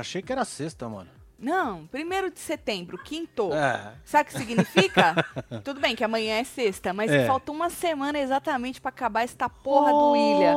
já 0.00 0.08
achei 0.08 0.22
que 0.22 0.32
era 0.32 0.44
sexta, 0.44 0.88
mano. 0.88 1.08
Não, 1.42 1.86
primeiro 1.86 2.30
de 2.30 2.38
setembro, 2.38 2.98
quinto. 2.98 3.50
É. 3.54 3.92
Sabe 4.04 4.28
o 4.28 4.32
que 4.32 4.38
significa? 4.38 5.14
Tudo 5.64 5.80
bem 5.80 5.96
que 5.96 6.04
amanhã 6.04 6.36
é 6.38 6.44
sexta, 6.44 6.92
mas 6.92 7.10
É. 7.10 7.26
falta 7.26 7.50
uma 7.50 7.70
semana 7.70 8.18
exatamente 8.18 8.78
pra 8.78 8.90
acabar 8.90 9.22
esta 9.22 9.48
porra 9.48 9.90
do 9.90 10.14
Ilha. 10.16 10.54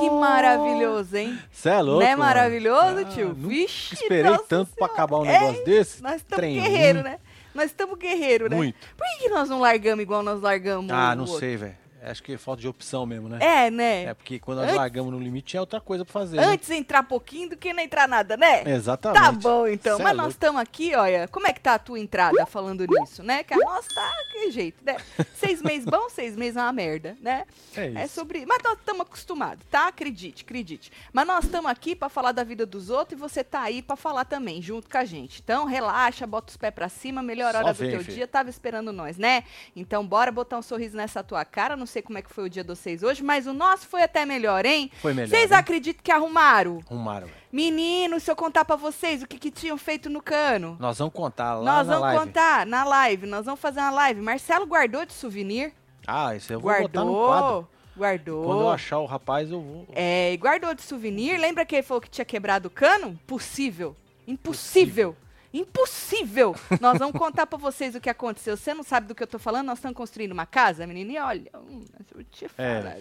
Que 0.00 0.10
maravilhoso, 0.10 1.16
hein? 1.16 1.36
Cê 1.50 1.70
é 1.70 1.80
louco. 1.82 2.00
Não 2.04 2.08
é 2.08 2.14
maravilhoso, 2.14 2.98
Ah, 3.00 3.04
tio? 3.06 3.34
Vixe, 3.34 3.94
Esperei 3.94 4.22
tanto 4.48 4.70
pra 4.76 4.86
Senhora. 4.86 4.92
acabar 4.92 5.18
um 5.18 5.24
É, 5.26 5.40
negócio 5.40 5.64
desse. 5.64 6.00
Nós 6.02 6.16
estamos 6.16 6.44
guerreiro, 6.46 7.02
né? 7.02 7.18
Nós 7.52 7.64
estamos 7.66 7.98
guerreiro, 7.98 8.48
né? 8.48 8.56
Muito. 8.56 8.76
Por 8.96 9.04
que, 9.06 9.24
que 9.24 9.28
nós 9.30 9.48
não 9.48 9.58
largamos 9.60 10.02
igual 10.02 10.22
nós 10.22 10.40
largamos 10.40 10.90
Ah, 10.92 11.14
não 11.16 11.24
outro? 11.24 11.40
sei, 11.40 11.56
velho. 11.56 11.76
Acho 12.10 12.22
que 12.22 12.32
é 12.32 12.38
falta 12.38 12.60
de 12.60 12.68
opção 12.68 13.04
mesmo, 13.06 13.28
né? 13.28 13.38
É, 13.40 13.70
né? 13.70 14.04
É 14.04 14.14
porque 14.14 14.38
quando 14.38 14.58
nós 14.58 14.66
Antes- 14.66 14.76
largamos 14.76 15.12
no 15.12 15.18
limite 15.18 15.46
tinha 15.48 15.60
outra 15.60 15.80
coisa 15.80 16.04
pra 16.04 16.12
fazer. 16.12 16.36
né? 16.36 16.44
Antes 16.46 16.70
entrar 16.70 17.02
pouquinho 17.02 17.50
do 17.50 17.56
que 17.56 17.72
não 17.72 17.82
entrar 17.82 18.06
nada, 18.08 18.36
né? 18.36 18.62
Exatamente. 18.66 19.22
Tá 19.22 19.32
bom, 19.32 19.66
então. 19.66 19.96
Cê 19.96 20.02
é 20.02 20.04
Mas 20.04 20.12
nós 20.16 20.24
louco. 20.26 20.30
estamos 20.32 20.60
aqui, 20.60 20.94
olha. 20.94 21.28
Como 21.28 21.46
é 21.46 21.52
que 21.52 21.60
tá 21.60 21.74
a 21.74 21.78
tua 21.78 21.98
entrada 21.98 22.44
falando 22.46 22.86
nisso, 22.86 23.22
né? 23.22 23.42
Que 23.42 23.54
a 23.54 23.58
nossa 23.58 23.88
tá 23.94 24.10
que 24.32 24.50
jeito, 24.50 24.84
né? 24.84 24.96
Seis 25.34 25.60
meses 25.62 25.84
bom, 25.84 26.08
seis 26.08 26.36
meses 26.36 26.56
é 26.56 26.60
uma 26.62 26.72
merda, 26.72 27.16
né? 27.20 27.44
É 27.76 27.88
isso. 27.88 27.98
É 27.98 28.06
sobre. 28.06 28.46
Mas 28.46 28.58
nós 28.62 28.78
estamos 28.78 29.02
acostumados, 29.02 29.64
tá? 29.70 29.88
Acredite, 29.88 30.42
acredite. 30.44 30.90
Mas 31.12 31.26
nós 31.26 31.44
estamos 31.44 31.70
aqui 31.70 31.94
pra 31.94 32.08
falar 32.08 32.32
da 32.32 32.42
vida 32.44 32.64
dos 32.64 32.88
outros 32.90 33.18
e 33.18 33.20
você 33.20 33.42
tá 33.44 33.60
aí 33.62 33.82
pra 33.82 33.96
falar 33.96 34.24
também, 34.24 34.60
junto 34.62 34.88
com 34.88 34.96
a 34.98 35.04
gente. 35.04 35.40
Então, 35.42 35.64
relaxa, 35.66 36.26
bota 36.26 36.50
os 36.50 36.56
pés 36.56 36.72
pra 36.74 36.88
cima, 36.88 37.22
melhor 37.22 37.52
Só 37.52 37.58
hora 37.58 37.72
do 37.72 37.78
vem, 37.78 37.90
teu 37.90 38.00
filho. 38.00 38.14
dia. 38.14 38.26
Tava 38.28 38.48
esperando 38.50 38.92
nós, 38.92 39.16
né? 39.18 39.44
Então, 39.76 40.06
bora 40.06 40.30
botar 40.32 40.58
um 40.58 40.62
sorriso 40.62 40.96
nessa 40.96 41.22
tua 41.22 41.44
cara. 41.44 41.76
Não 41.76 41.86
sei 41.94 42.02
como 42.02 42.18
é 42.18 42.22
que 42.22 42.30
foi 42.30 42.44
o 42.44 42.50
dia 42.50 42.62
de 42.62 42.68
vocês 42.68 43.02
hoje, 43.02 43.22
mas 43.22 43.46
o 43.46 43.52
nosso 43.52 43.86
foi 43.86 44.02
até 44.02 44.26
melhor, 44.26 44.66
hein? 44.66 44.90
Foi 45.00 45.14
melhor. 45.14 45.28
Vocês 45.28 45.50
né? 45.50 45.56
acreditam 45.56 46.02
que 46.02 46.10
arrumaram? 46.10 46.80
Arrumaram, 46.86 47.26
velho. 47.26 47.38
Meninos, 47.52 48.24
se 48.24 48.30
eu 48.30 48.36
contar 48.36 48.64
pra 48.64 48.74
vocês 48.76 49.22
o 49.22 49.26
que, 49.28 49.38
que 49.38 49.50
tinham 49.50 49.78
feito 49.78 50.10
no 50.10 50.20
cano. 50.20 50.76
Nós 50.80 50.98
vamos 50.98 51.14
contar 51.14 51.54
lá 51.54 51.64
nós 51.64 51.86
na 51.86 51.94
vamos 51.94 52.00
live. 52.00 52.20
contar 52.20 52.66
na 52.66 52.84
live, 52.84 53.26
nós 53.26 53.44
vamos 53.44 53.60
fazer 53.60 53.80
uma 53.80 53.90
live. 53.90 54.20
Marcelo 54.20 54.66
guardou 54.66 55.06
de 55.06 55.12
souvenir. 55.12 55.72
Ah, 56.06 56.34
isso 56.34 56.52
eu 56.52 56.60
vou 56.60 56.72
botar 56.80 57.04
no 57.04 57.14
quadro. 57.14 57.28
guardou. 57.44 57.68
Guardou. 57.96 58.44
Quando 58.44 58.60
eu 58.62 58.70
achar 58.70 58.98
o 58.98 59.06
rapaz, 59.06 59.52
eu 59.52 59.60
vou. 59.60 59.86
É, 59.92 60.36
guardou 60.36 60.74
de 60.74 60.82
souvenir. 60.82 61.38
Lembra 61.38 61.64
que 61.64 61.76
ele 61.76 61.82
falou 61.84 62.00
que 62.00 62.10
tinha 62.10 62.24
quebrado 62.24 62.66
o 62.66 62.70
cano? 62.70 63.16
Possível. 63.24 63.96
Impossível. 64.26 65.16
Impossível! 65.54 66.54
Nós 66.80 66.98
vamos 66.98 67.16
contar 67.16 67.46
pra 67.46 67.56
vocês 67.56 67.94
o 67.94 68.00
que 68.00 68.10
aconteceu. 68.10 68.56
Você 68.56 68.74
não 68.74 68.82
sabe 68.82 69.06
do 69.06 69.14
que 69.14 69.22
eu 69.22 69.26
tô 69.26 69.38
falando? 69.38 69.66
Nós 69.66 69.78
estamos 69.78 69.96
construindo 69.96 70.32
uma 70.32 70.44
casa, 70.44 70.84
menina, 70.86 71.12
e 71.12 71.18
olha, 71.18 71.50
hum, 71.54 71.84
eu 72.14 72.24
te 72.24 72.46
É, 72.58 72.80
falar. 72.82 72.96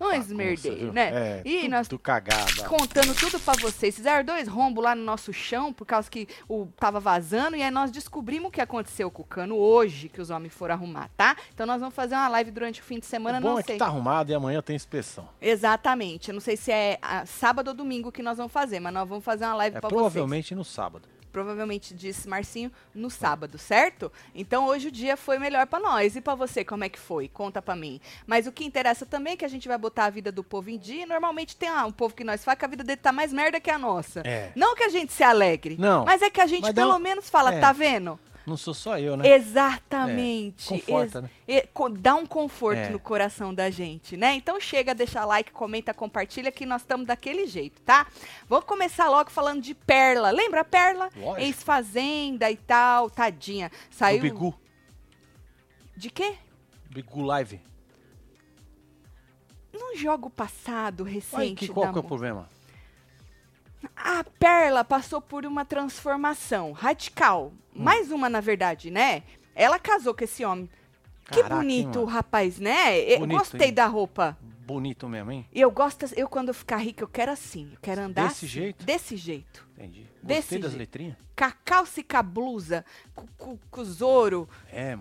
Um 0.00 0.04
bagunça, 0.08 0.16
esmerdeio, 0.16 0.76
viu? 0.78 0.92
né? 0.92 1.10
É, 1.12 1.42
E 1.44 1.60
tudo 1.62 1.70
nós 1.70 1.88
cagado. 2.00 2.52
ó. 2.62 2.68
contando 2.68 3.14
tudo 3.14 3.40
pra 3.40 3.54
vocês. 3.54 3.96
Fizeram 3.96 4.24
dois 4.24 4.46
rombos 4.46 4.84
lá 4.84 4.94
no 4.94 5.02
nosso 5.02 5.32
chão, 5.32 5.72
por 5.72 5.84
causa 5.84 6.08
que 6.08 6.28
o 6.48 6.66
tava 6.78 7.00
vazando, 7.00 7.56
e 7.56 7.62
aí 7.62 7.70
nós 7.70 7.90
descobrimos 7.90 8.48
o 8.48 8.52
que 8.52 8.60
aconteceu 8.60 9.10
com 9.10 9.22
o 9.22 9.26
cano 9.26 9.56
hoje, 9.56 10.08
que 10.08 10.20
os 10.20 10.30
homens 10.30 10.54
foram 10.54 10.74
arrumar, 10.74 11.10
tá? 11.16 11.36
Então 11.52 11.66
nós 11.66 11.80
vamos 11.80 11.96
fazer 11.96 12.14
uma 12.14 12.28
live 12.28 12.52
durante 12.52 12.80
o 12.80 12.84
fim 12.84 13.00
de 13.00 13.06
semana, 13.06 13.38
o 13.38 13.42
bom 13.42 13.48
não 13.50 13.58
é 13.58 13.62
sei. 13.62 13.74
que 13.74 13.78
tá 13.80 13.86
arrumado 13.86 14.30
e 14.30 14.34
amanhã 14.34 14.62
tem 14.62 14.76
inspeção. 14.76 15.28
Exatamente. 15.42 16.28
Eu 16.28 16.34
não 16.34 16.40
sei 16.40 16.56
se 16.56 16.70
é 16.70 16.98
ah, 17.02 17.26
sábado 17.26 17.68
ou 17.68 17.74
domingo 17.74 18.12
que 18.12 18.22
nós 18.22 18.36
vamos 18.36 18.52
fazer, 18.52 18.78
mas 18.78 18.92
nós 18.94 19.08
vamos 19.08 19.24
fazer 19.24 19.44
uma 19.46 19.54
live 19.56 19.76
É 19.76 19.80
pra 19.80 19.88
provavelmente 19.90 20.54
no 20.54 20.64
sábado. 20.64 21.08
Provavelmente 21.32 21.94
disse 21.94 22.28
Marcinho 22.28 22.70
no 22.94 23.10
sábado, 23.10 23.58
certo? 23.58 24.10
Então 24.34 24.66
hoje 24.66 24.88
o 24.88 24.92
dia 24.92 25.16
foi 25.16 25.38
melhor 25.38 25.66
pra 25.66 25.78
nós. 25.78 26.16
E 26.16 26.20
pra 26.20 26.34
você, 26.34 26.64
como 26.64 26.84
é 26.84 26.88
que 26.88 26.98
foi? 26.98 27.28
Conta 27.28 27.60
pra 27.62 27.76
mim. 27.76 28.00
Mas 28.26 28.46
o 28.46 28.52
que 28.52 28.64
interessa 28.64 29.04
também 29.06 29.34
é 29.34 29.36
que 29.36 29.44
a 29.44 29.48
gente 29.48 29.68
vai 29.68 29.78
botar 29.78 30.06
a 30.06 30.10
vida 30.10 30.32
do 30.32 30.42
povo 30.42 30.70
em 30.70 30.78
dia. 30.78 31.02
E 31.02 31.06
normalmente 31.06 31.56
tem 31.56 31.68
ah, 31.68 31.84
um 31.86 31.92
povo 31.92 32.14
que 32.14 32.24
nós 32.24 32.44
faz 32.44 32.58
que 32.58 32.64
a 32.64 32.68
vida 32.68 32.82
dele 32.82 32.96
tá 33.00 33.12
mais 33.12 33.32
merda 33.32 33.60
que 33.60 33.70
a 33.70 33.78
nossa. 33.78 34.20
É. 34.24 34.52
Não 34.56 34.74
que 34.74 34.82
a 34.84 34.88
gente 34.88 35.12
se 35.12 35.22
alegre. 35.22 35.76
Não. 35.78 36.04
Mas 36.04 36.22
é 36.22 36.30
que 36.30 36.40
a 36.40 36.46
gente 36.46 36.62
Mas 36.62 36.72
pelo 36.74 36.96
um- 36.96 36.98
menos 36.98 37.28
fala, 37.30 37.54
é. 37.54 37.60
tá 37.60 37.72
vendo? 37.72 38.18
Não 38.48 38.56
sou 38.56 38.72
só 38.72 38.98
eu, 38.98 39.14
né? 39.14 39.28
Exatamente. 39.28 40.72
É, 40.72 40.78
conforta, 40.78 41.20
né? 41.20 41.30
e- 41.46 41.68
dá 41.98 42.14
um 42.14 42.24
conforto 42.24 42.78
É. 42.78 42.88
no 42.88 42.98
coração 42.98 43.52
da 43.52 43.68
gente, 43.68 44.16
né? 44.16 44.34
Então 44.34 44.58
chega, 44.58 44.94
deixa 44.94 45.22
like, 45.24 45.52
comenta, 45.52 45.92
compartilha 45.92 46.50
que 46.50 46.64
nós 46.64 46.80
estamos 46.80 47.06
daquele 47.06 47.46
jeito, 47.46 47.80
tá? 47.82 48.06
Vamos 48.48 48.64
começar 48.64 49.08
logo 49.10 49.30
falando 49.30 49.60
de 49.60 49.74
Perla. 49.74 50.30
Lembra 50.30 50.62
a 50.62 50.64
Perla? 50.64 51.10
Ex-fazenda 51.36 52.50
e 52.50 52.56
tal, 52.56 53.10
tadinha. 53.10 53.70
Saiu 53.90 54.18
Do 54.18 54.22
Bigu. 54.22 54.54
De 55.94 56.08
quê? 56.08 56.36
Bigu 56.90 57.22
Live. 57.22 57.60
Num 59.72 59.94
jogo 59.94 60.30
passado, 60.30 61.04
Aí, 61.04 61.14
recente 61.14 61.66
que, 61.66 61.72
qual 61.72 61.92
que 61.92 61.98
é 61.98 62.00
o 62.00 62.04
problema? 62.04 62.48
A 63.94 64.24
Perla 64.24 64.82
passou 64.84 65.20
por 65.20 65.44
uma 65.44 65.64
transformação 65.64 66.72
radical. 66.72 67.52
Hum. 67.78 67.82
Mais 67.82 68.10
uma, 68.10 68.28
na 68.28 68.40
verdade, 68.40 68.90
né? 68.90 69.22
Ela 69.54 69.78
casou 69.78 70.14
com 70.14 70.24
esse 70.24 70.44
homem. 70.44 70.68
que 71.30 71.42
Caraca, 71.42 71.54
hein, 71.54 71.60
bonito, 71.60 71.98
mano? 72.00 72.04
rapaz, 72.06 72.58
né? 72.58 72.98
Eu 73.00 73.20
Bonito, 73.20 73.38
gostei 73.38 73.68
hein? 73.68 73.74
da 73.74 73.86
roupa. 73.86 74.36
Bonito 74.66 75.08
mesmo, 75.08 75.32
hein? 75.32 75.46
E 75.50 75.60
eu 75.60 75.70
gosto, 75.70 76.04
eu 76.14 76.28
quando 76.28 76.48
eu 76.48 76.54
ficar 76.54 76.76
rica, 76.76 77.02
eu 77.02 77.08
quero 77.08 77.32
assim. 77.32 77.70
Eu 77.72 77.78
quero 77.80 78.02
andar 78.02 78.28
Desse 78.28 78.44
assim, 78.44 78.46
jeito? 78.46 78.84
Desse 78.84 79.16
jeito. 79.16 79.66
Entendi. 79.76 80.06
Desse 80.22 80.40
Gostei 80.40 80.58
das 80.58 80.70
jeito. 80.72 80.80
letrinhas? 80.80 81.16
Com 81.36 81.44
a 81.44 81.52
calça 81.52 82.00
e 82.00 82.02
com 82.02 82.16
a 82.16 82.22
blusa, 82.22 82.84
com, 83.14 83.26
com, 83.38 83.58
com 83.70 83.80
os 83.80 84.02
ouro. 84.02 84.46
É, 84.70 84.96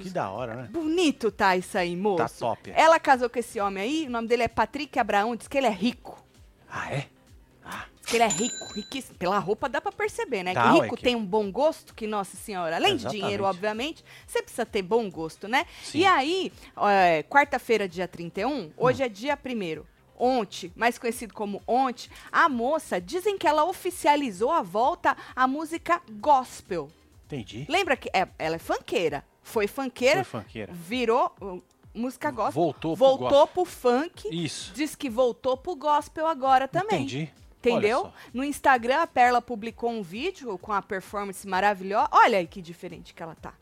Que 0.00 0.10
da 0.10 0.28
hora, 0.30 0.54
né? 0.56 0.68
Bonito 0.72 1.30
tá 1.30 1.56
isso 1.56 1.78
aí, 1.78 1.94
moço. 1.94 2.16
Tá 2.16 2.28
top. 2.28 2.72
Ela 2.74 2.98
casou 2.98 3.30
com 3.30 3.38
esse 3.38 3.60
homem 3.60 3.82
aí, 3.84 4.06
o 4.08 4.10
nome 4.10 4.26
dele 4.26 4.42
é 4.42 4.48
Patrick 4.48 4.98
Abraão, 4.98 5.36
diz 5.36 5.46
que 5.46 5.56
ele 5.58 5.66
é 5.68 5.72
rico. 5.72 6.20
Ah, 6.68 6.92
é? 6.92 7.06
Diz 7.06 7.91
que 8.06 8.16
ele 8.16 8.24
é 8.24 8.28
rico, 8.28 8.72
riquíssimo. 8.74 9.16
Pela 9.18 9.38
roupa 9.38 9.68
dá 9.68 9.80
pra 9.80 9.92
perceber, 9.92 10.42
né? 10.42 10.52
Dá, 10.54 10.62
que 10.62 10.68
ué, 10.78 10.82
rico 10.84 10.96
que- 10.96 11.02
tem 11.02 11.14
um 11.16 11.24
bom 11.24 11.50
gosto, 11.50 11.94
que 11.94 12.06
Nossa 12.06 12.36
Senhora. 12.36 12.76
Além 12.76 12.96
de 12.96 13.02
Exatamente. 13.02 13.20
dinheiro, 13.22 13.44
obviamente, 13.44 14.04
você 14.26 14.42
precisa 14.42 14.66
ter 14.66 14.82
bom 14.82 15.10
gosto, 15.10 15.46
né? 15.48 15.64
Sim. 15.82 15.98
E 16.00 16.06
aí, 16.06 16.52
é, 16.90 17.22
quarta-feira, 17.24 17.88
dia 17.88 18.08
31, 18.08 18.48
Hum. 18.52 18.70
hoje 18.76 19.02
é 19.02 19.08
dia 19.08 19.36
1 19.36 19.84
Ontem, 20.18 20.72
mais 20.76 20.98
conhecido 20.98 21.34
como 21.34 21.60
ontem, 21.66 22.08
a 22.30 22.48
moça, 22.48 23.00
dizem 23.00 23.36
que 23.36 23.46
ela 23.46 23.64
oficializou 23.64 24.52
a 24.52 24.62
volta 24.62 25.16
à 25.34 25.48
música 25.48 26.00
gospel. 26.20 26.88
Entendi. 27.26 27.66
Lembra 27.68 27.96
que 27.96 28.08
é- 28.12 28.28
ela 28.38 28.56
é 28.56 28.58
funkeira. 28.58 29.24
Foi 29.42 29.66
funkeira. 29.66 30.24
virou 30.70 31.34
uh, 31.40 31.60
música 31.92 32.30
gospel. 32.30 32.52
Voltou 32.62 32.96
pro 32.96 33.06
voltou 33.06 33.28
gospel. 33.30 33.46
pro 33.48 33.64
funk. 33.64 34.28
Isso. 34.44 34.72
Diz 34.74 34.94
que 34.94 35.10
voltou 35.10 35.56
pro 35.56 35.74
gospel 35.74 36.26
agora 36.28 36.68
também. 36.68 37.00
Entendi. 37.00 37.32
Entendeu? 37.70 38.12
No 38.32 38.44
Instagram, 38.44 39.02
a 39.02 39.06
Perla 39.06 39.40
publicou 39.40 39.90
um 39.90 40.02
vídeo 40.02 40.58
com 40.58 40.72
a 40.72 40.82
performance 40.82 41.46
maravilhosa. 41.46 42.08
Olha 42.12 42.38
aí 42.38 42.46
que 42.46 42.60
diferente 42.60 43.14
que 43.14 43.22
ela 43.22 43.34
tá. 43.34 43.54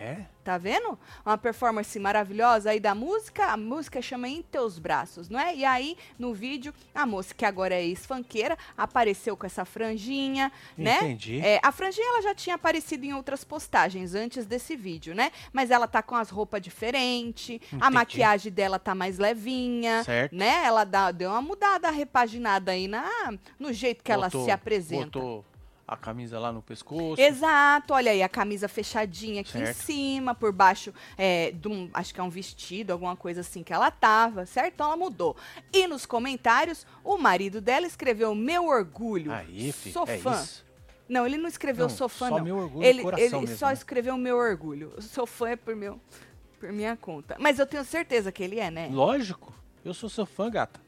É? 0.00 0.18
Tá 0.44 0.56
vendo? 0.56 0.96
Uma 1.26 1.36
performance 1.36 1.98
maravilhosa 1.98 2.70
aí 2.70 2.78
da 2.78 2.94
música. 2.94 3.46
A 3.46 3.56
música 3.56 4.00
chama 4.00 4.28
Em 4.28 4.40
Teus 4.42 4.78
Braços, 4.78 5.28
não 5.28 5.38
é? 5.40 5.54
E 5.56 5.64
aí, 5.64 5.96
no 6.16 6.32
vídeo, 6.32 6.72
a 6.94 7.04
moça, 7.04 7.34
que 7.34 7.44
agora 7.44 7.74
é 7.74 7.84
ex-fanqueira, 7.84 8.56
apareceu 8.76 9.36
com 9.36 9.44
essa 9.44 9.64
franjinha, 9.64 10.52
né? 10.76 10.98
Entendi. 10.98 11.40
É, 11.40 11.60
a 11.62 11.72
franjinha 11.72 12.06
ela 12.06 12.22
já 12.22 12.34
tinha 12.34 12.54
aparecido 12.54 13.04
em 13.04 13.12
outras 13.12 13.42
postagens 13.42 14.14
antes 14.14 14.46
desse 14.46 14.76
vídeo, 14.76 15.14
né? 15.16 15.32
Mas 15.52 15.70
ela 15.70 15.88
tá 15.88 16.00
com 16.00 16.14
as 16.14 16.30
roupas 16.30 16.62
diferentes, 16.62 17.60
a 17.80 17.90
maquiagem 17.90 18.52
dela 18.52 18.78
tá 18.78 18.94
mais 18.94 19.18
levinha, 19.18 20.04
Certo. 20.04 20.34
né? 20.34 20.62
Ela 20.64 20.84
dá- 20.84 21.10
deu 21.10 21.30
uma 21.30 21.42
mudada, 21.42 21.90
repaginada 21.90 22.70
aí 22.70 22.86
na, 22.86 23.10
no 23.58 23.72
jeito 23.72 24.04
que 24.04 24.12
ela 24.12 24.26
Botou- 24.28 24.44
se 24.44 24.50
apresenta. 24.52 25.04
Botou 25.18 25.44
a 25.88 25.96
camisa 25.96 26.38
lá 26.38 26.52
no 26.52 26.60
pescoço. 26.60 27.18
Exato, 27.20 27.94
olha 27.94 28.12
aí, 28.12 28.22
a 28.22 28.28
camisa 28.28 28.68
fechadinha 28.68 29.40
aqui 29.40 29.56
em 29.56 29.64
Certo. 29.64 29.78
cima, 29.78 30.34
por 30.34 30.52
baixo 30.52 30.92
é, 31.16 31.50
de 31.52 31.66
um, 31.66 31.88
acho 31.94 32.12
que 32.12 32.20
é 32.20 32.22
um 32.22 32.28
vestido, 32.28 32.92
alguma 32.92 33.16
coisa 33.16 33.40
assim 33.40 33.62
que 33.62 33.72
ela 33.72 33.90
tava, 33.90 34.44
certo? 34.44 34.74
Então 34.74 34.86
ela 34.86 34.96
mudou. 34.98 35.34
E 35.72 35.86
nos 35.86 36.04
comentários, 36.04 36.86
o 37.02 37.16
marido 37.16 37.58
dela 37.58 37.86
escreveu 37.86 38.34
meu 38.34 38.66
orgulho. 38.66 39.32
Aí, 39.32 39.72
filho. 39.72 39.94
Sou 39.94 40.04
é 40.06 40.18
fã. 40.18 40.42
isso. 40.42 40.66
Não, 41.08 41.24
ele 41.26 41.38
não 41.38 41.48
escreveu 41.48 41.88
Não, 41.88 41.96
sou 41.96 42.06
fã, 42.06 42.28
só 42.28 42.36
não. 42.36 42.44
meu 42.44 42.58
orgulho 42.58 42.84
ele 42.84 43.02
coração 43.02 43.26
ele 43.26 43.38
mesmo, 43.38 43.56
só 43.56 43.68
né? 43.68 43.72
escreveu 43.72 44.16
meu 44.18 44.36
orgulho. 44.36 44.92
Sou 45.00 45.26
fã 45.26 45.48
é 45.48 45.56
por 45.56 45.74
meu 45.74 45.98
por 46.60 46.70
minha 46.70 46.96
conta. 46.96 47.36
Mas 47.38 47.58
eu 47.58 47.66
tenho 47.66 47.84
certeza 47.84 48.30
que 48.30 48.42
ele 48.42 48.60
é, 48.60 48.70
né? 48.70 48.90
Lógico. 48.92 49.54
Eu 49.82 49.94
sou 49.94 50.10
seu 50.10 50.26
fã, 50.26 50.50
gata. 50.50 50.78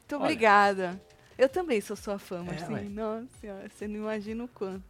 Muito 0.00 0.16
olha. 0.16 0.22
obrigada. 0.24 1.00
Eu 1.40 1.48
também 1.48 1.80
sou 1.80 1.96
sua 1.96 2.18
fã, 2.18 2.40
É, 2.40 2.42
Marcinho. 2.42 2.72
ué. 2.74 2.82
Nossa 2.82 3.26
senhora, 3.40 3.66
você 3.70 3.88
não 3.88 3.96
imagina 3.96 4.44
o 4.44 4.48
quanto. 4.48 4.82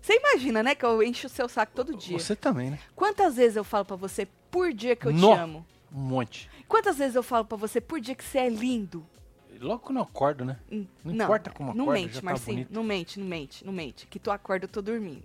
Você 0.00 0.16
imagina, 0.16 0.62
né, 0.62 0.74
que 0.74 0.84
eu 0.84 1.02
encho 1.02 1.26
o 1.26 1.30
seu 1.30 1.46
saco 1.46 1.72
todo 1.74 1.94
dia. 1.94 2.18
Você 2.18 2.34
também, 2.34 2.70
né? 2.70 2.78
Quantas 2.96 3.36
vezes 3.36 3.56
eu 3.56 3.64
falo 3.64 3.84
pra 3.84 3.96
você 3.96 4.26
por 4.50 4.72
dia 4.72 4.96
que 4.96 5.06
eu 5.06 5.12
Nó. 5.12 5.34
te 5.34 5.38
amo? 5.40 5.66
Um 5.92 5.98
monte. 6.00 6.48
Quantas 6.66 6.96
vezes 6.96 7.14
eu 7.16 7.22
falo 7.22 7.44
pra 7.44 7.58
você 7.58 7.80
por 7.82 8.00
dia 8.00 8.14
que 8.14 8.24
você 8.24 8.38
é 8.38 8.48
lindo? 8.48 9.04
Logo 9.60 9.80
quando 9.80 9.96
eu 9.98 10.04
acordo, 10.04 10.44
né? 10.44 10.56
Hum, 10.72 10.86
Não 11.04 11.12
importa 11.12 11.50
como 11.50 11.74
Não 11.74 11.86
mente, 11.88 12.14
já 12.14 12.20
tá 12.20 12.24
Marcinho. 12.26 12.54
bonito. 12.58 12.72
não 12.72 12.82
mente, 12.84 13.18
não 13.20 13.26
mente, 13.26 13.66
não 13.66 13.72
mente. 13.72 14.06
Que 14.06 14.18
tu 14.18 14.30
acorda, 14.30 14.64
eu 14.64 14.68
tô 14.68 14.80
dormindo. 14.80 15.24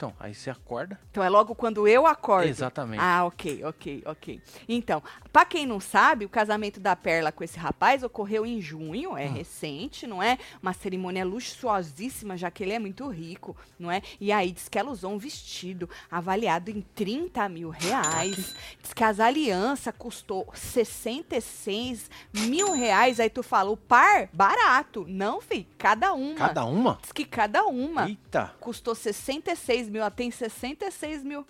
Então, 0.00 0.14
aí 0.18 0.34
você 0.34 0.48
acorda. 0.48 0.98
Então 1.10 1.22
é 1.22 1.28
logo 1.28 1.54
quando 1.54 1.86
eu 1.86 2.06
acordo. 2.06 2.48
Exatamente. 2.48 3.02
Ah, 3.02 3.26
ok, 3.26 3.62
ok, 3.66 4.02
ok. 4.06 4.40
Então, 4.66 5.02
pra 5.30 5.44
quem 5.44 5.66
não 5.66 5.78
sabe, 5.78 6.24
o 6.24 6.28
casamento 6.30 6.80
da 6.80 6.96
Perla 6.96 7.30
com 7.30 7.44
esse 7.44 7.58
rapaz 7.58 8.02
ocorreu 8.02 8.46
em 8.46 8.62
junho, 8.62 9.14
é 9.14 9.26
Hum. 9.26 9.34
recente, 9.34 10.06
não 10.06 10.22
é? 10.22 10.38
Uma 10.62 10.72
cerimônia 10.72 11.22
luxuosíssima, 11.22 12.34
já 12.38 12.50
que 12.50 12.62
ele 12.62 12.72
é 12.72 12.78
muito 12.78 13.06
rico, 13.08 13.54
não 13.78 13.90
é? 13.90 14.00
E 14.18 14.32
aí 14.32 14.52
diz 14.52 14.70
que 14.70 14.78
ela 14.78 14.90
usou 14.90 15.12
um 15.12 15.18
vestido 15.18 15.86
avaliado 16.10 16.70
em 16.70 16.80
30 16.80 17.46
mil 17.50 17.68
reais. 17.68 18.54
Diz 18.82 18.94
que 18.94 19.04
as 19.04 19.20
alianças 19.20 19.92
custou 19.98 20.48
66 20.54 22.08
mil 22.48 22.72
reais. 22.72 23.20
Aí 23.20 23.28
tu 23.28 23.42
fala, 23.42 23.70
o 23.70 23.76
par, 23.76 24.30
barato. 24.32 25.04
Não, 25.06 25.42
fi, 25.42 25.68
cada 25.76 26.14
uma. 26.14 26.36
Cada 26.36 26.64
uma? 26.64 26.98
Diz 27.02 27.12
que 27.12 27.26
cada 27.26 27.64
uma 27.66 28.08
Eita. 28.08 28.54
custou 28.58 28.94
66 28.94 29.89
mil, 29.90 30.00
ela 30.00 30.10
tem 30.10 30.30
66 30.30 31.22
mil. 31.22 31.46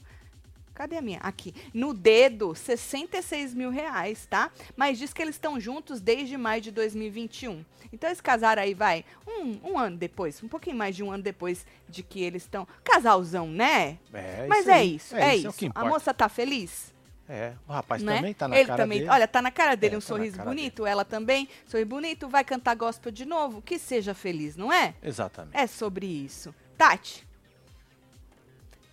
Cadê 0.74 0.96
a 0.96 1.02
minha? 1.02 1.18
Aqui. 1.20 1.54
No 1.74 1.92
dedo, 1.92 2.54
66 2.54 3.52
mil 3.54 3.68
reais, 3.70 4.24
tá? 4.24 4.50
Mas 4.74 4.98
diz 4.98 5.12
que 5.12 5.20
eles 5.20 5.34
estão 5.34 5.60
juntos 5.60 6.00
desde 6.00 6.38
maio 6.38 6.62
de 6.62 6.70
2021. 6.70 7.62
Então 7.92 8.08
eles 8.08 8.20
casaram 8.20 8.62
aí, 8.62 8.72
vai, 8.72 9.04
um, 9.26 9.72
um 9.72 9.78
ano 9.78 9.96
depois, 9.98 10.42
um 10.42 10.48
pouquinho 10.48 10.76
mais 10.76 10.96
de 10.96 11.02
um 11.02 11.10
ano 11.12 11.22
depois 11.22 11.66
de 11.88 12.02
que 12.02 12.22
eles 12.22 12.44
estão. 12.44 12.66
Casalzão, 12.82 13.46
né? 13.48 13.98
É 14.14 14.46
Mas 14.48 14.60
isso 14.60 14.70
é 14.70 14.84
isso, 14.84 15.16
é, 15.16 15.22
É 15.30 15.36
isso. 15.36 15.48
o 15.50 15.52
que 15.52 15.66
a 15.66 15.68
importa. 15.68 15.88
moça 15.88 16.14
tá 16.14 16.28
feliz? 16.30 16.94
É, 17.28 17.52
o 17.68 17.72
rapaz 17.72 18.02
né? 18.02 18.16
também 18.16 18.34
tá 18.34 18.48
na 18.48 18.56
Ele 18.56 18.66
cara 18.66 18.82
também, 18.82 18.98
dele. 19.00 19.10
olha, 19.10 19.28
tá 19.28 19.42
na 19.42 19.50
cara 19.52 19.76
dele 19.76 19.94
É, 19.94 19.98
um 19.98 20.00
tá 20.00 20.06
sorriso 20.06 20.42
bonito, 20.42 20.84
ela 20.86 21.04
também, 21.04 21.48
sorriso 21.66 21.88
bonito, 21.88 22.28
vai 22.28 22.42
cantar 22.42 22.74
gospel 22.74 23.12
de 23.12 23.24
novo, 23.24 23.60
que 23.62 23.78
seja 23.78 24.14
feliz, 24.14 24.56
não 24.56 24.72
é? 24.72 24.94
Exatamente. 25.02 25.56
É 25.56 25.66
sobre 25.66 26.06
isso. 26.06 26.54
Tati. 26.78 27.28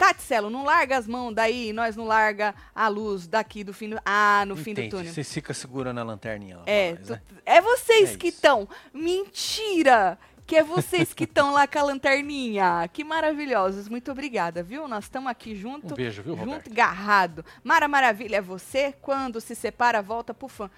Tati 0.07 0.21
Celo, 0.21 0.50
não 0.50 0.63
larga 0.63 0.98
as 0.98 1.06
mãos 1.07 1.33
daí, 1.33 1.74
nós 1.74 1.95
não 1.95 2.06
larga 2.06 2.54
a 2.74 2.88
luz 2.88 3.27
daqui 3.27 3.63
do 3.63 3.74
fim 3.74 3.89
do. 3.89 4.00
Ah, 4.06 4.44
no 4.48 4.56
fim 4.56 4.74
do 4.74 4.88
túnel. 4.89 5.12
Você 5.13 5.24
fica 5.24 5.54
segurando 5.54 6.00
a 6.00 6.04
lanterninha 6.04 6.57
lá. 6.57 6.63
É, 6.65 6.94
nós, 6.94 7.07
tu- 7.07 7.13
né? 7.13 7.21
é 7.45 7.62
vocês 7.62 8.13
É 8.13 8.18
que 8.18 8.27
estão. 8.30 8.68
Mentira! 8.94 10.18
Que 10.45 10.56
é 10.56 10.63
vocês 10.63 11.13
que 11.13 11.25
estão 11.25 11.51
lá 11.51 11.68
com 11.68 11.77
a 11.77 11.83
lanterninha. 11.83 12.89
Que 12.94 13.04
maravilhosos. 13.04 13.89
Muito 13.89 14.09
obrigada, 14.12 14.63
viu? 14.63 14.88
Nós 14.88 15.04
estamos 15.04 15.30
aqui 15.30 15.54
junto. 15.54 15.94
Um 15.94 15.98
beijo, 15.98 16.24
viu, 16.24 16.38
junto, 16.38 16.69
garrado. 16.74 17.44
Mara 17.62 17.86
Maravilha 17.89 18.38
é 18.38 18.42
você, 18.42 18.94
quando 19.01 19.42
se 19.42 19.53
separa, 19.56 20.01
volta 20.01 20.33
pro 20.33 20.48
fã. 20.48 20.69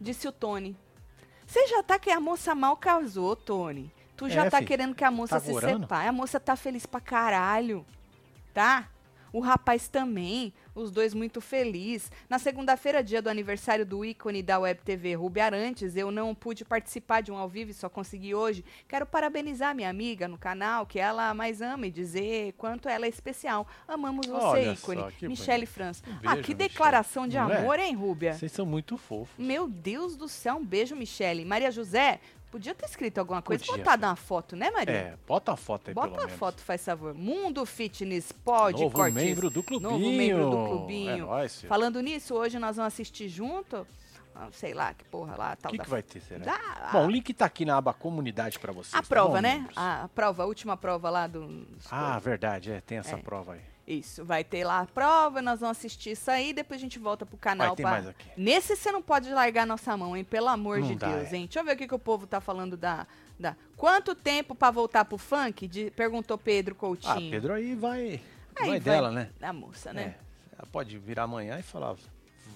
Disse 0.00 0.26
o 0.26 0.32
Tony. 0.32 0.76
Você 1.46 1.68
já 1.68 1.84
tá 1.84 2.00
que 2.00 2.10
a 2.10 2.18
moça 2.18 2.52
mal 2.52 2.76
casou, 2.76 3.36
Tony. 3.36 3.92
Tu 4.16 4.28
já 4.28 4.46
É, 4.46 4.50
tá 4.50 4.58
fi. 4.58 4.64
querendo 4.64 4.92
que 4.94 5.04
a 5.04 5.10
moça 5.10 5.36
Tá 5.36 5.40
se 5.40 5.52
gorando? 5.52 5.82
separe. 5.84 6.08
A 6.08 6.12
moça 6.12 6.40
tá 6.40 6.56
feliz 6.56 6.84
pra 6.84 6.98
caralho. 7.00 7.86
Tá? 8.56 8.88
O 9.34 9.40
rapaz 9.40 9.86
também, 9.86 10.50
os 10.74 10.90
dois 10.90 11.12
muito 11.12 11.42
felizes. 11.42 12.10
Na 12.26 12.38
segunda-feira, 12.38 13.04
dia 13.04 13.20
do 13.20 13.28
aniversário 13.28 13.84
do 13.84 14.02
ícone 14.02 14.42
da 14.42 14.58
Web 14.58 14.80
TV 14.82 15.14
Rubi 15.14 15.40
Arantes, 15.40 15.94
eu 15.94 16.10
não 16.10 16.34
pude 16.34 16.64
participar 16.64 17.20
de 17.20 17.30
um 17.30 17.36
ao 17.36 17.46
vivo 17.46 17.70
e 17.70 17.74
só 17.74 17.86
consegui 17.90 18.34
hoje. 18.34 18.64
Quero 18.88 19.04
parabenizar 19.04 19.74
minha 19.74 19.90
amiga 19.90 20.26
no 20.26 20.38
canal, 20.38 20.86
que 20.86 20.98
ela 20.98 21.34
mais 21.34 21.60
ama 21.60 21.86
e 21.86 21.90
dizer 21.90 22.54
quanto 22.56 22.88
ela 22.88 23.04
é 23.04 23.10
especial. 23.10 23.66
Amamos 23.86 24.26
você, 24.26 24.46
Olha 24.46 24.72
ícone. 24.72 25.00
só, 25.00 25.28
Michele. 25.28 25.66
França. 25.66 26.02
Um 26.08 26.12
ah, 26.24 26.36
que 26.36 26.54
Michele. 26.54 26.54
declaração 26.54 27.28
de 27.28 27.36
Não 27.36 27.50
é? 27.50 27.58
amor, 27.58 27.78
hein, 27.78 27.94
Rúbia? 27.94 28.32
Vocês 28.32 28.52
são 28.52 28.64
muito 28.64 28.96
fofos. 28.96 29.36
Meu 29.36 29.68
Deus 29.68 30.16
do 30.16 30.30
céu, 30.30 30.56
um 30.56 30.64
beijo, 30.64 30.96
Michele. 30.96 31.44
Maria 31.44 31.70
José, 31.70 32.20
podia 32.56 32.74
ter 32.74 32.86
escrito 32.86 33.18
alguma 33.18 33.42
coisa, 33.42 33.64
Podia, 33.64 33.78
botar 33.84 33.96
filho. 33.96 34.08
uma 34.08 34.16
foto, 34.16 34.56
né, 34.56 34.70
Maria? 34.70 34.94
É, 34.94 35.16
bota 35.26 35.52
a 35.52 35.56
foto 35.56 35.88
aí, 35.88 35.94
Bota 35.94 36.08
pelo 36.08 36.22
a 36.22 36.26
menos. 36.26 36.38
foto, 36.38 36.60
faz 36.62 36.84
favor. 36.84 37.14
Mundo 37.14 37.64
Fitness 37.66 38.32
pode, 38.32 38.82
Novo 38.82 38.94
Cortes. 38.96 39.14
membro 39.14 39.50
do 39.50 39.62
clubinho. 39.62 39.90
Novo 39.90 40.04
membro 40.12 40.50
do 40.50 40.56
É 40.64 40.68
clubinho. 40.68 41.26
nóis, 41.26 41.56
filho. 41.56 41.68
Falando 41.68 42.00
nisso, 42.00 42.34
hoje 42.34 42.58
nós 42.58 42.76
vamos 42.76 42.92
assistir 42.92 43.28
junto, 43.28 43.86
ah, 44.34 44.48
sei 44.52 44.72
lá, 44.74 44.94
que 44.94 45.04
porra 45.04 45.36
lá, 45.36 45.56
O 45.64 45.68
que, 45.68 45.76
da... 45.78 45.84
que 45.84 45.90
vai 45.90 46.02
ter, 46.02 46.20
será? 46.20 46.44
da- 46.44 46.90
Bom, 46.92 47.06
o 47.06 47.10
link 47.10 47.32
tá 47.34 47.44
aqui 47.46 47.64
na 47.64 47.76
aba 47.76 47.92
comunidade 47.92 48.58
pra 48.58 48.72
vocês. 48.72 48.94
a 48.94 49.02
tá 49.02 49.08
prova, 49.08 49.36
bom, 49.36 49.40
né? 49.42 49.66
A, 49.76 50.04
a 50.04 50.08
prova, 50.08 50.42
a 50.42 50.46
última 50.46 50.76
prova 50.76 51.10
lá 51.10 51.26
do... 51.26 51.66
Ah, 51.90 52.18
verdade, 52.18 52.72
é, 52.72 52.80
tem 52.80 52.98
essa 52.98 53.16
É. 53.16 53.18
prova 53.18 53.52
aí. 53.54 53.60
Isso, 53.86 54.24
vai 54.24 54.42
ter 54.42 54.64
lá 54.64 54.80
a 54.80 54.86
prova, 54.86 55.40
nós 55.40 55.60
vamos 55.60 55.78
assistir 55.78 56.10
isso 56.10 56.28
aí, 56.28 56.52
depois 56.52 56.80
a 56.80 56.82
gente 56.82 56.98
volta 56.98 57.24
pro 57.24 57.36
canal. 57.36 57.68
Vai 57.68 57.76
pra- 57.76 57.90
mais 57.92 58.08
aqui. 58.08 58.28
Nesse 58.36 58.74
você 58.74 58.90
não 58.90 59.00
pode 59.00 59.30
largar 59.30 59.64
nossa 59.64 59.96
mão, 59.96 60.16
hein? 60.16 60.24
Pelo 60.24 60.48
amor 60.48 60.80
Não 60.80 60.88
de 60.88 60.94
dá, 60.96 61.06
Deus, 61.14 61.32
é. 61.32 61.36
hein? 61.36 61.44
Deixa 61.46 61.60
eu 61.60 61.64
ver 61.64 61.74
o 61.74 61.76
que, 61.76 61.86
que 61.86 61.94
o 61.94 61.98
povo 61.98 62.26
tá 62.26 62.40
falando 62.40 62.76
da, 62.76 63.06
da... 63.38 63.54
Quanto 63.76 64.12
tempo 64.14 64.56
pra 64.56 64.72
voltar 64.72 65.04
pro 65.04 65.16
funk? 65.16 65.68
De- 65.68 65.90
Perguntou 65.92 66.36
Pedro 66.36 66.74
Coutinho. 66.74 67.12
Ah, 67.28 67.30
Pedro 67.30 67.52
aí 67.52 67.76
vai. 67.76 68.20
Aí 68.58 68.70
vai 68.70 68.80
dela, 68.80 69.12
né? 69.12 69.30
Da 69.38 69.52
moça, 69.52 69.92
né? 69.92 70.02
É, 70.02 70.54
ela 70.58 70.66
pode 70.72 70.98
virar 70.98 71.22
amanhã 71.24 71.56
e 71.56 71.62
falar, 71.62 71.94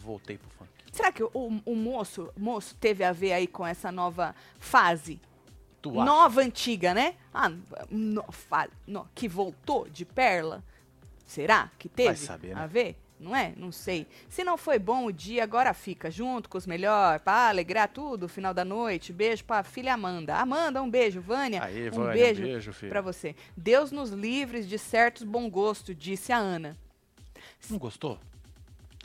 voltei 0.03 0.37
pro 0.37 0.51
funk. 0.51 0.69
Será 0.91 1.13
que 1.13 1.23
o, 1.23 1.31
o 1.65 1.77
moço, 1.77 2.29
moço 2.37 2.75
teve 2.75 3.05
a 3.05 3.13
ver 3.13 3.35
aí 3.35 3.47
com 3.47 3.65
essa 3.65 3.93
nova 3.93 4.35
fase? 4.59 5.21
Nova, 5.85 6.41
antiga, 6.43 6.93
né? 6.93 7.15
Ah, 7.33 7.49
no- 7.89 8.25
fa- 8.33 8.69
no- 8.87 9.09
que 9.15 9.29
voltou 9.29 9.89
de 9.89 10.05
Perla? 10.05 10.63
Será 11.31 11.71
que 11.79 11.89
teve 11.89 12.17
saber, 12.17 12.57
né? 12.57 12.61
a 12.61 12.67
ver? 12.67 12.97
Não 13.21 13.37
é? 13.37 13.53
Não 13.57 13.71
sei. 13.71 14.05
Se 14.29 14.43
não 14.43 14.57
foi 14.57 14.79
bom 14.81 15.05
o 15.07 15.13
dia, 15.13 15.45
agora 15.45 15.73
fica 15.73 16.11
junto 16.11 16.49
com 16.49 16.59
os 16.59 16.67
melhores, 16.67 17.23
pra 17.23 17.51
alegrar 17.51 17.87
tudo, 17.89 18.29
final 18.29 18.53
da 18.53 18.65
noite. 18.65 19.13
Beijo 19.13 19.45
pra 19.45 19.63
filha 19.63 19.95
Amanda. 19.95 20.35
Amanda, 20.35 20.83
um 20.83 20.91
beijo. 20.91 21.21
Vânia, 21.21 21.63
Aí, 21.63 21.89
um 21.89 21.93
Vânia, 21.93 22.13
beijo, 22.15 22.43
um 22.43 22.47
beijo, 22.47 22.73
pra 22.89 23.01
você. 23.01 23.37
Deus 23.57 23.93
nos 23.93 24.11
livres 24.11 24.67
de 24.69 24.77
certos 24.79 25.23
bom 25.23 25.49
gosto, 25.49 25.95
disse 25.95 26.33
a 26.33 26.39
Ana. 26.39 26.77
Não 27.71 27.79
gostou? 27.79 28.19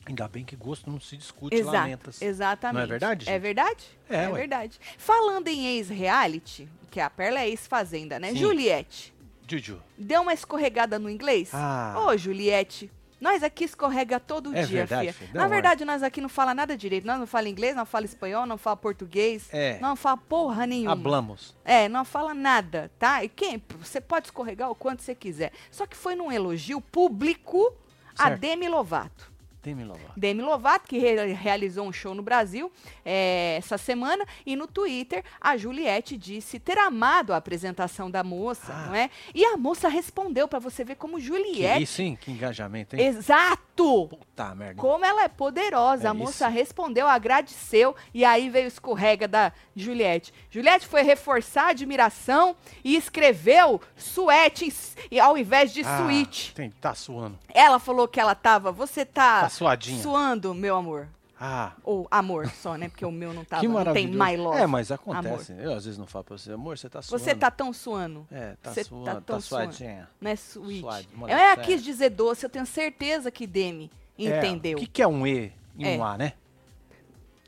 Ainda 0.07 0.27
bem 0.27 0.43
que 0.45 0.55
gosto 0.55 0.89
não 0.89 0.99
se 0.99 1.17
discute, 1.17 1.55
Exato, 1.55 1.75
lamentas. 1.77 2.21
exatamente. 2.21 2.75
Não 2.77 2.83
é 2.83 2.87
verdade, 2.87 3.29
É 3.29 3.33
gente? 3.33 3.41
verdade? 3.41 3.85
É, 4.09 4.27
ué. 4.29 4.33
verdade. 4.39 4.79
Falando 4.97 5.47
em 5.47 5.65
ex-reality, 5.75 6.67
que 6.89 6.99
a 6.99 7.09
Perla 7.09 7.39
é 7.41 7.49
ex-fazenda, 7.49 8.19
né? 8.19 8.29
Sim. 8.29 8.37
Juliette, 8.37 9.13
Juju. 9.47 9.81
deu 9.97 10.21
uma 10.21 10.33
escorregada 10.33 10.97
no 10.99 11.09
inglês? 11.09 11.49
Ah. 11.53 11.95
Ô, 12.05 12.17
Juliette, 12.17 12.91
nós 13.19 13.41
aqui 13.43 13.63
escorrega 13.63 14.19
todo 14.19 14.55
É 14.55 14.63
dia, 14.63 14.85
verdade? 14.85 15.13
Dá 15.31 15.41
Na 15.41 15.47
verdade, 15.47 15.85
nós 15.85 16.03
aqui 16.03 16.19
não 16.21 16.29
fala 16.29 16.53
nada 16.53 16.75
direito. 16.77 17.07
Nós 17.07 17.17
não 17.19 17.25
fala 17.25 17.47
inglês, 17.47 17.75
não 17.75 17.85
fala 17.85 18.05
espanhol, 18.05 18.45
não 18.45 18.57
fala 18.57 18.75
português. 18.77 19.47
É. 19.51 19.79
Não 19.79 19.95
fala 19.95 20.17
porra 20.17 20.67
nenhuma. 20.67 20.91
Hablamos. 20.93 21.55
É, 21.63 21.87
não 21.87 22.03
fala 22.05 22.33
nada, 22.33 22.91
tá? 22.99 23.23
E 23.23 23.29
quem? 23.29 23.61
Você 23.79 24.01
pode 24.01 24.27
escorregar 24.27 24.69
o 24.69 24.75
quanto 24.75 25.01
você 25.01 25.15
quiser. 25.15 25.51
Só 25.71 25.85
que 25.87 25.95
foi 25.95 26.15
num 26.15 26.31
elogio 26.31 26.81
público 26.81 27.73
a 28.17 28.27
Certo. 28.27 28.39
Demi 28.41 28.67
Lovato. 28.67 29.31
Demi 29.65 29.83
Lovato. 29.83 30.13
Demi 30.15 30.41
Lovato, 30.41 30.87
que 30.87 30.97
re- 30.99 31.33
realizou 31.33 31.87
um 31.87 31.91
show 31.91 32.13
no 32.13 32.21
Brasil 32.21 32.71
é, 33.03 33.55
essa 33.57 33.77
semana, 33.77 34.23
e 34.45 34.55
no 34.55 34.67
Twitter 34.67 35.23
a 35.41 35.57
Juliette 35.57 36.15
disse 36.15 36.59
ter 36.59 36.77
amado 36.77 37.33
a 37.33 37.37
apresentação 37.37 38.09
da 38.09 38.23
moça, 38.23 38.71
Ah. 38.71 38.85
não 38.87 38.95
é? 38.95 39.09
E 39.33 39.43
a 39.43 39.57
moça 39.57 39.89
respondeu 39.89 40.47
pra 40.47 40.59
você 40.59 40.83
ver 40.83 40.95
como 40.95 41.17
Que 41.17 41.23
Juliette. 41.23 41.81
isso, 41.83 42.01
hein? 42.01 42.15
Que 42.21 42.31
engajamento, 42.31 42.95
hein? 42.95 43.03
Exato! 43.05 43.74
Puta 44.07 44.55
merda. 44.55 44.81
Como 44.81 45.03
ela 45.05 45.23
é 45.23 45.27
poderosa. 45.27 46.05
É 46.05 46.07
a 46.07 46.13
moça 46.13 46.45
isso. 46.47 46.53
respondeu, 46.57 47.07
agradeceu, 47.07 47.95
e 48.13 48.23
aí 48.23 48.49
veio 48.49 48.67
escorrega 48.67 49.27
da 49.27 49.51
Juliette. 49.75 50.33
Juliette 50.49 50.87
foi 50.87 51.01
reforçar 51.03 51.65
a 51.65 51.69
admiração 51.69 52.55
e 52.83 52.95
escreveu 52.95 53.81
suete 53.95 54.73
ao 55.21 55.37
invés 55.37 55.73
de 55.73 55.81
Ah, 55.81 55.97
suíte. 56.03 56.53
Tem, 56.53 56.69
tá 56.71 56.93
suando. 56.95 57.37
Ela 57.53 57.79
falou 57.79 58.07
que 58.07 58.19
ela 58.19 58.35
tava. 58.35 58.71
Você 58.71 59.05
tá, 59.05 59.41
Tá 59.41 59.49
suadinha. 59.49 60.01
suando, 60.01 60.53
meu 60.53 60.75
amor. 60.75 61.07
Ah, 61.39 61.73
Ou 61.83 62.07
amor 62.09 62.47
só, 62.49 62.75
né? 62.77 62.87
Porque 62.87 63.05
o 63.05 63.11
meu 63.11 63.33
não 63.33 63.43
tava. 63.45 63.61
que 63.61 63.67
não 63.67 63.93
tem 63.93 64.07
my 64.07 64.37
love. 64.37 64.57
É, 64.59 64.65
mas 64.65 64.89
acontece. 64.91 65.53
Eu 65.59 65.73
às 65.73 65.83
vezes 65.83 65.97
não 65.99 66.07
falo 66.07 66.23
pra 66.23 66.37
você, 66.37 66.51
amor, 66.53 66.77
você 66.77 66.89
tá 66.89 67.01
suando. 67.01 67.23
Você 67.23 67.35
tá 67.35 67.51
tão 67.51 67.73
suando. 67.73 68.25
É, 68.31 68.55
tá 68.61 68.71
você 68.73 68.83
tá 68.83 68.89
suando, 68.89 69.05
tá, 69.05 69.21
tão 69.21 69.41
suando. 69.41 69.73
suadinha. 69.73 70.09
Não 70.21 70.31
é 70.31 70.33
sweet. 70.35 70.79
Suade, 70.79 71.09
Ela 71.11 71.19
moleque, 71.19 71.61
quis 71.63 71.81
é. 71.81 71.83
dizer 71.83 72.09
doce, 72.11 72.45
eu 72.45 72.49
tenho 72.49 72.65
certeza 72.65 73.29
que 73.29 73.45
Demi 73.45 73.91
entendeu. 74.17 74.73
É, 74.73 74.75
o 74.75 74.79
que, 74.79 74.87
que 74.87 75.01
é 75.01 75.07
um 75.07 75.27
E 75.27 75.51
e 75.77 75.85
um 75.85 75.87
É. 75.87 75.99
A, 76.01 76.17
né? 76.17 76.33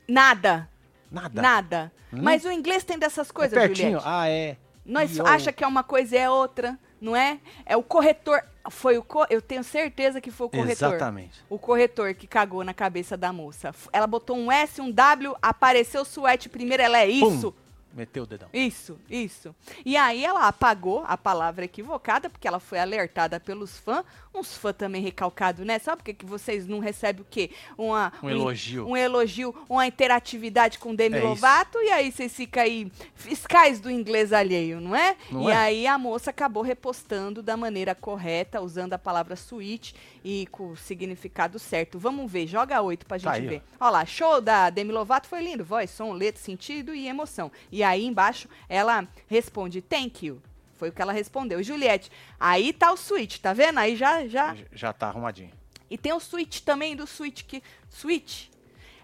Nada, 0.06 0.68
Nada. 1.10 1.42
nada. 1.42 1.92
Hum? 2.12 2.18
Mas 2.22 2.44
o 2.44 2.50
inglês 2.52 2.84
tem 2.84 2.98
dessas 2.98 3.28
É 3.28 3.32
coisas, 3.32 3.58
pertinho. 3.58 3.88
Juliette. 4.00 4.06
Ah, 4.08 4.28
é. 4.28 4.56
Nós 4.84 5.16
E 5.16 5.20
o- 5.22 5.26
acha 5.26 5.52
que 5.52 5.62
é 5.62 5.66
uma 5.66 5.82
coisa 5.82 6.14
e 6.14 6.18
é 6.18 6.30
outra, 6.30 6.78
não 7.00 7.14
é? 7.14 7.38
É 7.66 7.76
o 7.76 7.82
corretor. 7.82 8.42
Foi 8.70 8.98
o 8.98 9.04
eu 9.30 9.40
tenho 9.40 9.64
certeza 9.64 10.20
que 10.20 10.30
foi 10.30 10.46
o 10.46 10.50
corretor. 10.50 10.88
Exatamente. 10.90 11.44
O 11.48 11.58
corretor 11.58 12.14
que 12.14 12.26
cagou 12.26 12.64
na 12.64 12.74
cabeça 12.74 13.16
da 13.16 13.32
moça. 13.32 13.74
Ela 13.92 14.06
botou 14.06 14.36
um 14.36 14.50
S, 14.50 14.80
um 14.80 14.90
W, 14.90 15.36
apareceu 15.40 16.02
o 16.02 16.04
suete 16.04 16.48
primeiro, 16.48 16.82
ela 16.82 16.98
é 16.98 17.08
Pum. 17.08 17.52
Isso. 17.88 17.96
Meteu 17.96 18.22
o 18.22 18.26
dedão. 18.26 18.48
Isso, 18.52 18.98
isso. 19.08 19.54
E 19.84 19.96
aí 19.96 20.24
ela 20.24 20.46
apagou 20.46 21.04
a 21.06 21.16
palavra 21.16 21.64
equivocada, 21.64 22.28
porque 22.28 22.46
ela 22.46 22.60
foi 22.60 22.78
alertada 22.78 23.40
pelos 23.40 23.78
fãs. 23.78 24.04
Uns 24.34 24.56
fãs 24.56 24.76
também 24.76 25.02
recalcados, 25.02 25.64
né? 25.66 25.78
Sabe 25.78 26.02
por 26.02 26.14
que 26.14 26.24
vocês 26.24 26.66
não 26.66 26.78
recebem 26.78 27.22
o 27.22 27.26
quê? 27.28 27.50
Uma, 27.76 28.12
Um 28.22 28.30
elogio. 28.30 28.86
Um 28.86 28.96
elogio, 28.96 29.54
uma 29.68 29.86
interatividade 29.86 30.78
com 30.78 30.94
Demi 30.94 31.16
É 31.16 31.18
isso. 31.18 31.28
Lovato, 31.28 31.78
e 31.78 31.90
aí 31.90 32.12
vocês 32.12 32.32
ficam 32.32 32.62
aí 32.62 32.92
fiscais 33.14 33.80
do 33.80 33.90
inglês 33.90 34.32
alheio, 34.32 34.80
não 34.80 34.94
é? 34.94 35.16
Não 35.30 35.48
e 35.48 35.52
é? 35.52 35.56
aí 35.56 35.86
a 35.86 35.98
moça 35.98 36.30
acabou 36.30 36.62
repostando 36.62 37.42
da 37.42 37.56
maneira 37.56 37.94
correta, 37.94 38.60
usando 38.60 38.92
a 38.92 38.98
palavra 38.98 39.34
suíte 39.34 39.94
e 40.24 40.46
com 40.48 40.70
o 40.70 40.76
significado 40.76 41.58
certo. 41.58 41.98
Vamos 41.98 42.30
ver, 42.30 42.46
joga 42.46 42.80
oito 42.82 43.06
pra 43.06 43.18
gente 43.18 43.24
Tá 43.26 43.32
aí, 43.32 43.46
ó. 43.46 43.50
ver. 43.50 43.62
Olha 43.80 43.90
lá, 43.90 44.06
show 44.06 44.40
da 44.40 44.70
Demi 44.70 44.92
Lovato 44.92 45.28
foi 45.28 45.42
lindo. 45.42 45.64
Voz, 45.64 45.90
som, 45.90 46.12
letra, 46.12 46.40
sentido 46.42 46.94
e 46.94 47.06
emoção. 47.08 47.50
E 47.70 47.82
aí 47.82 48.04
embaixo 48.04 48.48
ela 48.68 49.06
responde 49.26 49.80
thank 49.82 50.26
you. 50.26 50.40
Foi 50.76 50.90
o 50.90 50.92
que 50.92 51.02
ela 51.02 51.12
respondeu. 51.12 51.62
Juliette, 51.62 52.10
aí 52.38 52.72
tá 52.72 52.92
o 52.92 52.96
switch, 52.96 53.38
tá 53.38 53.52
vendo? 53.52 53.78
Aí 53.78 53.96
já, 53.96 54.26
já. 54.28 54.56
Já- 54.72 54.92
tá 54.92 55.08
arrumadinho. 55.08 55.50
E 55.90 55.98
tem 55.98 56.12
o 56.12 56.20
switch 56.20 56.60
também 56.60 56.94
do 56.94 57.06
switch 57.06 57.42
que. 57.44 57.62
Switch. 57.88 58.46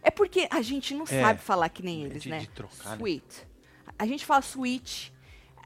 É 0.03 0.11
porque 0.11 0.47
a 0.51 0.61
gente 0.63 0.95
não 0.95 1.05
É. 1.05 1.07
sabe 1.23 1.41
falar 1.41 1.69
que 1.71 1.83
nem 1.83 2.05
eles, 2.05 2.23
de- 2.23 2.29
né? 2.29 2.39
de 2.41 2.49
trocar, 2.49 2.91
né? 2.91 2.97
Sweet. 2.97 3.25
A 3.99 4.07
gente 4.07 4.25
fala 4.27 4.43
switch. 4.43 5.09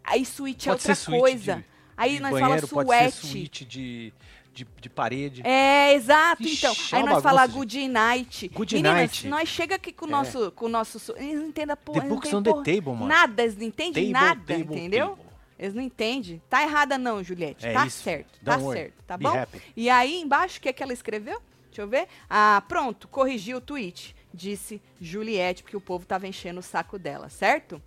Aí 0.04 0.24
switch 0.24 0.66
é 0.68 0.70
outra 0.72 0.94
suíte 0.94 1.20
coisa. 1.20 1.56
de- 1.56 1.64
aí 1.96 2.14
de 2.14 2.20
nós 2.20 2.32
banheiro, 2.32 2.66
fala 2.68 2.84
pode 2.84 2.98
ser 3.04 3.10
suete. 3.12 3.26
suíte 3.32 3.64
de, 3.64 4.12
de, 4.58 4.66
de 4.80 4.88
parede. 4.90 5.42
É, 5.46 5.94
exato, 5.94 6.42
Ixi, 6.42 6.56
então. 6.66 6.72
é 6.92 6.96
Aí 6.96 7.02
nós 7.04 7.22
fala 7.22 7.40
bagunça, 7.42 7.58
good 7.58 7.88
night. 7.88 8.48
Good 8.48 8.74
Meninas, 8.74 8.94
night. 8.96 9.28
nós 9.28 9.48
chega 9.48 9.76
aqui 9.76 9.92
com 9.92 10.06
o 10.06 10.08
É. 10.08 10.10
nosso, 10.12 10.50
com 10.52 10.66
o 10.66 10.68
nosso, 10.68 10.98
eles 11.16 11.36
não 11.40 11.46
entendem 11.48 11.76
porra, 11.76 12.00
The 12.00 12.06
eles 12.06 12.14
books 12.14 12.34
on 12.34 12.42
the 12.42 12.52
table, 12.52 12.92
mano. 12.92 13.06
Nada, 13.06 13.42
eles 13.42 13.56
não 13.56 13.64
entendem 13.64 14.12
Table, 14.12 14.12
nada, 14.12 14.40
table, 14.46 14.62
entendeu? 14.76 15.08
table. 15.10 15.22
Eles 15.58 15.74
não 15.74 15.82
entendem. 15.82 16.42
Tá 16.48 16.62
errada 16.62 16.96
não, 16.98 17.22
Juliette. 17.22 17.66
É 17.66 17.72
tá 17.72 17.86
isso. 17.86 18.02
certo, 18.02 18.38
tá 18.44 18.52
Don't 18.52 18.64
worry. 18.64 18.78
certo, 18.80 18.94
tá 19.06 19.16
Be 19.16 19.24
bom? 19.24 19.36
happy. 19.36 19.60
E 19.76 19.90
aí 19.90 20.20
embaixo, 20.20 20.58
o 20.58 20.60
que 20.60 20.68
é 20.68 20.72
que 20.72 20.82
ela 20.82 20.92
escreveu? 20.92 21.40
Deixa 21.68 21.82
eu 21.82 21.88
ver. 21.88 22.06
Ah, 22.30 22.62
pronto, 22.68 23.06
corrigiu 23.08 23.58
o 23.58 23.60
tweet, 23.60 24.14
disse 24.32 24.80
Juliette, 25.00 25.62
porque 25.62 25.76
o 25.76 25.80
povo 25.80 26.04
tava 26.06 26.26
enchendo 26.26 26.60
o 26.60 26.62
saco 26.62 26.98
dela, 26.98 27.28
certo? 27.28 27.80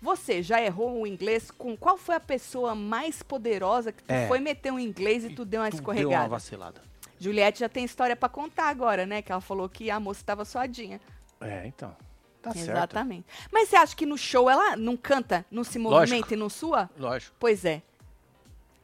Você 0.00 0.42
já 0.42 0.62
errou 0.62 1.02
o 1.02 1.06
inglês 1.06 1.50
com 1.50 1.76
qual 1.76 1.96
foi 1.98 2.14
a 2.14 2.20
pessoa 2.20 2.74
mais 2.74 3.22
poderosa 3.22 3.90
que 3.92 4.02
tu 4.02 4.10
É. 4.12 4.28
foi 4.28 4.38
meter 4.38 4.72
um 4.72 4.78
inglês 4.78 5.24
e 5.24 5.30
tu 5.30 5.44
deu 5.44 5.60
uma 5.60 5.70
Tu 5.70 5.74
escorregada? 5.74 6.08
Deu 6.10 6.20
uma 6.20 6.28
vacilada. 6.28 6.82
Juliette 7.18 7.58
já 7.60 7.68
tem 7.68 7.84
história 7.84 8.14
pra 8.14 8.28
contar 8.28 8.68
agora, 8.68 9.04
né? 9.04 9.22
Que 9.22 9.32
ela 9.32 9.40
falou 9.40 9.68
que 9.68 9.90
a 9.90 9.98
moça 9.98 10.22
tava 10.24 10.44
suadinha. 10.44 11.00
É, 11.40 11.66
então. 11.66 11.96
Tá 12.40 12.52
certo. 12.52 12.70
Exatamente. 12.70 13.26
Mas 13.52 13.68
você 13.68 13.76
acha 13.76 13.96
que 13.96 14.06
no 14.06 14.16
show 14.16 14.48
ela 14.48 14.76
não 14.76 14.96
canta, 14.96 15.44
não 15.50 15.64
se 15.64 15.78
movimenta 15.80 16.14
Lógico. 16.14 16.34
e 16.34 16.36
não 16.36 16.48
sua? 16.48 16.88
Lógico. 16.96 17.34
Pois 17.40 17.64
é. 17.64 17.82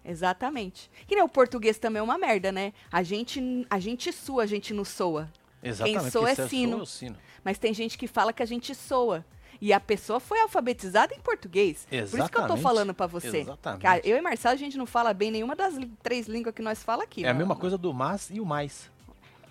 Exatamente. 0.05 0.91
Que 1.07 1.15
nem 1.15 1.25
o 1.25 1.29
português 1.29 1.79
também 1.79 2.01
é 2.01 2.03
uma 2.03 2.19
merda, 2.19 2.51
né? 2.53 2.73
A 2.93 3.03
gente, 3.03 3.41
a 3.71 3.79
gente 3.79 4.13
sua, 4.13 4.43
a 4.43 4.47
gente 4.47 4.75
não 4.75 4.85
soa. 4.85 5.31
Exatamente. 5.63 6.11
soa 6.11 6.27
porque 6.29 6.33
é 6.33 6.35
soa, 6.35 6.79
eu 6.79 6.87
sino. 6.87 7.17
Mas 7.43 7.59
tem 7.59 7.73
gente 7.73 7.97
que 7.97 8.07
fala 8.07 8.33
que 8.33 8.43
a 8.43 8.47
gente 8.47 8.75
soa. 8.75 9.25
E 9.65 9.73
a 9.73 9.81
pessoa 9.81 10.21
foi 10.21 10.39
alfabetizada 10.43 11.15
em 11.15 11.21
português. 11.21 11.87
Por 11.89 11.95
isso 11.97 12.11
que 12.11 12.17
eu 12.21 12.29
tô 12.29 12.37
Exatamente. 12.39 12.63
falando 12.63 12.93
pra 12.93 13.07
você. 13.07 13.39
Exatamente. 13.39 13.81
Cara, 13.81 14.07
eu 14.07 14.15
e 14.15 14.21
Marcelo, 14.21 14.53
a 14.55 14.59
gente 14.59 14.77
não 14.77 14.85
fala 14.85 15.15
bem 15.15 15.31
nenhuma 15.31 15.57
das 15.57 15.73
três 16.03 16.27
línguas 16.29 16.55
que 16.55 16.61
nós 16.61 16.83
fala 16.83 17.05
aqui. 17.05 17.25
É 17.25 17.31
a 17.31 17.33
não- 17.33 17.39
mesma 17.39 17.57
coisa 17.57 17.79
do 17.79 17.91
mas 17.95 18.29
e 18.29 18.41
o 18.41 18.45
mais. 18.45 18.91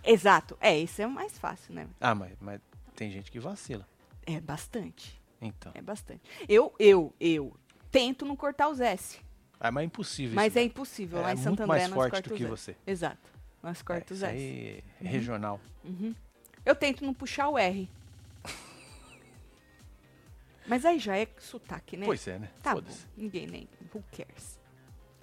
Exato. 0.03 0.55
É, 0.61 0.77
isso 0.77 1.01
é 1.01 1.07
o 1.07 1.09
mais 1.09 1.35
fácil, 1.39 1.73
né? 1.73 1.87
Ah, 1.99 2.13
mas, 2.13 2.31
mas 2.39 2.61
tem 2.95 3.09
gente 3.09 3.31
que 3.31 3.39
vacila. 3.39 3.87
É 4.23 4.39
bastante. 4.39 5.19
Então. 5.41 5.71
É 5.73 5.81
bastante. 5.81 6.21
Eu, 6.47 6.71
eu, 6.77 7.11
eu 7.19 7.51
tento 7.89 8.23
não 8.23 8.35
cortar 8.35 8.69
os 8.69 8.79
S. 8.79 9.17
Ah, 9.59 9.71
mas 9.71 9.81
é 9.81 9.85
impossível 9.87 10.35
Mas 10.35 10.49
isso. 10.53 10.59
é 10.59 10.61
né? 10.61 10.67
impossível. 10.67 11.17
É 11.17 11.21
Lá 11.23 11.31
em 11.31 11.35
muito 11.37 11.43
Santo 11.43 11.63
André 11.63 11.87
mais 11.87 11.91
forte 11.91 12.21
do 12.21 12.33
os 12.33 12.37
que 12.37 12.45
você. 12.45 12.75
Exato. 12.85 13.31
Nós 13.63 13.79
É, 13.79 13.83
corta 13.83 14.13
os 14.13 14.19
isso 14.19 14.25
S. 14.27 14.37
aí 14.37 14.83
é 15.03 15.07
regional. 15.07 15.59
Eu 16.63 16.75
tento 16.75 17.03
não 17.03 17.15
puxar 17.15 17.49
o 17.49 17.57
R. 17.57 17.89
Mas 20.67 20.85
aí 20.85 20.97
já 20.99 21.17
é 21.17 21.27
sotaque, 21.39 21.97
né? 21.97 22.05
Pois 22.05 22.27
é, 22.27 22.39
né? 22.39 22.49
Tá 22.61 22.73
bom. 22.75 22.81
Ninguém 23.17 23.47
nem. 23.47 23.69
Who 23.93 24.03
cares? 24.15 24.59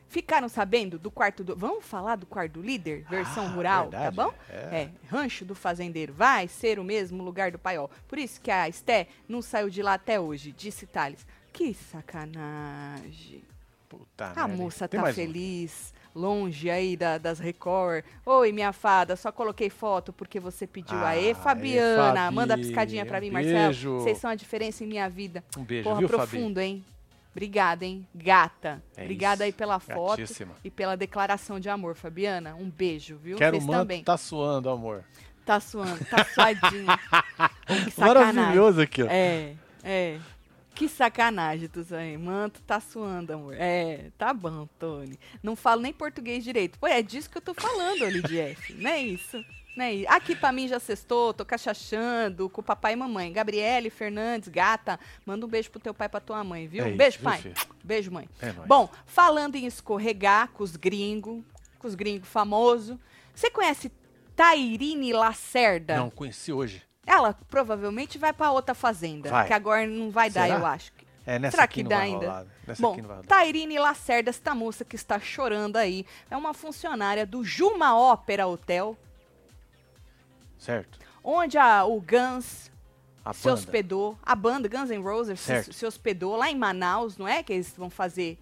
Ficaram 0.09 0.49
sabendo 0.49 0.99
do 0.99 1.11
quarto 1.11 1.45
do. 1.45 1.55
Vamos 1.57 1.85
falar 1.85 2.17
do 2.17 2.27
quarto 2.27 2.55
do 2.55 2.63
líder? 2.63 3.05
Versão 3.09 3.47
Ah, 3.47 3.49
rural, 3.51 3.83
verdade, 3.91 4.17
tá 4.17 4.25
bom? 4.25 4.35
é. 4.49 4.83
É, 4.83 4.91
rancho 5.09 5.45
do 5.45 5.55
fazendeiro. 5.55 6.13
Vai 6.13 6.49
ser 6.49 6.79
o 6.81 6.85
mesmo 6.85 7.23
lugar 7.23 7.53
do 7.53 7.59
paiol. 7.61 7.89
Por 8.09 8.19
isso 8.19 8.41
que 8.41 8.51
a 8.51 8.69
Esté 8.69 9.07
não 9.29 9.41
saiu 9.41 9.71
de 9.71 9.83
lá 9.83 9.95
até 9.95 10.19
hoje, 10.19 10.51
disse 10.53 10.85
Thales. 10.87 11.25
Que 11.53 11.73
sacanagem. 11.75 13.43
Puta 13.89 14.27
A 14.37 14.47
merda. 14.49 14.63
moça 14.63 14.89
Tem 14.89 14.99
tá 14.99 15.03
mais 15.05 15.17
um. 15.17 15.21
Longe 16.15 16.69
aí 16.71 16.97
da- 16.97 17.19
das 17.19 17.39
Record. 17.39 18.05
Oi, 18.27 18.53
minha 18.53 18.73
fada, 18.73 19.17
só 19.17 19.31
coloquei 19.31 19.71
foto 19.71 20.13
porque 20.13 20.39
você 20.41 20.67
pediu. 20.67 20.97
Ah, 20.99 21.09
Aê, 21.11 21.35
Fabiana, 21.35 22.25
Fabi, 22.25 22.35
manda 22.35 22.55
a 22.55 22.59
piscadinha 22.59 23.07
pra 23.07 23.21
mim, 23.21 23.31
um 23.31 23.33
Marcelo. 23.35 23.57
beijo. 23.59 23.99
Vocês 24.01 24.19
são 24.19 24.31
a 24.31 24.35
diferença 24.35 24.83
em 24.85 24.87
minha 24.87 25.09
vida. 25.09 25.45
Um 25.57 25.65
beijo, 25.65 25.85
Porra, 25.85 25.99
viu, 26.01 26.09
profundo, 26.09 26.59
hein? 26.61 26.85
Obrigada, 27.33 27.85
hein? 27.85 28.07
Gata. 28.15 28.83
É 28.97 29.03
Obrigada 29.03 29.45
aí 29.45 29.51
isso. 29.51 29.59
pela 29.59 29.79
foto 29.79 30.19
Gatíssima. 30.19 30.53
e 30.65 30.71
pela 30.71 30.97
declaração 30.97 31.61
de 31.61 31.69
amor, 31.69 31.95
Fabiana. 31.95 32.57
Um 32.57 32.69
beijo, 32.69 33.17
viu? 33.17 33.37
Quero 33.37 33.61
Vocês 33.61 33.71
também. 33.71 34.03
tá 34.03 34.17
suando, 34.17 34.69
amor. 34.69 35.05
Tá 35.47 35.61
suando, 35.61 36.05
tá 36.05 36.25
suadinho. 36.25 36.87
Maravilhoso 37.97 38.81
aqui, 38.81 39.03
ó. 39.03 39.07
É, 39.09 39.55
é. 39.83 40.19
Que 40.81 40.89
sacanagem, 40.89 41.69
tu 41.69 41.85
aí. 41.95 42.17
Manto 42.17 42.63
tá 42.63 42.81
suando, 42.81 43.35
amor. 43.35 43.55
É, 43.59 44.11
tá 44.17 44.33
bom, 44.33 44.67
Tony. 44.79 45.21
Não 45.43 45.55
falo 45.55 45.83
nem 45.83 45.93
português 45.93 46.43
direito. 46.43 46.79
Pô, 46.79 46.87
é 46.87 47.03
disso 47.03 47.29
que 47.29 47.37
eu 47.37 47.43
tô 47.43 47.53
falando, 47.53 48.01
Olidief. 48.01 48.71
Não 48.81 48.89
é 48.91 48.99
isso. 48.99 49.45
É 49.79 49.93
isso. 49.93 50.09
Aqui 50.09 50.35
pra 50.35 50.51
mim 50.51 50.67
já 50.67 50.81
sextou, 50.81 51.35
tô 51.35 51.45
cachachando 51.45 52.49
com 52.49 52.63
o 52.63 52.65
papai 52.65 52.95
e 52.95 52.97
mamãe. 52.97 53.31
Gabriele 53.31 53.91
Fernandes, 53.91 54.49
gata, 54.49 54.99
manda 55.27 55.45
um 55.45 55.49
beijo 55.51 55.71
pro 55.71 55.79
teu 55.79 55.93
pai 55.93 56.07
e 56.07 56.09
pra 56.09 56.19
tua 56.19 56.43
mãe, 56.43 56.67
viu? 56.67 56.83
É 56.83 56.89
isso, 56.89 56.97
beijo, 56.97 57.19
viu, 57.19 57.25
pai. 57.25 57.43
filho? 57.43 57.55
Beijo, 57.85 58.11
mãe. 58.11 58.27
É. 58.41 58.51
Bom, 58.67 58.89
falando 59.05 59.57
em 59.57 59.67
escorregar 59.67 60.49
com 60.49 60.65
os 60.65 60.77
gringos, 60.77 61.45
com 61.79 61.89
os 61.89 61.95
gringos 61.95 62.27
famosos, 62.27 62.97
você 63.35 63.51
conhece 63.51 63.93
Tairine 64.35 65.13
Lacerda? 65.13 65.97
Não, 65.97 66.09
conheci 66.09 66.51
hoje. 66.51 66.83
Ela 67.13 67.37
provavelmente 67.49 68.19
vai 68.19 68.33
pra 68.33 68.53
outra 68.53 68.73
fazenda, 68.75 69.29
Vai. 69.31 69.47
que 69.49 69.53
agora 69.53 69.85
não 69.85 70.11
vai 70.11 70.31
dar, 70.31 70.47
Será? 70.47 70.59
eu 70.61 70.65
acho. 70.67 70.93
É, 71.27 71.39
nessa 71.41 71.57
Será 71.57 71.67
que 71.67 71.83
dá 71.83 71.99
ainda? 71.99 72.47
Bom. 72.79 72.97
Tairine 73.27 73.79
Lacerda, 73.81 74.31
esta 74.31 74.55
moça 74.55 74.85
que 74.85 74.95
está 74.95 75.19
chorando 75.19 75.77
aí, 75.77 76.07
é 76.31 76.37
uma 76.37 76.55
funcionária 76.55 77.27
do 77.27 77.43
Juma 77.45 77.97
Ópera 77.99 78.47
Hotel, 78.47 78.97
Certo. 80.59 80.99
onde 81.25 81.59
a, 81.59 81.85
o 81.85 82.01
Guns 82.01 82.71
A 83.25 83.33
se 83.33 83.43
banda. 83.45 83.55
hospedou, 83.55 84.19
a 84.23 84.35
banda 84.35 84.69
Guns 84.69 84.91
N' 84.91 85.03
Roses 85.03 85.41
se, 85.41 85.73
se 85.73 85.85
hospedou 85.87 86.37
lá 86.37 86.51
em 86.51 86.57
Manaus, 86.57 87.17
não 87.19 87.27
é? 87.27 87.43
Que 87.43 87.55
eles 87.55 87.73
vão 87.77 87.91
fazer. 87.91 88.39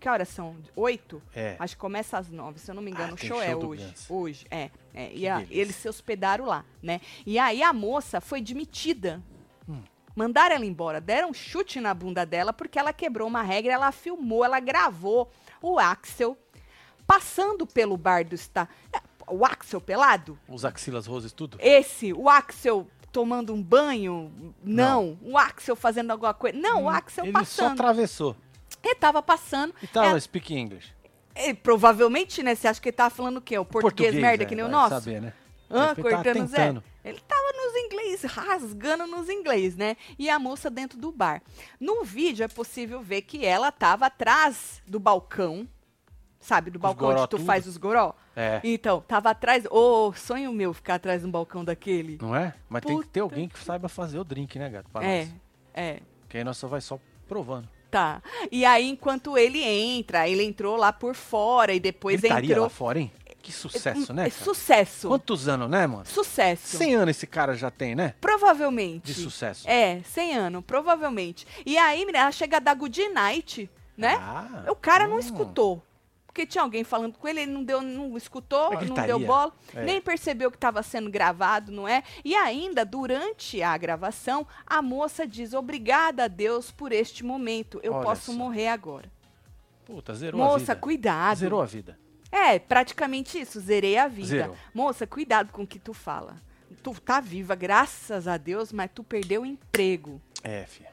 Que 0.00 0.08
horas 0.08 0.28
são? 0.28 0.56
Oito? 0.74 1.22
É. 1.34 1.56
Acho 1.58 1.76
que 1.76 1.80
começa 1.80 2.16
às 2.16 2.30
nove, 2.30 2.58
se 2.58 2.70
eu 2.70 2.74
não 2.74 2.80
me 2.82 2.90
engano. 2.90 3.10
Ah, 3.12 3.14
o 3.14 3.18
show, 3.18 3.28
show 3.36 3.42
é 3.42 3.54
hoje. 3.54 3.84
Guns. 3.84 4.10
Hoje, 4.10 4.46
é. 4.50 4.70
é. 4.94 5.12
E 5.12 5.28
a- 5.28 5.44
eles 5.50 5.76
se 5.76 5.88
hospedaram 5.88 6.46
lá, 6.46 6.64
né? 6.82 7.00
E 7.26 7.38
aí 7.38 7.62
a 7.62 7.72
moça 7.72 8.18
foi 8.20 8.40
demitida. 8.40 9.22
Hum. 9.68 9.82
Mandaram 10.16 10.56
ela 10.56 10.64
embora, 10.64 11.00
deram 11.02 11.28
um 11.30 11.34
chute 11.34 11.78
na 11.80 11.92
bunda 11.92 12.24
dela 12.24 12.52
porque 12.52 12.78
ela 12.78 12.92
quebrou 12.94 13.28
uma 13.28 13.42
regra, 13.42 13.74
ela 13.74 13.92
filmou, 13.92 14.42
ela 14.44 14.58
gravou 14.58 15.30
o 15.60 15.78
Axel 15.78 16.36
passando 17.06 17.66
pelo 17.66 17.96
bar 17.96 18.24
do 18.24 18.34
está 18.34 18.68
o 19.28 19.44
Axel 19.44 19.80
pelado? 19.80 20.38
Os 20.48 20.64
axilas 20.64 21.06
roses, 21.06 21.32
tudo? 21.32 21.56
Esse, 21.60 22.12
o 22.12 22.28
Axel 22.28 22.88
tomando 23.12 23.52
um 23.54 23.62
banho? 23.62 24.54
Não. 24.64 25.16
O 25.22 25.38
Axel 25.38 25.76
fazendo 25.76 26.10
alguma 26.10 26.34
coisa? 26.34 26.58
Não, 26.58 26.84
o 26.84 26.88
Axel 26.88 27.24
Hum, 27.24 27.28
Ele 27.28 27.32
só 27.44 27.64
passando. 27.64 27.72
atravessou. 27.80 28.36
Ele 28.82 28.94
tava 28.94 29.22
passando. 29.22 29.74
E 29.82 29.86
tava 29.86 30.08
Ela- 30.08 30.20
speak 30.20 30.54
English. 30.54 30.92
ele, 31.34 31.54
provavelmente, 31.54 32.42
né? 32.42 32.54
Você 32.54 32.66
acha 32.68 32.80
que 32.80 32.88
ele 32.88 32.96
tava 32.96 33.10
falando 33.10 33.36
o 33.38 33.40
quê? 33.40 33.58
O 33.58 33.64
português, 33.64 34.14
merda 34.14 34.44
é, 34.44 34.46
que 34.46 34.54
nem 34.54 34.64
o 34.64 34.68
nosso? 34.68 34.90
Saber, 35.00 35.20
né? 35.20 35.32
Hã? 35.70 35.94
Cortando 35.94 36.26
os 36.44 36.50
tentando. 36.50 36.84
é. 37.04 37.08
Ele 37.10 37.20
tava 37.20 37.52
nos 37.52 37.76
inglês, 37.76 38.22
rasgando 38.24 39.06
nos 39.06 39.28
inglês, 39.28 39.76
né? 39.76 39.96
E 40.18 40.28
a 40.28 40.38
moça 40.38 40.68
dentro 40.68 40.98
do 40.98 41.12
bar. 41.12 41.40
No 41.78 42.04
vídeo 42.04 42.42
é 42.44 42.48
possível 42.48 43.00
ver 43.00 43.22
que 43.22 43.46
ela 43.46 43.70
tava 43.70 44.06
atrás 44.06 44.82
do 44.86 44.98
balcão. 44.98 45.66
Sabe, 46.40 46.70
do 46.70 46.76
os 46.76 46.80
balcão 46.80 47.10
onde 47.10 47.20
tu 47.22 47.36
tudo. 47.36 47.44
faz 47.44 47.66
os 47.66 47.76
goró? 47.76 48.14
É. 48.34 48.60
Então, 48.64 49.02
tava 49.06 49.30
atrás. 49.30 49.64
Ô, 49.70 50.10
sonho 50.14 50.50
meu 50.52 50.72
ficar 50.72 50.94
atrás 50.94 51.20
de 51.20 51.26
um 51.28 51.30
balcão 51.30 51.62
daquele. 51.64 52.18
Não 52.20 52.34
é? 52.34 52.54
Mas 52.68 52.82
tem 52.82 52.96
que 52.98 53.02
ter 53.08 53.20
Puta 53.20 53.34
alguém 53.34 53.48
que 53.48 53.58
saiba 53.58 53.88
fazer 53.90 54.18
o 54.18 54.24
drink, 54.24 54.58
né, 54.58 54.68
gato? 54.70 54.88
Pra 54.90 55.04
É, 55.04 55.24
nós. 55.26 55.34
é. 55.74 56.00
Porque 56.22 56.38
aí 56.38 56.44
nós 56.44 56.56
só 56.56 56.66
vai 56.66 56.80
só 56.80 56.98
provando. 57.28 57.68
Tá. 57.90 58.22
E 58.52 58.64
aí, 58.64 58.88
enquanto 58.88 59.36
ele 59.36 59.62
entra, 59.62 60.28
ele 60.28 60.44
entrou 60.44 60.76
lá 60.76 60.92
por 60.92 61.14
fora 61.14 61.72
e 61.74 61.80
depois 61.80 62.20
Gritaria 62.20 62.50
entrou. 62.52 62.64
lá 62.64 62.70
fora, 62.70 63.00
hein? 63.00 63.10
Que 63.42 63.50
sucesso, 63.52 64.12
né? 64.12 64.26
É 64.26 64.30
cara? 64.30 64.44
Sucesso. 64.44 65.08
Quantos 65.08 65.48
anos, 65.48 65.68
né, 65.68 65.86
mano? 65.86 66.04
Sucesso. 66.04 66.76
100 66.76 66.94
anos 66.94 67.16
esse 67.16 67.26
cara 67.26 67.54
já 67.54 67.70
tem, 67.70 67.94
né? 67.94 68.14
Provavelmente. 68.20 69.06
De 69.06 69.14
sucesso. 69.14 69.68
É, 69.68 70.02
100 70.04 70.34
anos, 70.36 70.64
provavelmente. 70.66 71.46
E 71.64 71.78
aí, 71.78 72.00
menina, 72.00 72.18
ela 72.18 72.32
chega 72.32 72.58
a 72.58 72.60
dar 72.60 72.74
good 72.74 73.08
night, 73.08 73.68
né? 73.96 74.16
Ah, 74.20 74.66
o 74.68 74.76
cara 74.76 75.08
não 75.08 75.16
hum. 75.16 75.20
escutou. 75.20 75.82
Porque 76.30 76.46
tinha 76.46 76.62
alguém 76.62 76.84
falando 76.84 77.18
com 77.18 77.26
ele, 77.26 77.40
ele 77.40 77.50
não 77.50 77.64
deu, 77.64 77.82
não 77.82 78.16
escutou, 78.16 78.72
É 78.74 78.84
não 78.84 78.94
deu 78.94 79.18
bola, 79.18 79.52
É. 79.74 79.82
nem 79.82 80.00
percebeu 80.00 80.48
que 80.48 80.56
estava 80.56 80.80
sendo 80.80 81.10
gravado, 81.10 81.72
não 81.72 81.88
é? 81.88 82.04
E 82.24 82.36
ainda, 82.36 82.84
durante 82.84 83.60
a 83.60 83.76
gravação, 83.76 84.46
a 84.64 84.80
moça 84.80 85.26
diz: 85.26 85.52
Obrigada 85.54 86.24
a 86.24 86.28
Deus 86.28 86.70
por 86.70 86.92
este 86.92 87.24
momento. 87.24 87.80
Eu 87.82 87.94
Olha 87.94 88.04
posso 88.04 88.30
só. 88.30 88.38
morrer 88.38 88.68
agora. 88.68 89.10
Puta, 89.84 90.14
zerou 90.14 90.40
a 90.40 90.44
Moça, 90.44 90.58
vida. 90.58 90.76
cuidado. 90.76 91.36
Zerou 91.38 91.60
a 91.62 91.66
vida. 91.66 91.98
É, 92.30 92.60
praticamente 92.60 93.40
isso, 93.40 93.58
zerei 93.58 93.98
a 93.98 94.06
vida. 94.06 94.28
Zerou. 94.28 94.56
Moça, 94.72 95.08
cuidado 95.08 95.50
com 95.52 95.62
o 95.62 95.66
que 95.66 95.80
tu 95.80 95.92
fala. 95.92 96.36
Tu 96.80 96.94
tá 97.00 97.20
viva, 97.20 97.56
graças 97.56 98.28
a 98.28 98.36
Deus, 98.36 98.72
mas 98.72 98.88
tu 98.94 99.02
perdeu 99.02 99.42
o 99.42 99.46
emprego. 99.46 100.22
É, 100.44 100.64
filha. 100.64 100.89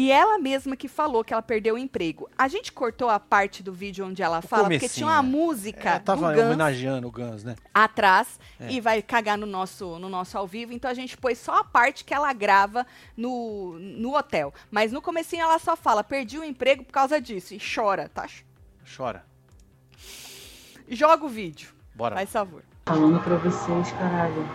E 0.00 0.12
ela 0.12 0.38
mesma 0.38 0.76
que 0.76 0.86
falou 0.86 1.24
que 1.24 1.32
ela 1.32 1.42
perdeu 1.42 1.74
o 1.74 1.78
emprego. 1.78 2.30
A 2.38 2.46
gente 2.46 2.70
cortou 2.70 3.10
a 3.10 3.18
parte 3.18 3.64
do 3.64 3.72
vídeo 3.72 4.06
onde 4.06 4.22
ela 4.22 4.40
fala, 4.40 4.68
porque 4.68 4.88
tinha 4.88 5.08
uma 5.08 5.20
né? 5.20 5.28
música 5.28 5.88
Ela 5.88 5.98
tava 5.98 6.32
Guns 6.32 6.44
homenageando 6.44 7.08
o 7.08 7.10
Guns, 7.10 7.42
né? 7.42 7.56
atrás 7.74 8.38
É. 8.60 8.70
e 8.70 8.80
vai 8.80 9.02
cagar 9.02 9.36
no 9.36 9.44
nosso, 9.44 9.98
no 9.98 10.08
nosso 10.08 10.38
ao 10.38 10.46
vivo. 10.46 10.72
Então 10.72 10.88
a 10.88 10.94
gente 10.94 11.16
pôs 11.16 11.36
só 11.36 11.56
a 11.56 11.64
parte 11.64 12.04
que 12.04 12.14
ela 12.14 12.32
grava 12.32 12.86
no, 13.16 13.76
no 13.80 14.16
hotel. 14.16 14.54
Mas 14.70 14.92
no 14.92 15.02
comecinho 15.02 15.42
ela 15.42 15.58
só 15.58 15.74
fala, 15.74 16.04
perdi 16.04 16.38
o 16.38 16.44
emprego 16.44 16.84
por 16.84 16.92
causa 16.92 17.20
disso. 17.20 17.52
E 17.52 17.58
chora, 17.58 18.08
tá? 18.08 18.28
Chora. 18.96 19.24
Joga 20.88 21.24
o 21.24 21.28
vídeo. 21.28 21.70
Bora. 21.92 22.14
Faz 22.14 22.30
favor. 22.30 22.62
Falando 22.86 23.20
pra 23.24 23.34
vocês, 23.34 23.90
caralho. 23.98 24.46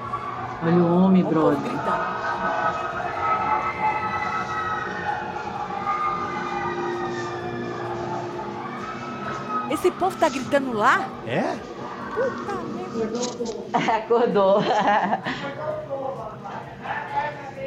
Olha 0.64 0.78
o 0.78 1.04
homem, 1.04 1.22
povo 1.22 1.36
brother. 1.36 1.60
gritando. 1.60 2.23
Esse 9.74 9.90
povo 9.92 10.16
tá 10.18 10.30
gritando 10.30 10.72
lá? 10.74 11.10
É? 11.28 11.58
Puta 12.14 12.54
merda. 12.62 13.94
Acordou. 13.98 14.64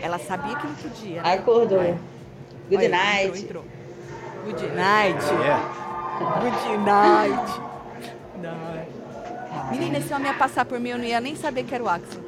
Ela 0.00 0.18
sabia 0.18 0.56
que 0.56 0.66
não 0.66 0.74
podia. 0.74 1.22
Né? 1.22 1.34
Acordou. 1.34 1.98
Good 2.68 2.76
Olha, 2.76 2.88
night. 2.88 3.42
Entrou, 3.42 3.64
entrou. 3.64 3.64
Good 4.44 4.66
night. 4.74 5.24
É. 5.24 5.58
Good 6.40 6.78
night. 6.84 7.60
Night. 8.38 8.86
Menina, 9.72 9.98
esse 9.98 10.14
homem 10.14 10.28
ia 10.28 10.34
passar 10.34 10.64
por 10.64 10.78
mim, 10.78 10.90
eu 10.90 10.98
não 10.98 11.04
ia 11.04 11.20
nem 11.20 11.34
saber 11.34 11.64
que 11.64 11.74
era 11.74 11.82
o 11.82 11.88
Axel. 11.88 12.20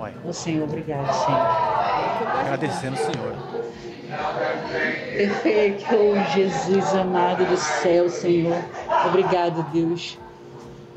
Ué, 0.00 0.12
Ô 0.24 0.32
Senhor, 0.32 0.64
obrigado, 0.64 1.12
Senhor. 1.12 1.38
É 1.38 2.40
agradecendo 2.40 2.94
o 2.94 2.98
senhor. 2.98 3.57
Perfeito, 5.12 5.84
oh, 5.94 6.32
Jesus 6.32 6.94
amado 6.94 7.44
do 7.44 7.56
céu, 7.56 8.08
Senhor. 8.08 8.56
Obrigado, 9.06 9.62
Deus, 9.70 10.18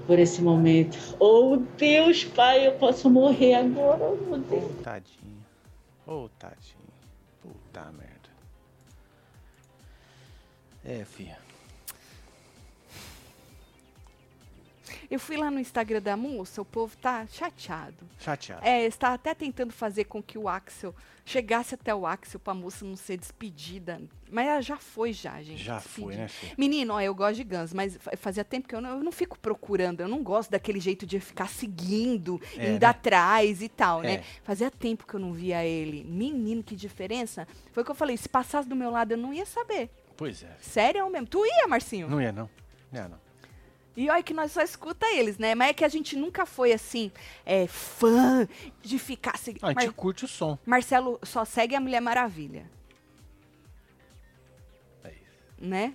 por 0.08 0.18
esse 0.18 0.41
momento. 0.41 0.98
Oh, 1.20 1.58
Deus, 1.77 2.24
Pai, 2.24 2.68
eu 2.68 2.74
posso 2.74 3.10
morrer 3.10 3.56
agora, 3.56 4.01
oh, 4.01 4.15
meu 4.15 4.39
Deus. 4.39 4.63
Ô, 4.63 4.84
tadinho. 4.84 5.46
Ô, 6.08 6.30
tadinho. 6.39 6.82
Puta 7.41 7.91
merda. 7.91 8.30
É, 10.86 11.03
filha. 11.03 11.38
Eu 15.10 15.20
fui 15.20 15.36
lá 15.36 15.51
no 15.51 15.60
Instagram 15.60 16.01
da 16.01 16.15
moça, 16.15 16.62
o 16.62 16.65
povo 16.65 16.96
tá 16.96 17.27
chateado. 17.27 18.08
Chateado. 18.18 18.65
É, 18.65 18.86
está 18.86 19.13
até 19.13 19.36
tentando 19.36 19.74
fazer 19.74 20.06
com 20.06 20.24
que 20.24 20.38
o 20.38 20.48
Axel 20.48 20.96
chegasse 21.25 21.75
até 21.75 21.94
o 21.94 22.06
Axel 22.06 22.40
pra 22.40 22.54
moça 22.54 22.84
não 22.84 22.96
ser 22.96 23.18
despedida. 23.18 24.01
Mas 24.30 24.48
ela 24.48 24.62
já 24.62 24.78
foi 24.78 25.12
já, 25.13 25.42
gente. 25.42 25.62
Já 25.63 25.80
foi, 25.80 26.16
despedida. 26.16 26.22
né, 26.24 26.28
filha? 26.28 26.54
Menino, 26.58 26.94
ó, 26.94 27.01
eu 27.01 27.13
gosto 27.13 27.36
de 27.36 27.44
Guns, 27.44 27.74
mas 27.74 27.98
fa- 27.98 28.12
fazia 28.18 28.44
tempo 28.44 28.68
que 28.68 28.75
eu 28.75 28.82
não, 28.82 28.90
eu 28.98 29.04
não 29.04 29.12
fico 29.12 29.38
procurando. 29.40 30.00
Eu 30.01 30.08
não 30.08 30.24
gosto 30.24 30.50
daquele 30.51 30.80
jeito 30.80 31.06
de 31.06 31.20
ficar 31.20 31.48
seguindo, 31.50 32.42
É, 32.58 32.72
indo 32.72 32.82
né? 32.82 32.88
atrás 32.88 33.62
e 33.62 33.70
tal, 33.70 34.01
né? 34.01 34.13
É. 34.16 34.24
Fazia 34.44 34.72
tempo 34.72 35.06
que 35.06 35.13
eu 35.13 35.20
não 35.20 35.34
via 35.34 35.63
ele. 35.66 36.04
Menino, 36.04 36.63
que 36.63 36.75
diferença. 36.75 37.48
Foi 37.72 37.84
o 37.84 37.86
que 37.86 37.91
eu 37.91 37.95
falei, 37.95 38.15
se 38.17 38.30
passasse 38.30 38.67
do 38.67 38.76
meu 38.76 38.89
lado 38.89 39.12
eu 39.12 39.17
não 39.17 39.34
ia 39.34 39.45
saber. 39.45 39.89
Pois 40.15 40.43
é. 40.43 40.56
Sério 40.62 41.10
mesmo. 41.10 41.28
Tu 41.28 41.45
ia, 41.45 41.67
Marcinho? 41.67 42.10
Não 42.10 42.22
ia, 42.22 42.32
não. 42.32 42.50
Não 42.91 43.02
ia, 43.02 43.08
não. 43.10 43.31
E 43.95 44.10
olha 44.10 44.23
que 44.23 44.34
nós 44.34 44.51
só 44.54 44.62
escuta 44.62 45.06
eles, 45.13 45.38
né? 45.38 45.54
Mas 45.54 45.69
é 45.69 45.73
que 45.73 45.84
a 45.84 45.89
gente 45.89 46.15
nunca 46.15 46.45
foi 46.45 46.71
assim, 46.71 47.12
é, 47.45 47.67
fã 47.67 48.47
de 48.82 48.97
ficar 48.97 49.38
seguindo. 49.38 49.65
Ah, 49.65 49.73
a 49.75 49.82
gente 49.82 49.93
curte 49.93 50.23
o 50.25 50.27
som. 50.27 50.58
Marcelo 50.65 51.19
só 51.23 51.43
segue 51.43 51.75
a 51.75 51.80
Mulher 51.82 51.99
Maravilha, 51.99 52.65
É 55.04 55.10
isso. 55.10 55.19
né? 55.60 55.93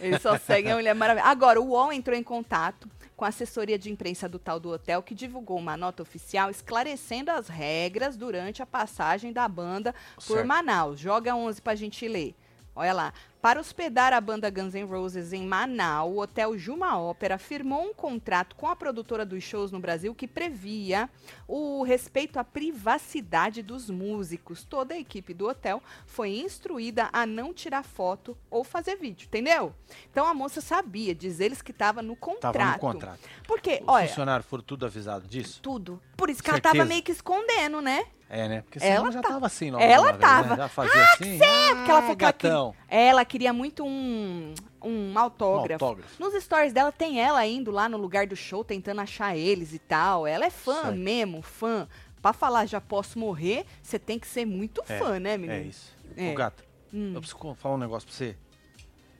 Ele 0.00 0.18
só 0.18 0.36
segue 0.38 0.70
a 0.70 0.74
Mulher 0.76 0.94
Maravilha. 0.94 1.26
Agora, 1.26 1.60
o 1.60 1.68
UOL 1.68 1.92
entrou 1.92 2.16
em 2.16 2.22
contato 2.22 2.88
com 3.16 3.24
a 3.24 3.28
assessoria 3.28 3.78
de 3.78 3.90
imprensa 3.90 4.28
do 4.28 4.38
tal 4.38 4.60
do 4.60 4.70
hotel, 4.70 5.02
que 5.02 5.14
divulgou 5.14 5.56
uma 5.58 5.76
nota 5.76 6.02
oficial 6.02 6.50
esclarecendo 6.50 7.30
as 7.30 7.48
regras 7.48 8.16
durante 8.16 8.62
a 8.62 8.66
passagem 8.66 9.32
da 9.32 9.48
banda 9.48 9.94
por 10.26 10.34
Certo. 10.36 10.46
Manaus. 10.46 11.00
Joga 11.00 11.34
11 11.34 11.62
pra 11.62 11.74
gente 11.74 12.06
ler. 12.06 12.34
Olha 12.76 12.92
lá. 12.92 13.12
Para 13.40 13.60
hospedar 13.60 14.12
a 14.12 14.20
banda 14.20 14.50
Guns 14.50 14.74
N' 14.74 14.84
Roses 14.84 15.32
em 15.32 15.46
Manaus, 15.46 16.12
o 16.12 16.18
Hotel 16.20 16.58
Juma 16.58 16.98
Ópera 16.98 17.38
firmou 17.38 17.82
um 17.84 17.94
contrato 17.94 18.56
com 18.56 18.66
a 18.68 18.74
produtora 18.76 19.24
dos 19.24 19.42
shows 19.44 19.70
no 19.70 19.78
Brasil 19.78 20.14
que 20.14 20.26
previa 20.26 21.08
o 21.46 21.82
respeito 21.84 22.38
à 22.40 22.44
privacidade 22.44 23.62
dos 23.62 23.88
músicos. 23.88 24.64
Toda 24.64 24.94
a 24.94 24.98
equipe 24.98 25.32
do 25.32 25.48
hotel 25.48 25.80
foi 26.04 26.30
instruída 26.38 27.08
a 27.12 27.24
não 27.24 27.54
tirar 27.54 27.84
foto 27.84 28.36
ou 28.50 28.64
fazer 28.64 28.96
vídeo, 28.96 29.26
entendeu? 29.26 29.72
Então 30.10 30.26
a 30.26 30.34
moça 30.34 30.60
sabia, 30.60 31.14
diz 31.14 31.38
eles 31.40 31.62
que 31.62 31.70
estava 31.70 32.02
no 32.02 32.16
contrato. 32.16 32.52
Tava 32.56 32.72
no 32.72 32.78
contrato. 32.78 33.20
Porque, 33.46 33.80
Os 33.82 33.88
olha, 33.88 34.08
funcionários 34.08 34.46
foram 34.48 34.64
tudo 34.64 34.84
avisados 34.84 35.28
disso? 35.28 35.60
tudo. 35.62 36.02
Por 36.16 36.28
isso 36.28 36.42
que 36.42 36.50
ela 36.50 36.60
tava 36.60 36.74
Certeza. 36.74 36.88
meio 36.92 37.02
que 37.02 37.12
escondendo, 37.12 37.80
né? 37.80 38.04
É, 38.28 38.48
né? 38.48 38.62
Porque 38.62 38.78
Ela 38.84 39.10
já 39.12 39.22
tá- 39.22 39.28
tava 39.28 39.46
assim 39.46 39.70
logo. 39.70 39.84
Ela 39.84 40.06
vez, 40.08 40.18
tava. 40.18 40.48
Né? 40.50 40.56
Já 40.56 40.68
fazia 40.68 41.04
assim. 41.04 41.38
Porque 41.38 41.90
ela 41.90 41.98
ela 41.98 42.00
queria- 42.02 42.14
gatão. 42.16 42.74
Ela 42.88 43.24
queria 43.24 43.52
muito 43.52 43.84
um, 43.86 44.52
um 44.82 45.16
autógrafo. 45.18 45.84
Um 45.84 45.88
autógrafo. 45.88 46.22
Nos 46.22 46.42
stories 46.42 46.72
dela 46.72 46.90
tem 46.90 47.20
ela 47.20 47.46
indo 47.46 47.70
lá 47.70 47.88
no 47.88 47.96
lugar 47.96 48.26
do 48.26 48.34
show, 48.34 48.64
tentando 48.64 49.00
achar 49.00 49.36
eles 49.36 49.72
e 49.72 49.78
tal. 49.78 50.26
Ela 50.26 50.44
é 50.46 50.50
fã 50.50 50.82
Certo. 50.82 50.96
mesmo, 50.96 51.40
fã. 51.42 51.86
Pra 52.20 52.32
falar 52.32 52.66
já 52.66 52.80
posso 52.80 53.16
morrer, 53.18 53.64
você 53.80 53.98
tem 53.98 54.18
que 54.18 54.26
ser 54.26 54.44
muito 54.44 54.82
É, 54.88 54.98
fã, 54.98 55.20
né, 55.20 55.36
menino? 55.38 55.60
É 55.60 55.62
isso. 55.62 55.94
É. 56.16 56.32
Ô, 56.32 56.34
gato, 56.34 56.64
Hum. 56.92 57.12
eu 57.14 57.20
preciso 57.20 57.54
falar 57.54 57.76
um 57.76 57.78
negócio 57.78 58.08
pra 58.08 58.16
você. 58.16 58.36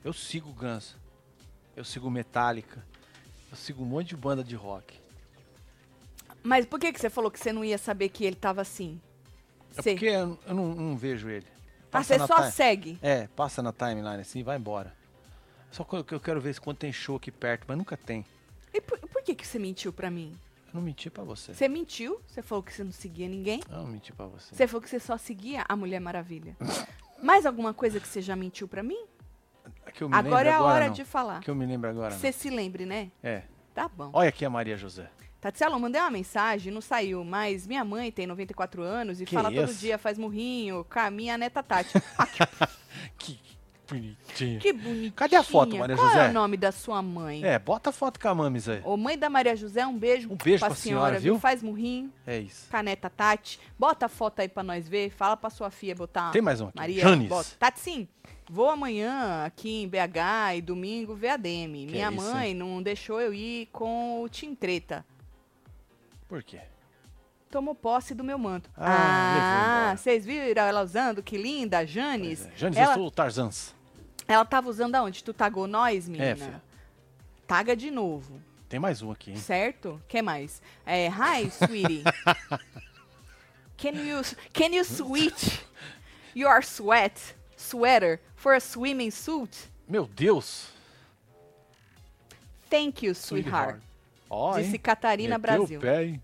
Eu 0.03 0.11
sigo 0.11 0.51
Guns. 0.51 0.97
Eu 1.77 1.85
sigo 1.85 2.09
Metallica. 2.11 2.83
Eu 3.49 3.55
sigo 3.55 3.83
um 3.83 3.85
monte 3.85 4.07
de 4.09 4.17
banda 4.17 4.43
de 4.43 4.55
rock. 4.55 4.99
Mas 6.43 6.65
por 6.65 6.79
que, 6.79 6.91
que 6.93 6.99
você 6.99 7.09
falou 7.09 7.29
que 7.31 7.39
você 7.39 7.51
não 7.51 7.63
ia 7.63 7.77
saber 7.77 8.09
que 8.09 8.25
ele 8.25 8.35
tava 8.35 8.61
assim? 8.61 8.99
É 9.77 9.81
Sei. 9.81 9.93
porque 9.95 10.05
eu 10.07 10.39
eu 10.47 10.53
não, 10.55 10.73
não 10.73 10.97
vejo 10.97 11.29
ele. 11.29 11.45
Ah, 11.49 11.87
Passa 11.91 12.13
você 12.13 12.17
na 12.19 12.27
só 12.27 12.43
ti- 12.43 12.51
segue. 12.51 12.99
É, 13.01 13.27
passa 13.35 13.61
na 13.61 13.71
timeline 13.73 14.21
assim 14.21 14.39
e 14.39 14.43
vai 14.43 14.57
embora. 14.57 14.93
Só 15.71 15.83
que 15.83 15.95
eu- 15.95 16.03
que 16.03 16.13
eu 16.13 16.19
quero 16.19 16.39
ver 16.39 16.53
se 16.53 16.61
quando 16.61 16.77
tem 16.77 16.91
show 16.91 17.15
aqui 17.17 17.31
perto, 17.31 17.65
mas 17.67 17.77
nunca 17.77 17.95
tem. 17.97 18.25
E 18.73 18.79
por, 18.81 18.97
por 18.99 19.21
que, 19.23 19.35
que 19.35 19.45
você 19.45 19.57
mentiu 19.59 19.91
pra 19.91 20.09
mim? 20.09 20.37
Eu 20.67 20.75
não 20.75 20.81
menti 20.81 21.09
pra 21.09 21.23
você. 21.23 21.53
Você 21.53 21.67
mentiu, 21.67 22.21
você 22.27 22.41
falou 22.41 22.63
que 22.63 22.73
você 22.73 22.83
não 22.83 22.91
seguia 22.91 23.27
ninguém. 23.27 23.61
Eu 23.69 23.77
não 23.77 23.87
menti 23.87 24.11
pra 24.13 24.25
você. 24.27 24.53
Você 24.53 24.67
falou 24.67 24.81
que 24.81 24.89
você 24.89 24.99
só 24.99 25.17
seguia 25.17 25.63
a 25.67 25.75
Mulher 25.75 25.99
Maravilha. 25.99 26.55
Mais 27.21 27.45
alguma 27.45 27.73
coisa 27.73 27.99
que 27.99 28.07
você 28.07 28.21
já 28.21 28.35
mentiu 28.35 28.67
pra 28.67 28.83
mim? 28.83 29.05
Que 29.93 30.03
eu 30.03 30.09
me 30.09 30.15
Agora 30.15 30.49
é 30.49 30.53
a 30.53 30.61
hora 30.61 30.85
não. 30.87 30.93
de 30.93 31.03
falar. 31.03 31.39
Que 31.41 31.49
eu 31.49 31.55
me 31.55 31.65
lembro 31.65 31.89
agora. 31.89 32.11
Não. 32.13 32.19
você 32.19 32.31
se 32.31 32.49
lembre, 32.49 32.85
né? 32.85 33.09
É. 33.23 33.43
Tá 33.73 33.87
bom. 33.87 34.09
Olha 34.13 34.29
aqui 34.29 34.45
a 34.45 34.49
Maria 34.49 34.77
José. 34.77 35.09
Tatiana, 35.39 35.75
eu 35.75 35.79
mandei 35.79 36.01
uma 36.01 36.09
mensagem, 36.09 36.73
não 36.73 36.81
saiu, 36.81 37.23
mas 37.23 37.67
minha 37.67 37.83
mãe 37.85 38.11
tem 38.11 38.25
94 38.27 38.81
anos 38.81 39.21
e 39.21 39.25
Que 39.25 39.35
fala 39.35 39.51
todo 39.51 39.69
isso? 39.69 39.79
dia, 39.79 39.97
faz 39.97 40.17
murrinho, 40.17 40.85
com 40.91 40.99
a 40.99 41.11
minha 41.11 41.37
neta 41.37 41.61
Tati. 41.63 41.93
Que 43.17 43.39
bonitinho. 43.89 44.59
que 44.59 44.73
bonitinha. 44.73 45.11
Cadê 45.15 45.35
a 45.37 45.43
foto, 45.43 45.77
Maria 45.77 45.95
Qual 45.95 46.07
é 46.09 46.11
José? 46.11 46.29
o 46.29 46.33
nome 46.33 46.57
da 46.57 46.71
sua 46.73 47.01
mãe? 47.01 47.43
É, 47.45 47.57
bota 47.57 47.89
a 47.89 47.93
foto 47.93 48.19
com 48.19 48.27
a 48.27 48.35
Mames 48.35 48.67
aí. 48.67 48.81
Ô, 48.83 48.97
mãe 48.97 49.17
da 49.17 49.29
Maria 49.29 49.55
José, 49.55 49.85
um 49.87 49.97
beijo. 49.97 50.29
Um 50.31 50.35
beijo 50.35 50.59
pra 50.59 50.67
pra 50.69 50.75
senhora, 50.75 51.05
senhora, 51.05 51.19
viu? 51.19 51.39
Faz 51.39 51.63
murrinho, 51.63 52.11
É 52.25 52.39
isso. 52.39 52.67
caneta 52.69 53.09
Tati. 53.09 53.59
Bota 53.79 54.07
a 54.07 54.09
foto 54.09 54.41
aí 54.41 54.49
pra 54.49 54.61
nós 54.63 54.87
ver. 54.89 55.09
Fala 55.11 55.37
pra 55.37 55.49
sua 55.49 55.69
filha 55.71 55.95
botar. 55.95 56.31
Tem 56.31 56.41
mais 56.41 56.59
um 56.59 56.65
aqui. 56.67 56.77
Maria, 56.77 57.01
Janis. 57.01 57.29
bota. 57.29 57.49
Tati, 57.57 57.79
sim. 57.79 58.07
Vou 58.49 58.69
amanhã 58.69 59.43
aqui 59.45 59.83
em 59.83 59.87
BH 59.87 60.57
e 60.57 60.61
domingo 60.61 61.15
ver 61.15 61.29
a 61.29 61.37
Demi. 61.37 61.85
Que 61.85 61.91
Minha 61.93 62.11
isso, 62.11 62.21
mãe 62.33 62.53
não 62.53 62.81
deixou 62.83 63.21
eu 63.21 63.33
ir 63.33 63.67
com 63.71 64.21
o 64.21 64.27
Tim 64.29 64.53
Treta. 64.55 65.05
Por 66.27 66.43
quê? 66.43 66.59
Tomou 67.49 67.73
posse 67.73 68.13
do 68.13 68.23
meu 68.23 68.37
manto. 68.37 68.69
Ah, 68.75 69.91
Ah, 69.91 69.97
vocês 69.97 70.25
viram 70.25 70.63
ela 70.63 70.81
usando? 70.83 71.23
Que 71.23 71.37
linda, 71.37 71.85
Janis. 71.85 72.45
É. 72.45 72.51
Janis, 72.57 72.77
ela... 72.77 72.91
eu 72.91 72.95
sou 72.95 73.07
o 73.07 73.11
Tarzans. 73.11 73.73
Ela 74.27 74.43
tava 74.43 74.69
usando 74.69 74.95
aonde? 74.95 75.23
Tu 75.23 75.33
tagou 75.33 75.65
nós, 75.67 76.07
menina? 76.09 76.31
É, 76.31 76.35
filha. 76.35 76.61
Taga 77.47 77.75
de 77.77 77.89
novo, 77.89 78.41
Tem 78.67 78.77
mais 78.77 79.01
um 79.01 79.09
aqui, 79.09 79.31
hein? 79.31 79.37
certo? 79.37 80.01
que 80.09 80.21
mais? 80.21 80.61
É, 80.85 81.07
hi, 81.07 81.49
sweetie. 81.49 82.03
can 83.77 83.91
you 83.91 84.21
can 84.51 84.73
you 84.75 84.83
switch 84.83 85.61
your 86.35 86.61
sweat 86.61 87.35
sweater 87.55 88.19
for 88.35 88.53
a 88.53 88.59
swimming 88.59 89.09
suit? 89.11 89.69
Meu 89.87 90.05
Deus! 90.07 90.67
Thank 92.69 93.05
you, 93.05 93.15
sweetheart. 93.15 93.79
Ó, 94.29 94.57
Disse 94.57 94.73
hein? 94.73 94.79
Catarina 94.79 95.37
Meteu 95.37 95.57
Brasil. 95.57 95.79
o 95.79 95.81
pé, 95.81 96.03
hein? 96.05 96.23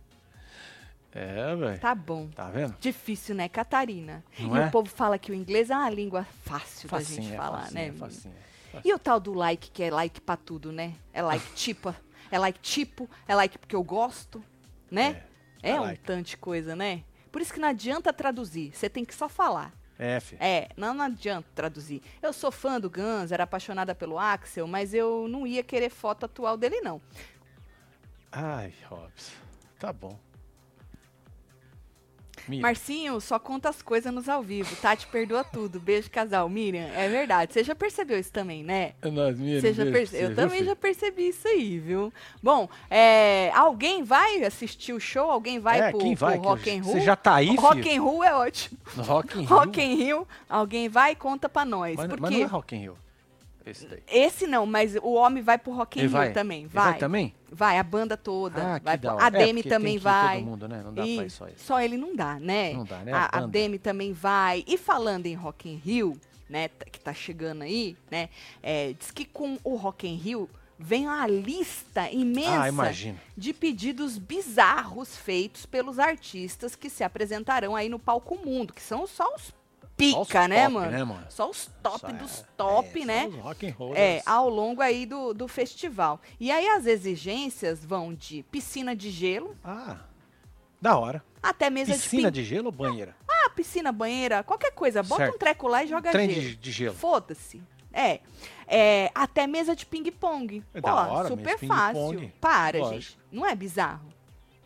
É, 1.15 1.55
velho. 1.55 1.79
Tá 1.79 1.93
bom. 1.93 2.27
Tá 2.29 2.49
vendo? 2.49 2.75
Difícil, 2.79 3.35
né, 3.35 3.47
Catarina? 3.47 4.23
Não 4.39 4.57
e 4.57 4.59
é? 4.59 4.65
o 4.65 4.71
povo 4.71 4.89
fala 4.89 5.19
que 5.19 5.31
o 5.31 5.35
inglês 5.35 5.69
é 5.69 5.75
uma 5.75 5.89
língua 5.89 6.25
fácil 6.43 6.89
da 6.89 6.97
Facinho, 6.97 7.21
gente 7.21 7.33
é 7.33 7.37
falar, 7.37 7.59
facinho, 7.59 7.73
né? 7.75 7.81
é 7.81 7.91
menina? 7.91 8.05
facinho. 8.07 8.33
E 8.83 8.93
o 8.93 8.97
tal 8.97 9.19
do 9.19 9.33
like, 9.33 9.69
que 9.69 9.83
é 9.83 9.91
like 9.91 10.19
pra 10.19 10.35
tudo, 10.35 10.71
né? 10.71 10.93
É 11.13 11.21
like 11.21 11.45
tipo, 11.53 11.93
é 12.31 12.39
like 12.39 12.59
tipo, 12.59 13.07
é 13.27 13.35
like 13.35 13.59
porque 13.59 13.75
eu 13.75 13.83
gosto, 13.83 14.43
né? 14.89 15.23
É, 15.61 15.71
é 15.71 15.79
um 15.79 15.83
like. 15.83 16.03
tanto 16.03 16.29
de 16.29 16.37
coisa, 16.37 16.75
né? 16.75 17.03
Por 17.31 17.41
isso 17.41 17.53
que 17.53 17.59
não 17.59 17.67
adianta 17.67 18.11
traduzir, 18.11 18.71
você 18.73 18.89
tem 18.89 19.05
que 19.05 19.13
só 19.13 19.29
falar. 19.29 19.71
É, 19.99 20.19
filho. 20.19 20.41
É, 20.41 20.69
não, 20.75 20.93
não 20.95 21.05
adianta 21.05 21.47
traduzir. 21.53 22.01
Eu 22.21 22.33
sou 22.33 22.51
fã 22.51 22.79
do 22.81 22.89
Guns, 22.89 23.31
era 23.31 23.43
apaixonada 23.43 23.93
pelo 23.93 24.17
Axel, 24.17 24.65
mas 24.67 24.93
eu 24.93 25.27
não 25.27 25.45
ia 25.45 25.63
querer 25.63 25.89
foto 25.91 26.25
atual 26.25 26.57
dele, 26.57 26.81
não. 26.81 26.99
Ai, 28.35 28.73
Robson. 28.89 29.31
Tá 29.79 29.93
bom. 29.93 30.17
Miriam, 32.47 32.61
Marcinho, 32.63 33.21
só 33.21 33.39
conta 33.39 33.69
as 33.69 33.81
coisas 33.81 34.13
nos 34.13 34.27
ao 34.27 34.41
vivo. 34.43 34.75
Tati 34.77 35.07
perdoa 35.07 35.43
tudo. 35.45 35.79
Beijo, 35.79 36.09
casal. 36.09 36.49
Miriam, 36.49 36.87
é 36.93 37.07
verdade. 37.07 37.53
Você 37.53 37.63
já 37.63 37.73
percebeu 37.73 38.19
isso 38.19 38.31
também, 38.33 38.63
né? 38.63 38.93
é 39.01 39.09
nóis, 39.09 39.37
Miriam, 39.37 39.61
perce- 39.91 40.17
Eu 40.17 40.35
também 40.35 40.57
filho? 40.57 40.65
já 40.71 40.75
percebi 40.75 41.29
isso 41.29 41.47
aí, 41.47 41.79
viu? 41.79 42.11
Bom, 42.41 42.67
é, 42.89 43.49
alguém 43.53 44.03
vai 44.03 44.43
assistir 44.43 44.91
o 44.91 44.99
show? 44.99 45.31
Alguém 45.31 45.59
vai 45.59 45.79
é, 45.79 45.89
pro, 45.91 45.99
quem 45.99 46.15
vai? 46.15 46.37
pro 46.37 46.49
Rock 46.49 46.69
eu-? 46.69 46.83
Você 46.83 46.99
já 46.99 47.15
tá 47.15 47.35
aí, 47.35 47.47
filho? 47.47 47.61
Rock 47.61 47.97
Roll 47.97 48.23
é 48.25 48.35
ótimo. 48.35 48.77
Rock 48.97 49.37
in 49.37 49.41
Rio? 49.41 49.49
Rock 49.55 49.81
in 49.81 49.95
Rio, 49.95 50.27
alguém 50.49 50.89
vai 50.89 51.11
e 51.13 51.15
conta 51.15 51.47
pra 51.47 51.63
nós. 51.63 51.95
Mas, 51.95 52.07
mas 52.09 52.19
porque 52.19 52.37
não 52.37 52.43
é 52.43 52.47
Rock 52.47 52.75
in 52.75 52.79
Rio. 52.79 52.97
Esse 53.65 53.85
daí. 53.85 54.03
esse 54.07 54.45
não, 54.47 54.65
mas 54.65 54.95
o 54.95 55.13
homem 55.13 55.41
vai 55.41 55.57
pro 55.57 55.71
Rock 55.73 55.99
in 55.99 56.07
Rio 56.07 56.33
também. 56.33 56.67
Vai. 56.67 56.91
vai 56.91 56.99
também? 56.99 57.33
Vai, 57.51 57.77
a 57.79 57.83
banda 57.83 58.17
toda. 58.17 58.75
Ah, 58.75 58.79
vai 58.83 58.97
pro-. 58.97 59.17
A 59.19 59.27
É, 59.27 59.31
Demi 59.31 59.53
porque 59.63 59.69
também 59.69 59.97
vai. 59.97 60.37
todo 60.39 60.45
mundo, 60.45 60.67
né? 60.67 60.81
Não 60.83 60.93
dá 60.93 61.03
pra 61.03 61.11
ir 61.25 61.29
só 61.29 61.47
ele. 61.47 61.57
Só 61.57 61.79
ele 61.81 61.97
não 61.97 62.15
dá, 62.15 62.39
né? 62.39 62.73
Não 62.73 62.83
dá, 62.83 62.99
né? 62.99 63.13
A, 63.13 63.29
A 63.31 63.37
a. 63.39 63.47
Demi 63.47 63.79
também 63.79 64.11
vai. 64.11 64.63
E 64.67 64.77
falando 64.77 65.25
em 65.27 65.33
Rock 65.33 65.69
in 65.69 65.75
Rio, 65.75 66.19
né, 66.49 66.69
que 66.91 66.99
tá 66.99 67.13
chegando 67.13 67.61
aí, 67.63 67.95
né, 68.11 68.29
é, 68.61 68.93
diz 68.93 69.09
que 69.11 69.25
com 69.25 69.57
o 69.63 69.75
Rock 69.75 70.07
in 70.07 70.15
Rio 70.15 70.49
vem 70.77 71.07
uma 71.07 71.25
lista 71.25 72.09
imensa 72.11 72.83
Ah, 72.89 73.13
de 73.37 73.53
pedidos 73.53 74.17
bizarros 74.17 75.15
feitos 75.15 75.65
pelos 75.65 75.97
artistas 75.97 76.75
que 76.75 76.89
se 76.89 77.03
apresentarão 77.03 77.75
aí 77.75 77.87
no 77.87 77.97
palco 77.97 78.35
mundo, 78.35 78.73
que 78.73 78.81
são 78.81 79.07
só 79.07 79.33
os 79.35 79.53
pica, 79.97 80.47
né, 80.47 80.63
top, 80.63 80.73
mano? 80.73 80.91
né, 80.91 81.03
mano? 81.03 81.25
Só 81.29 81.49
os 81.49 81.69
top 81.81 81.99
Só 81.99 82.07
é- 82.09 82.13
dos 82.13 82.43
top, 82.57 83.01
é, 83.01 83.05
né? 83.05 83.29
Rock 83.41 83.67
and 83.67 83.73
roll. 83.77 83.95
É, 83.95 84.21
ao 84.25 84.49
longo 84.49 84.81
aí 84.81 85.05
do, 85.05 85.33
do 85.33 85.47
festival. 85.47 86.19
E 86.39 86.51
aí 86.51 86.67
as 86.67 86.85
exigências 86.85 87.83
vão 87.85 88.13
de 88.13 88.43
piscina 88.43 88.95
de 88.95 89.09
gelo 89.09 89.55
Ah, 89.63 89.97
da 90.81 90.97
hora. 90.97 91.23
até 91.41 91.69
mesa 91.69 91.93
Piscina 91.93 92.31
de, 92.31 92.41
de 92.41 92.47
gelo 92.49 92.65
ou 92.67 92.71
banheira? 92.71 93.11
ping... 93.19 93.25
Ah, 93.45 93.49
piscina, 93.49 93.91
banheira, 93.91 94.43
qualquer 94.43 94.71
coisa. 94.71 95.03
Bota 95.03 95.23
Certo. 95.23 95.35
um 95.35 95.37
treco 95.37 95.67
lá 95.67 95.83
e 95.83 95.87
joga 95.87 96.11
Trem 96.11 96.29
gelo. 96.29 96.41
de, 96.41 96.55
de 96.55 96.71
gelo. 96.71 96.95
Foda-se. 96.95 97.61
É. 97.91 98.19
É, 98.67 99.11
Até 99.13 99.45
mesa 99.45 99.75
de 99.75 99.85
ping-pong. 99.85 100.63
É 100.73 100.81
Pô, 100.81 100.87
da 100.87 100.95
hora, 101.11 101.27
super 101.27 101.59
fácil. 101.59 102.31
Para, 102.41 102.79
Lógico. 102.79 102.99
gente. 103.01 103.19
Não 103.31 103.45
é 103.45 103.53
bizarro? 103.55 104.11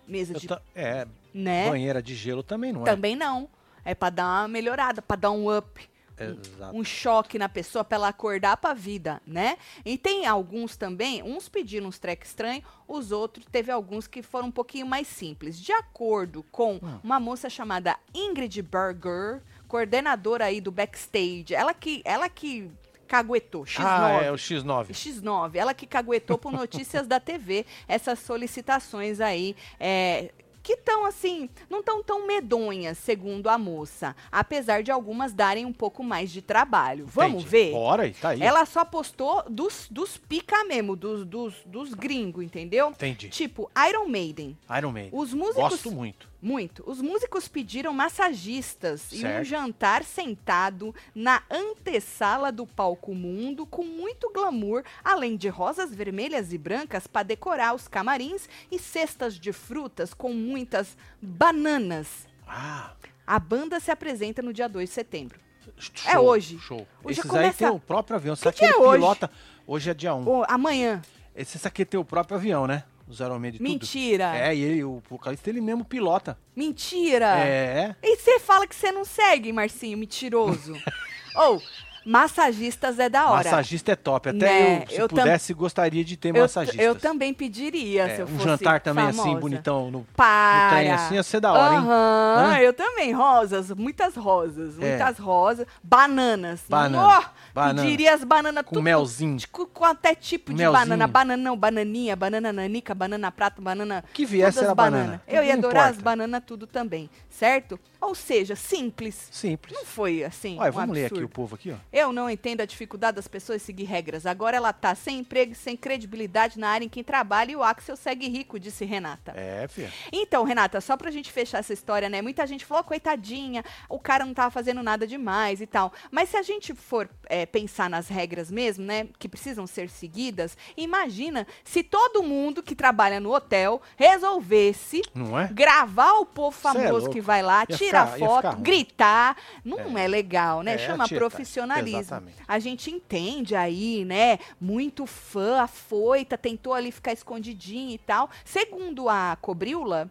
Mesa 0.08 0.34
Eu 0.34 0.40
de. 0.40 0.48
É, 0.74 1.06
Né? 1.34 1.70
banheira 1.70 2.02
de 2.02 2.16
gelo 2.16 2.42
também 2.42 2.72
não 2.72 2.84
é? 2.84 2.86
Também 2.86 3.16
não. 3.18 3.50
É 3.90 3.96
pra 3.96 4.10
dar 4.10 4.26
uma 4.42 4.48
melhorada, 4.50 5.02
pra 5.02 5.16
dar 5.16 5.32
um 5.32 5.56
up. 5.56 5.90
Exato. 6.20 6.76
um 6.76 6.84
choque 6.84 7.38
na 7.38 7.48
pessoa 7.48 7.84
pra 7.84 7.96
ela 7.96 8.08
acordar 8.08 8.58
pra 8.58 8.74
vida, 8.74 9.22
né? 9.24 9.56
E 9.86 10.00
tem 10.00 10.26
alguns 10.26 10.76
também, 10.76 11.22
uns 11.22 11.48
pediram 11.48 11.86
uns 11.86 12.00
track 12.00 12.26
estranho, 12.26 12.64
os 12.88 13.12
outros 13.12 13.46
teve 13.52 13.72
alguns 13.72 14.08
que 14.08 14.24
foram 14.24 14.48
um 14.48 14.52
pouquinho 14.52 14.88
mais 14.88 15.06
simples. 15.08 15.60
De 15.60 15.72
acordo 15.72 16.42
com 16.52 16.80
Hum. 16.82 17.00
uma 17.04 17.20
moça 17.20 17.52
chamada 17.52 17.96
Ingrid 18.16 18.64
Berger, 18.64 19.44
coordenadora 19.68 20.46
aí 20.46 20.60
do 20.60 20.72
backstage, 20.72 21.54
ela 21.54 21.72
que 21.72 22.02
ela 22.04 22.28
que 22.28 22.72
caguetou 23.08 23.64
X9. 23.64 23.86
Ah, 23.86 24.22
é 24.24 24.32
o 24.32 24.36
X9. 24.36 24.88
X9, 24.94 25.56
ela 25.56 25.74
que 25.76 25.86
caguetou 25.86 26.38
por 26.38 26.52
notícias 26.52 27.06
da 27.08 27.20
TV 27.20 27.64
essas 27.88 28.18
solicitações 28.20 29.22
aí, 29.22 29.56
é, 29.80 30.32
que 30.68 30.74
estão 30.74 31.06
assim, 31.06 31.50
não 31.70 31.80
estão 31.80 32.04
tão 32.04 32.28
medonhas, 32.28 32.98
segundo 32.98 33.48
a 33.48 33.58
moça, 33.58 34.14
apesar 34.30 34.84
de 34.84 34.92
algumas 34.92 35.32
darem 35.32 35.66
um 35.66 35.72
pouco 35.72 36.04
mais 36.04 36.30
de 36.30 36.42
trabalho. 36.42 37.06
Vamos 37.08 37.44
Entendi. 37.44 37.50
ver? 37.50 37.72
Bora 37.72 38.12
tá 38.12 38.30
aí. 38.30 38.44
Ela 38.44 38.66
só 38.66 38.84
postou 38.84 39.46
dos, 39.50 39.88
dos 39.90 40.18
pica 40.18 40.66
mesmo, 40.66 40.98
dos, 40.98 41.24
dos, 41.24 41.54
dos 41.66 41.94
gringos, 41.94 42.44
entendeu? 42.44 42.90
Entendi. 42.90 43.30
Tipo, 43.30 43.72
Iron 43.88 44.10
Maiden. 44.10 44.58
Iron 44.78 44.92
Maiden. 44.92 45.18
Os 45.18 45.34
músicos. 45.34 45.70
Gosto 45.70 45.90
muito. 45.90 46.28
Muito. 46.42 46.84
Os 46.86 47.02
músicos 47.02 47.48
pediram 47.48 47.92
massagistas 47.94 49.12
e 49.12 49.18
um 49.18 49.22
Certo. 49.22 49.44
jantar 49.46 50.04
sentado 50.04 50.94
na 51.16 51.42
antessala 51.50 52.52
do 52.52 52.66
palco 52.68 53.16
mundo 53.16 53.66
com 53.66 53.84
muito 53.84 54.32
glamour, 54.32 54.84
além 55.04 55.36
de 55.36 55.48
rosas 55.50 55.94
vermelhas 55.94 56.54
e 56.54 56.58
brancas 56.58 57.08
para 57.08 57.24
decorar 57.24 57.74
os 57.74 57.88
camarins 57.88 58.48
e 58.72 58.78
cestas 58.78 59.34
de 59.40 59.52
frutas 59.52 60.14
com 60.14 60.32
muitas 60.34 60.96
bananas. 61.22 62.28
Ah, 62.48 62.94
A 63.26 63.40
banda 63.40 63.80
se 63.80 63.92
apresenta 63.92 64.42
no 64.42 64.54
dia 64.54 64.70
2 64.70 64.88
de 64.90 64.96
setembro. 64.96 65.40
show, 65.78 66.12
É 66.12 66.18
hoje. 66.20 66.58
Show. 66.60 66.88
Hoje 67.04 67.20
Esses 67.20 67.30
começa- 67.30 67.66
aí 67.66 67.70
tem 67.72 67.78
o 67.78 67.80
próprio 67.80 68.16
avião. 68.16 68.36
Que 68.36 68.42
Sabe 68.44 68.56
que 68.58 68.64
é 68.64 68.70
aquele 68.70 68.84
hoje? 68.86 69.00
pilota? 69.00 69.32
Hoje 69.66 69.90
é 69.90 69.94
dia 69.94 70.14
1. 70.16 70.26
Ô, 70.28 70.46
amanhã. 70.48 71.02
Esse 71.36 71.68
aqui 71.68 71.84
tem 71.84 72.00
o 72.00 72.06
próprio 72.06 72.38
avião, 72.38 72.66
né? 72.66 72.84
Os 73.08 73.20
Iron 73.22 73.40
Man 73.40 73.52
de 73.52 73.58
tudo. 73.60 73.70
Mentira. 73.70 74.36
É, 74.38 74.54
e 74.56 74.62
ele, 74.62 74.84
o 74.84 75.02
vocalista, 75.10 75.50
ele 75.50 75.62
mesmo 75.62 75.86
pilota. 75.86 76.38
Mentira. 76.56 77.38
É. 77.40 77.96
E 78.04 78.18
você 78.18 78.38
fala 78.40 78.68
que 78.68 78.76
você 78.76 78.92
não 78.92 79.06
segue, 79.06 79.54
Marcinho, 79.54 79.98
mentiroso. 79.98 80.74
Ou, 81.36 81.62
massagistas 82.06 82.98
é 83.00 83.10
da 83.10 83.28
hora. 83.30 83.44
Massagista 83.44 83.92
é 83.92 83.96
top. 83.96 84.30
Até 84.30 84.38
Né, 84.38 84.84
eu, 84.84 84.90
se 84.96 85.02
eu 85.02 85.08
pudesse, 85.10 85.54
gostaria 85.54 86.04
de 86.04 86.18
ter 86.18 86.36
eu, 86.36 86.42
massagistas. 86.42 86.80
eu 86.84 86.96
também 86.96 87.34
pediria, 87.34 88.04
É, 88.04 88.16
se 88.16 88.22
eu 88.22 88.26
um 88.26 88.30
fosse 88.30 88.44
jantar 88.46 88.82
também 88.82 89.06
assim, 89.06 89.18
famosa. 89.20 89.40
bonitão, 89.40 89.86
no, 89.92 90.00
no 90.00 90.08
Para. 90.16 90.70
trem 90.78 90.92
assim, 90.92 91.16
ia 91.16 91.24
ser 91.24 91.40
da 91.42 91.52
hora, 91.54 91.74
hein? 91.76 91.80
Aham, 91.80 92.46
Hã? 92.56 92.60
eu 92.60 92.74
também. 92.74 93.12
Rosas, 93.12 93.72
muitas 93.72 94.16
rosas, 94.16 94.80
É. 94.80 94.90
muitas 94.90 95.18
rosas. 95.20 95.68
Bananas. 95.84 96.64
Banana, 96.68 97.20
Oh, 97.20 97.24
banana. 97.58 97.82
Pediria 97.84 98.14
as 98.14 98.24
bananas 98.24 98.64
Com 98.64 98.76
tudo. 98.76 98.84
melzinho. 98.84 99.38
Com, 99.52 99.66
com 99.66 99.84
até 99.86 100.14
tipo 100.16 100.52
de 100.52 100.58
Melzinho. 100.58 100.80
banana. 100.80 101.08
Banana 101.08 101.44
não, 101.44 101.58
bananinha, 101.58 102.16
banana 102.16 102.54
nanica, 102.54 102.94
banana 102.94 103.32
prata, 103.32 103.62
banana... 103.62 104.04
Que 104.14 104.26
viesse 104.26 104.60
era 104.60 104.74
banana. 104.76 105.04
banana. 105.04 105.22
Eu 105.28 105.44
ia 105.44 105.54
adorar 105.54 105.86
as 105.86 105.98
importa. 105.98 106.04
bananas 106.04 106.44
tudo 106.46 106.68
também, 106.68 107.10
certo? 107.30 107.80
Ou 108.00 108.14
seja, 108.14 108.56
simples. 108.56 109.28
Simples. 109.32 109.74
Não 109.76 109.84
foi 109.84 110.24
assim, 110.24 110.58
Olha, 110.60 110.70
um 110.70 110.74
vamos 110.74 110.94
ler 110.96 111.06
absurdo. 111.06 111.24
aqui 111.24 111.26
o 111.26 111.30
povo 111.30 111.56
aqui, 111.56 111.72
ó. 111.72 111.76
Eu 111.92 112.14
não 112.14 112.30
entendo 112.30 112.62
a 112.62 112.66
dificuldade 112.66 113.16
das 113.16 113.28
pessoas 113.28 113.62
seguir 113.64 113.86
regras. 113.86 114.28
Agora 114.28 114.56
ela 114.56 114.72
tá 114.72 114.94
sem 114.94 115.18
emprego, 115.20 115.54
e 115.54 115.56
sem 115.56 115.76
credibilidade 115.76 116.60
na 116.60 116.70
área 116.70 116.86
em 116.86 116.90
que 116.90 117.04
trabalha 117.04 117.52
e 117.52 117.56
o 117.56 117.64
Axel 117.64 117.96
segue 117.96 118.28
rico, 118.30 118.60
disse 118.60 118.86
Renata. 118.86 119.34
É, 119.36 119.68
filha. 119.68 119.92
Então, 120.14 120.44
Renata, 120.44 120.80
só 120.80 120.96
pra 120.96 121.10
gente 121.10 121.32
fechar 121.32 121.58
essa 121.58 121.74
história, 121.74 122.08
né? 122.08 122.22
Muita 122.22 122.46
gente 122.46 122.64
falou, 122.64 122.84
coitadinha, 122.84 123.66
o 123.90 123.98
cara 123.98 124.24
não 124.24 124.34
tava 124.34 124.52
fazendo 124.52 124.84
nada 124.84 125.08
demais 125.08 125.60
e 125.60 125.66
tal. 125.66 125.92
Mas 126.12 126.30
se 126.30 126.38
a 126.38 126.44
gente 126.44 126.76
for 126.76 127.10
é, 127.28 127.47
pensar 127.48 127.90
nas 127.90 128.08
regras 128.08 128.52
mesmo, 128.52 128.84
né? 128.86 129.08
Que 129.18 129.28
precisam 129.28 129.66
ser 129.66 129.90
seguidas, 129.90 130.56
imagina 130.76 131.48
se 131.64 131.82
todo 131.84 132.22
mundo 132.22 132.62
que 132.62 132.76
trabalha 132.76 133.20
no 133.20 133.34
hotel 133.34 133.82
resolvesse 133.96 135.02
é? 135.42 135.54
gravar 135.54 136.14
o 136.20 136.26
povo 136.26 136.56
é 136.58 136.62
famoso 136.62 136.92
louco. 136.92 137.10
que 137.12 137.22
vai 137.22 137.42
lá, 137.42 137.66
Ia 137.70 137.78
tirar 137.78 138.08
ficar- 138.14 138.26
foto, 138.26 138.58
gritar. 138.58 139.38
Não 139.64 139.98
é, 139.98 140.08
legal, 140.08 140.62
né? 140.62 140.74
É, 140.76 140.78
Chama 140.78 141.08
profissionalismo. 141.08 142.00
Exatamente. 142.00 142.38
A 142.48 142.60
gente 142.60 142.92
entende 142.92 143.56
aí, 143.56 144.04
né? 144.06 144.38
Muito 144.60 145.06
fã, 145.06 145.62
afoita, 145.62 146.38
tentou 146.38 146.74
ali 146.74 146.92
ficar 146.92 147.14
escondidinha 147.14 147.96
e 147.96 147.98
tal. 147.98 148.30
Segundo 148.46 149.10
a 149.10 149.38
Cobrila, 149.42 150.10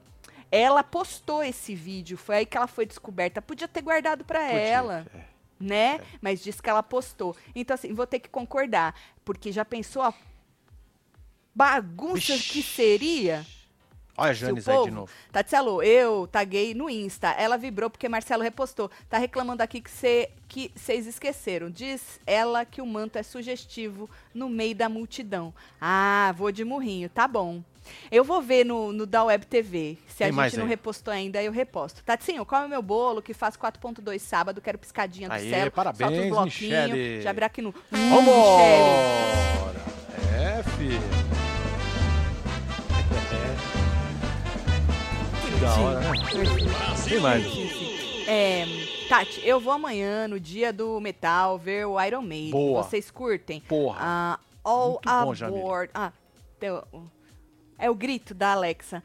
ela 0.51 0.83
postou 0.83 1.43
esse 1.43 1.75
vídeo, 1.75 2.17
foi 2.17 2.37
aí 2.37 2.47
que 2.47 2.57
ela 2.57 2.67
foi 2.67 2.87
descoberta. 2.87 3.43
Podia 3.43 3.69
ter 3.69 3.83
guardado 3.83 4.25
pra 4.25 4.41
Podia, 4.41 4.59
ela 4.61 5.07
é. 5.15 5.21
Né? 5.59 6.01
Mas 6.21 6.43
disse 6.43 6.63
que 6.63 6.69
ela 6.71 6.83
postou. 6.83 7.37
Então, 7.55 7.75
assim, 7.75 7.93
vou 7.93 8.07
ter 8.07 8.19
que 8.21 8.29
concordar. 8.29 8.95
Porque 9.25 9.51
já 9.53 9.65
pensou 9.65 10.03
a 10.03 10.15
bagunça 11.55 12.37
que 12.39 12.63
seria? 12.63 13.45
Olha 14.19 14.31
a 14.31 14.35
Janis 14.35 14.67
aí 14.69 14.85
de 14.85 14.91
novo. 14.91 15.13
Tatselo, 15.31 15.83
eu 15.83 16.27
taguei 16.27 16.73
no 16.75 16.89
Insta. 16.89 17.29
Ela 17.33 17.59
vibrou 17.59 17.91
porque 17.91 18.09
Marcelo 18.09 18.43
repostou. 18.43 18.91
Tá 19.11 19.19
reclamando 19.19 19.63
aqui 19.63 19.81
que 19.81 19.91
cê- 19.91 20.31
que 20.49 20.73
vocês 20.75 21.07
esqueceram. 21.07 21.71
Diz 21.71 22.19
ela 22.27 22.65
que 22.65 22.81
o 22.81 22.87
manto 22.87 23.17
é 23.19 23.23
sugestivo 23.23 24.09
no 24.33 24.49
meio 24.49 24.75
da 24.75 24.89
multidão. 24.89 25.53
Ah, 25.79 26.33
vou 26.37 26.51
de 26.51 26.65
murrinho. 26.65 27.11
Tá 27.11 27.29
bom. 27.29 27.63
Eu 28.11 28.25
vou 28.25 28.41
ver 28.43 28.65
no, 28.65 28.93
no 28.93 29.07
da 29.07 29.25
Web 29.25 29.47
TV. 29.47 29.99
Se 30.09 30.23
a 30.25 30.27
Tem 30.27 30.33
mais 30.33 30.53
gente 30.53 30.59
não 30.61 30.67
aí? 30.67 30.71
repostou 30.71 31.13
ainda, 31.13 31.43
eu 31.43 31.53
reposto. 31.53 32.03
Tatinho, 32.05 32.45
come 32.47 32.69
meu 32.69 32.83
bolo 32.83 33.21
que 33.23 33.35
faz 33.35 33.57
4.2 33.57 34.19
sábado. 34.19 34.61
Quero 34.61 34.79
piscadinha 34.79 35.29
do 35.29 35.35
Aê, 35.35 35.51
céu. 35.51 35.71
parabéns, 35.71 36.11
solta 36.11 36.23
os 36.25 36.29
bloquinhos. 36.31 36.55
Michele. 36.91 37.23
Já 37.23 37.33
virar 37.33 37.47
aqui 37.47 37.63
no... 37.63 37.75
Vambora! 37.91 38.73
É, 40.39 40.63
filho. 40.77 41.01
Que 45.45 45.61
da 45.61 45.75
hora, 45.77 46.01
né? 46.01 46.13
Tem 47.09 47.21
mais. 47.21 47.45
É, 48.29 48.65
Tati, 49.09 49.41
eu 49.47 49.61
vou 49.61 49.73
amanhã, 49.73 50.27
no 50.27 50.41
dia 50.41 50.73
do 50.73 51.01
metal, 51.01 51.57
ver 51.59 51.87
o 51.87 52.01
Iron 52.03 52.23
Maiden. 52.23 52.51
Boa. 52.51 52.83
Vocês 52.83 53.11
curtem? 53.11 53.61
Porra. 53.61 53.99
Ah, 54.01 54.39
all 54.65 55.01
Muito 55.27 55.41
bom, 55.41 55.47
aboard. 55.47 55.91
Ah, 55.95 56.13
teu- 56.59 56.85
é 57.79 57.91
o 57.91 57.95
grito 57.95 58.35
da 58.35 58.53
Alexa. 58.53 59.03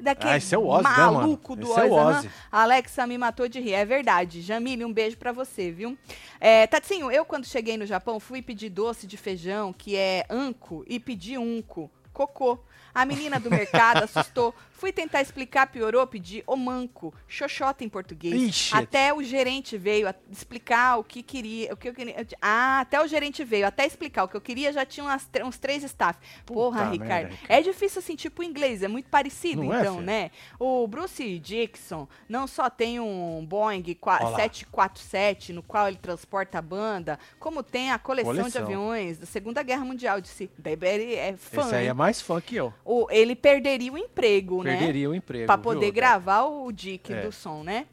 Daquele 0.00 0.32
Ah, 0.32 0.36
esse 0.36 0.54
é 0.54 0.58
o 0.58 0.66
Ozzy, 0.66 0.84
né, 0.84 0.96
maluco 0.96 1.56
do 1.56 1.70
Esse 1.70 1.80
é 1.80 1.84
o 1.84 1.92
Ozzy. 1.92 2.18
Ozzy. 2.18 2.30
Alexa 2.52 3.06
me 3.06 3.18
matou 3.18 3.48
de 3.48 3.60
rir. 3.60 3.74
É 3.74 3.84
verdade. 3.84 4.42
Jamile, 4.42 4.84
um 4.84 4.92
beijo 4.92 5.16
pra 5.16 5.32
você, 5.32 5.72
viu? 5.72 5.98
É, 6.40 6.66
Tatinho, 6.66 7.10
eu 7.10 7.24
quando 7.24 7.46
cheguei 7.46 7.76
no 7.76 7.84
Japão 7.86 8.20
fui 8.20 8.40
pedir 8.40 8.70
doce 8.70 9.06
de 9.06 9.16
feijão, 9.16 9.72
que 9.72 9.96
é 9.96 10.24
anco, 10.30 10.84
e 10.86 11.00
pedi 11.00 11.36
unco, 11.36 11.90
cocô. 12.12 12.58
A 12.94 13.04
menina 13.04 13.40
do 13.40 13.50
mercado 13.50 14.04
assustou. 14.04 14.54
Fui 14.78 14.92
tentar 14.92 15.20
explicar, 15.20 15.66
piorou, 15.66 16.06
pedi 16.06 16.42
o 16.46 16.54
manco, 16.56 17.12
xoxota 17.26 17.82
em 17.84 17.88
português. 17.88 18.34
Ixi. 18.40 18.76
Até 18.76 19.12
o 19.12 19.20
gerente 19.22 19.76
veio 19.76 20.08
a- 20.08 20.14
explicar 20.30 20.98
o 20.98 21.04
que 21.04 21.20
queria, 21.22 21.74
o 21.74 21.76
que 21.76 21.88
eu 21.88 21.92
queria. 21.92 22.24
Ah, 22.40 22.78
até 22.80 23.02
o 23.02 23.06
gerente 23.08 23.42
veio 23.44 23.66
até 23.66 23.84
explicar 23.84 24.22
o 24.24 24.28
que 24.28 24.36
eu 24.36 24.40
queria, 24.40 24.72
já 24.72 24.86
tinha 24.86 25.04
umas 25.04 25.28
uns 25.44 25.58
três 25.58 25.82
staff. 25.82 26.18
Porra, 26.46 26.84
Puta 26.84 26.90
Ricardo. 26.92 27.28
merda. 27.30 27.38
É 27.48 27.60
difícil 27.60 27.98
assim, 27.98 28.14
tipo 28.14 28.40
inglês, 28.42 28.82
é 28.84 28.88
muito 28.88 29.08
parecido, 29.10 29.64
Não 29.64 29.74
é, 29.74 29.80
então, 29.80 29.94
filho? 29.94 30.06
né? 30.06 30.30
O 30.60 30.86
Bruce 30.86 31.38
Dixon 31.40 32.06
não 32.28 32.46
só 32.46 32.70
tem 32.70 33.00
um 33.00 33.44
Boeing 33.44 33.82
qua- 34.00 34.20
Ó 34.22 34.28
lá. 34.30 34.36
747 34.36 35.52
no 35.52 35.62
qual 35.62 35.88
ele 35.88 35.96
transporta 35.96 36.58
a 36.58 36.62
banda, 36.62 37.18
como 37.40 37.62
tem 37.64 37.90
a 37.90 37.98
coleção, 37.98 38.32
de 38.32 38.38
Coleção. 38.40 38.62
aviões 38.62 39.18
da 39.18 39.26
Segunda 39.26 39.62
Guerra 39.62 39.84
Mundial 39.84 40.20
de 40.20 40.28
si. 40.28 40.48
Daí 40.56 40.78
ele 40.80 41.14
é 41.14 41.36
fã. 41.36 41.62
Esse 41.62 41.74
aí 41.74 41.86
é 41.88 41.92
mais 41.92 42.20
fã 42.20 42.40
que 42.40 42.54
eu. 42.56 42.72
O- 42.84 43.08
ele 43.10 43.34
perderia 43.34 43.92
o 43.92 43.98
emprego, 43.98 44.62
né? 44.72 44.76
Perderia 44.78 45.10
o 45.10 45.14
emprego. 45.14 45.46
Pra 45.46 45.56
viu, 45.56 45.62
poder 45.64 45.76
Roberto? 45.86 45.94
gravar 45.94 46.42
o 46.44 46.70
Dick 46.72 47.12
É. 47.12 47.22
do 47.22 47.32
som, 47.32 47.62
né? 47.62 47.86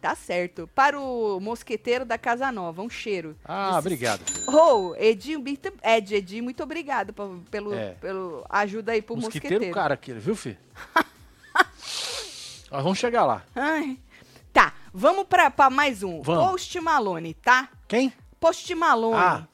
Tá 0.00 0.14
certo. 0.14 0.68
Para 0.74 1.00
o 1.00 1.40
mosqueteiro 1.40 2.04
da 2.04 2.16
Casa 2.18 2.52
Nova, 2.52 2.82
um 2.82 2.88
cheiro. 2.90 3.36
Ah, 3.44 3.66
Disse- 3.68 3.78
obrigado. 3.78 4.20
Oh, 4.46 4.94
Edi, 4.96 5.36
muito- 5.36 5.72
Ed, 5.82 6.14
Edi, 6.14 6.40
muito 6.42 6.62
obrigado 6.62 7.12
pelo, 7.50 7.74
É. 7.74 7.92
pelo 7.94 8.44
ajuda 8.48 8.92
aí 8.92 9.02
pro 9.02 9.16
Mosquiteiro, 9.16 9.54
mosqueteiro. 9.56 9.74
cara 9.74 9.94
aquele, 9.94 10.20
viu, 10.20 10.36
filho? 10.36 10.58
Nós 12.70 12.82
vamos 12.82 12.98
chegar 12.98 13.24
lá. 13.24 13.42
Ai. 13.54 13.98
Tá, 14.52 14.72
vamos 14.92 15.24
pra, 15.26 15.50
pra 15.50 15.70
mais 15.70 16.02
um. 16.02 16.22
Vamos. 16.22 16.50
Post 16.50 16.80
Malone, 16.80 17.34
tá? 17.34 17.68
Quem? 17.88 18.12
Post 18.40 18.74
Malone. 18.74 19.16
Ah. 19.16 19.46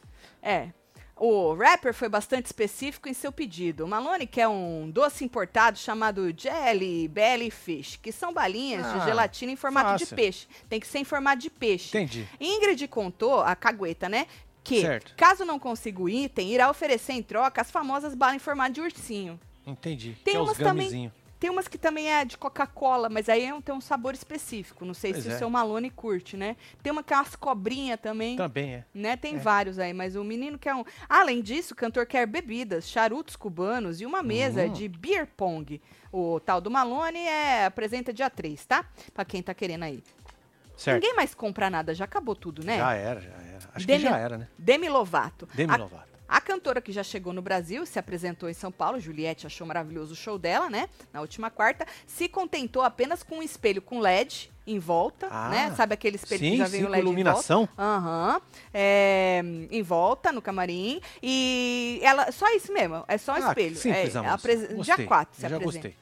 É. 0.42 0.68
O 1.16 1.54
rapper 1.54 1.94
foi 1.94 2.08
bastante 2.08 2.46
específico 2.46 3.08
em 3.08 3.12
seu 3.14 3.30
pedido. 3.30 3.84
O 3.84 3.88
Malone 3.88 4.26
quer 4.26 4.48
um 4.48 4.90
doce 4.90 5.24
importado 5.24 5.78
chamado 5.78 6.32
Jelly 6.36 7.06
Belly 7.06 7.50
Fish, 7.50 7.96
que 7.96 8.10
são 8.10 8.32
balinhas 8.32 8.84
Ah, 8.86 8.98
de 8.98 9.04
gelatina 9.04 9.52
em 9.52 9.56
formato 9.56 9.92
de 9.98 10.04
fácil. 10.04 10.16
peixe. 10.16 10.46
Tem 10.68 10.80
que 10.80 10.86
ser 10.86 10.98
em 10.98 11.04
formato 11.04 11.40
de 11.42 11.50
peixe. 11.50 11.88
Entendi. 11.96 12.26
Ingrid 12.40 12.88
contou, 12.88 13.40
a 13.40 13.54
cagueta, 13.54 14.08
né? 14.08 14.26
Que, 14.64 14.80
Certo. 14.80 15.14
caso 15.16 15.44
não 15.44 15.58
consiga 15.58 16.00
o 16.02 16.08
item, 16.08 16.50
irá 16.50 16.68
oferecer 16.70 17.12
em 17.12 17.22
troca 17.22 17.60
as 17.60 17.70
famosas 17.70 18.14
balas 18.14 18.36
em 18.36 18.38
formato 18.40 18.72
de 18.72 18.80
ursinho. 18.80 19.38
Entendi. 19.66 20.16
Tem 20.24 20.34
que 20.34 20.38
é 20.38 20.42
umas 20.42 20.56
também- 20.56 20.86
gamezinhos. 20.88 21.12
Tem 21.42 21.50
umas 21.50 21.66
que 21.66 21.76
também 21.76 22.08
é 22.08 22.24
de 22.24 22.38
Coca-Cola, 22.38 23.08
mas 23.08 23.28
aí 23.28 23.44
é 23.46 23.52
um- 23.52 23.60
tem 23.60 23.74
um 23.74 23.80
sabor 23.80 24.14
específico. 24.14 24.84
Não 24.84 24.94
sei 24.94 25.10
Pois 25.12 25.24
se 25.24 25.28
o 25.28 25.32
é. 25.32 25.38
seu 25.38 25.50
Malone 25.50 25.90
curte, 25.90 26.36
né? 26.36 26.54
Tem 26.84 26.92
uma 26.92 27.02
que 27.02 27.12
é 27.12 27.16
umas 27.16 27.34
cobrinhas 27.34 27.98
também. 28.00 28.36
Também 28.36 28.74
é. 28.76 28.84
Né? 28.94 29.16
Tem 29.16 29.34
É. 29.34 29.38
vários 29.38 29.76
aí, 29.80 29.92
mas 29.92 30.14
o 30.14 30.22
menino 30.22 30.56
quer 30.56 30.72
um. 30.72 30.84
Além 31.08 31.42
disso, 31.42 31.74
o 31.74 31.76
cantor 31.76 32.06
quer 32.06 32.28
bebidas, 32.28 32.86
charutos 32.88 33.34
cubanos 33.34 34.00
e 34.00 34.06
uma 34.06 34.22
mesa 34.22 34.66
Hum. 34.66 34.72
de 34.72 34.86
beer 34.86 35.26
pong. 35.36 35.82
O 36.12 36.38
tal 36.38 36.60
do 36.60 36.70
Malone 36.70 37.18
é 37.18 37.64
apresenta 37.66 38.12
dia 38.12 38.30
3, 38.30 38.64
tá? 38.64 38.84
Pra 39.12 39.24
quem 39.24 39.42
tá 39.42 39.52
querendo 39.52 39.82
aí. 39.82 40.00
Certo. 40.76 40.94
Ninguém 41.02 41.16
mais 41.16 41.34
compra 41.34 41.68
nada, 41.68 41.92
já 41.92 42.04
acabou 42.04 42.36
tudo, 42.36 42.62
né? 42.64 42.78
Já 42.78 42.94
era, 42.94 43.20
já 43.20 43.30
era. 43.30 43.58
Acho 43.74 43.84
Demi- 43.84 44.04
que 44.04 44.08
já 44.10 44.16
era, 44.16 44.38
né? 44.38 44.48
Demi 44.56 44.88
Lovato. 44.88 45.48
Demi 45.54 45.76
Lovato. 45.76 46.08
A 46.11 46.11
cantora 46.40 46.80
que 46.80 46.92
já 46.92 47.02
chegou 47.02 47.32
no 47.32 47.42
Brasil, 47.42 47.84
se 47.86 47.98
apresentou 47.98 48.48
em 48.48 48.54
São 48.54 48.72
Paulo, 48.72 48.98
Juliette 49.00 49.46
achou 49.46 49.66
maravilhoso 49.66 50.12
o 50.12 50.16
show 50.16 50.38
dela, 50.38 50.70
né? 50.70 50.88
Na 51.12 51.20
última 51.20 51.50
quarta, 51.50 51.86
se 52.06 52.28
contentou 52.28 52.82
apenas 52.82 53.22
com 53.22 53.38
um 53.38 53.42
espelho 53.42 53.82
com 53.82 54.00
LED 54.00 54.50
em 54.66 54.78
volta, 54.78 55.26
Ah, 55.30 55.48
né? 55.48 55.74
Sabe 55.76 55.94
aquele 55.94 56.16
espelho 56.16 56.40
que 56.40 56.50
Sim, 56.50 56.56
já 56.56 56.66
sim, 56.66 56.70
vem 56.72 56.82
o 56.82 56.86
com 56.86 56.90
LED 56.92 57.00
em 57.00 57.04
volta? 57.04 57.20
iluminação. 57.20 57.68
Aham. 57.76 58.40
É, 58.72 59.42
em 59.70 59.82
volta, 59.82 60.30
no 60.32 60.40
camarim. 60.40 61.00
E 61.22 62.00
ela. 62.02 62.30
Só 62.32 62.48
isso 62.54 62.72
mesmo. 62.72 63.04
É 63.08 63.18
só 63.18 63.32
um 63.32 63.36
Ah, 63.36 63.48
espelho. 63.48 63.76
simples, 63.76 64.14
é, 64.14 64.18
a 64.18 64.34
apresen- 64.34 64.66
Dia 64.68 64.76
Gostei. 64.76 65.06
4 65.06 65.34
se 65.34 65.42
já 65.42 65.46
apresenta. 65.48 65.64
gostei. 65.88 65.96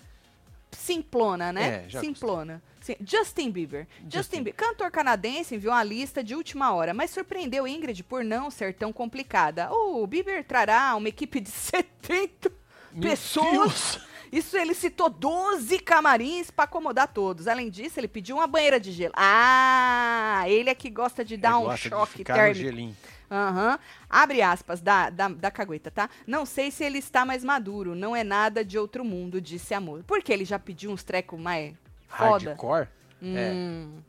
Simplona, 0.73 1.53
né? 1.53 1.87
É, 1.87 2.01
Simplona. 2.01 2.63
Sim. 2.81 2.97
Justin 3.05 3.51
Bieber. 3.51 3.87
Justin, 4.03 4.17
Justin. 4.17 4.43
Bieber. 4.43 4.55
Cantor 4.55 4.91
canadense 4.91 5.55
enviou 5.55 5.75
uma 5.75 5.85
lista 5.85 6.25
de 6.25 6.35
última 6.35 6.73
hora, 6.73 6.95
mas 6.95 7.11
surpreendeu 7.11 7.69
Ingrid 7.69 8.03
por 8.05 8.25
não 8.25 8.51
ser 8.51 8.75
tão 8.75 8.93
complicada. 8.93 9.71
O 9.73 10.07
Bieber 10.07 10.45
trará 10.45 10.95
uma 10.97 11.09
equipe 11.09 11.41
de 11.41 11.51
70 11.51 12.51
Meu 12.93 13.03
pessoas. 13.03 13.53
Deus! 13.53 14.11
Isso 14.33 14.57
ele 14.57 14.75
citou 14.75 15.11
12 15.11 15.81
camarins 15.81 16.51
para 16.53 16.65
acomodar 16.65 17.09
todos. 17.09 17.49
Além 17.49 17.69
disso, 17.69 17.99
ele 17.99 18.07
pediu 18.07 18.37
uma 18.37 18.47
banheira 18.47 18.79
de 18.79 18.93
gelo. 18.93 19.13
Ah, 19.17 20.45
ele 20.47 20.71
é 20.71 20.75
que 20.75 20.89
gosta 20.89 21.25
de 21.25 21.37
dar 21.37 21.59
Ele 21.59 21.67
um 21.67 21.75
de 21.75 21.81
choque 21.81 22.19
no 22.21 22.25
térmico. 22.25 22.95
Aham. 23.31 23.79
Abre 24.09 24.43
aspas 24.43 24.81
da, 24.81 25.09
da, 25.09 25.29
da 25.29 25.51
cagueta, 25.51 25.91
tá? 25.91 26.11
Não 26.27 26.45
sei 26.45 26.71
se 26.71 26.83
ele 26.83 26.99
está 26.99 27.25
mais 27.25 27.45
maduro. 27.45 27.95
Não 27.95 28.15
é 28.17 28.25
nada 28.25 28.65
de 28.65 28.77
outro 28.79 29.05
mundo, 29.05 29.41
disse 29.41 29.73
a 29.73 29.81
moça. 29.81 30.03
Porque 30.07 30.33
ele 30.33 30.45
já 30.45 30.59
pediu 30.59 30.91
uns 30.91 31.05
trecos 31.05 31.39
mais 31.39 31.75
foda. 32.09 32.51
Hardcore? 32.51 32.89
É. 33.23 33.53
Hum. 33.53 34.01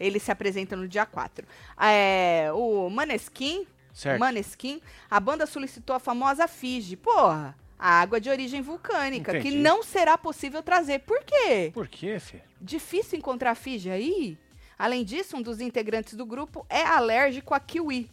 Ele 0.00 0.18
se 0.18 0.32
apresenta 0.32 0.74
no 0.74 0.88
dia 0.88 1.06
4. 1.06 1.46
É, 1.80 2.50
o 2.52 2.90
Maneskin, 2.90 3.66
Certo. 3.92 4.18
Maneskin, 4.18 4.80
a 5.10 5.20
banda 5.20 5.46
solicitou 5.46 5.94
a 5.94 6.00
famosa 6.00 6.48
Fiji. 6.48 6.96
Porra, 6.96 7.54
a 7.78 8.00
água 8.00 8.20
de 8.20 8.30
origem 8.30 8.62
vulcânica, 8.62 9.32
que 9.32 9.38
Entendi. 9.48 9.56
não 9.58 9.82
será 9.82 10.16
possível 10.18 10.62
trazer. 10.62 11.00
Por 11.00 11.22
quê? 11.22 11.70
Por 11.72 11.86
quê, 11.86 12.18
filho? 12.18 12.42
Difícil 12.60 13.18
encontrar 13.18 13.54
Fiji 13.54 13.90
aí? 13.90 14.38
Além 14.78 15.04
disso, 15.04 15.36
um 15.36 15.42
dos 15.42 15.60
integrantes 15.60 16.14
do 16.14 16.24
grupo 16.26 16.66
é 16.68 16.82
alérgico 16.82 17.54
a 17.54 17.60
kiwi. 17.60 18.10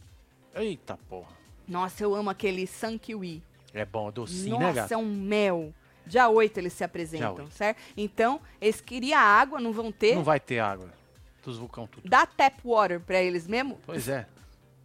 Eita 0.60 0.98
porra. 1.10 1.30
Nossa, 1.68 2.04
eu 2.04 2.14
amo 2.14 2.30
aquele 2.30 2.68
Sun 2.68 2.98
Kiwi. 2.98 3.42
É 3.74 3.86
bom, 3.86 4.12
docinho, 4.12 4.58
né, 4.60 4.68
Nossa, 4.68 4.82
gato? 4.82 4.92
é 4.94 4.98
um 4.98 5.06
mel. 5.06 5.74
Dia 6.06 6.28
8 6.28 6.58
eles 6.58 6.74
se 6.74 6.84
apresentam, 6.84 7.50
certo? 7.52 7.80
Então, 7.96 8.42
eles 8.60 8.82
queriam 8.82 9.20
água, 9.20 9.60
não 9.62 9.72
vão 9.72 9.92
ter. 9.92 10.16
Não 10.16 10.24
vai 10.24 10.40
ter 10.40 10.60
água. 10.60 10.92
Dos 11.44 11.58
vulcão 11.58 11.88
tudo. 11.88 12.10
Dá 12.10 12.26
tap 12.26 12.60
water 12.66 13.00
pra 13.00 13.22
eles 13.22 13.48
mesmo. 13.48 13.80
Pois 13.86 14.10
é. 14.10 14.28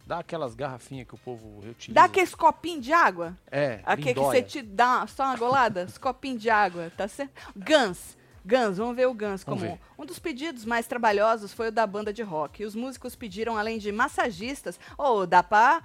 Dá 0.05 0.19
aquelas 0.19 0.53
garrafinhas 0.53 1.07
que 1.07 1.15
o 1.15 1.17
povo 1.17 1.59
reutiliza. 1.61 1.95
Dá 1.95 2.03
aqueles 2.05 2.35
copinhos 2.35 2.85
de 2.85 2.93
água. 2.93 3.35
É, 3.51 3.81
Aquele 3.83 4.13
que 4.13 4.19
você 4.19 4.41
te 4.43 4.61
dá 4.61 5.05
só 5.07 5.23
uma 5.25 5.35
golada. 5.35 5.85
Os 5.85 5.97
copinhos 5.97 6.39
de 6.41 6.49
água, 6.49 6.91
tá 6.95 7.07
certo? 7.07 7.33
Guns. 7.55 8.15
Guns, 8.45 8.77
vamos 8.77 8.95
ver 8.95 9.07
o 9.07 9.13
Guns 9.13 9.43
Vamos 9.43 9.63
como 9.63 9.79
um 9.97 10.05
dos 10.05 10.19
pedidos 10.19 10.65
mais 10.65 10.85
trabalhosos 10.85 11.51
foi 11.51 11.69
o 11.69 11.71
da 11.71 11.87
banda 11.87 12.13
de 12.13 12.21
rock. 12.21 12.61
E 12.61 12.65
os 12.65 12.75
músicos 12.75 13.15
pediram, 13.15 13.57
além 13.57 13.77
de 13.79 13.91
massagistas, 13.91 14.79
ou 14.97 15.25
dá 15.25 15.41
pra. 15.41 15.81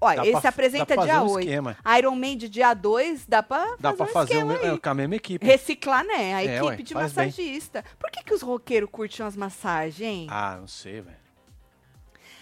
Olha, 0.00 0.16
Dá 0.18 0.22
ele 0.22 0.32
pra- 0.32 0.40
se 0.42 0.46
apresenta 0.48 0.84
dá 0.86 0.94
pra 0.96 1.04
dia 1.04 1.22
um 1.22 1.30
8. 1.30 1.48
esquema. 1.48 1.76
Iron 1.98 2.14
Man 2.16 2.36
de 2.36 2.48
dia 2.48 2.74
2, 2.74 3.24
dá 3.26 3.42
pra 3.42 3.76
Dá 3.78 3.90
fazer 3.90 3.96
pra 3.96 4.04
um 4.04 4.08
fazer 4.08 4.44
me- 4.44 4.54
aí. 4.56 4.66
é, 4.74 4.78
com 4.78 4.88
a 4.90 4.94
mesma 4.94 5.14
equipe. 5.16 5.46
Reciclar, 5.46 6.04
né? 6.04 6.34
A 6.34 6.42
É, 6.42 6.56
equipe 6.56 6.64
ué, 6.66 6.76
de 6.76 6.94
faz 6.94 7.12
bem. 7.12 7.26
massagista. 7.26 7.84
Por 7.98 8.10
que, 8.10 8.22
que 8.24 8.34
os 8.34 8.42
roqueiros 8.42 8.90
curtem 8.90 9.24
umas 9.24 9.36
massagens? 9.36 10.28
Ah, 10.30 10.56
não 10.60 10.66
sei, 10.66 11.00
velho. 11.00 11.16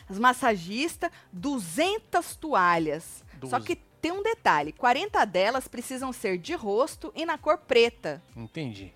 As 0.08 0.18
massagistas, 0.18 1.10
200 1.32 2.36
toalhas. 2.36 3.22
Só 3.44 3.58
Doze. 3.58 3.66
que 3.66 3.76
tem 3.76 4.10
um 4.12 4.22
detalhe: 4.22 4.72
40 4.72 5.24
delas 5.24 5.68
precisam 5.68 6.12
ser 6.12 6.38
de 6.38 6.54
rosto 6.54 7.12
e 7.14 7.24
na 7.24 7.38
cor 7.38 7.58
preta. 7.58 8.20
Entendi. 8.36 8.92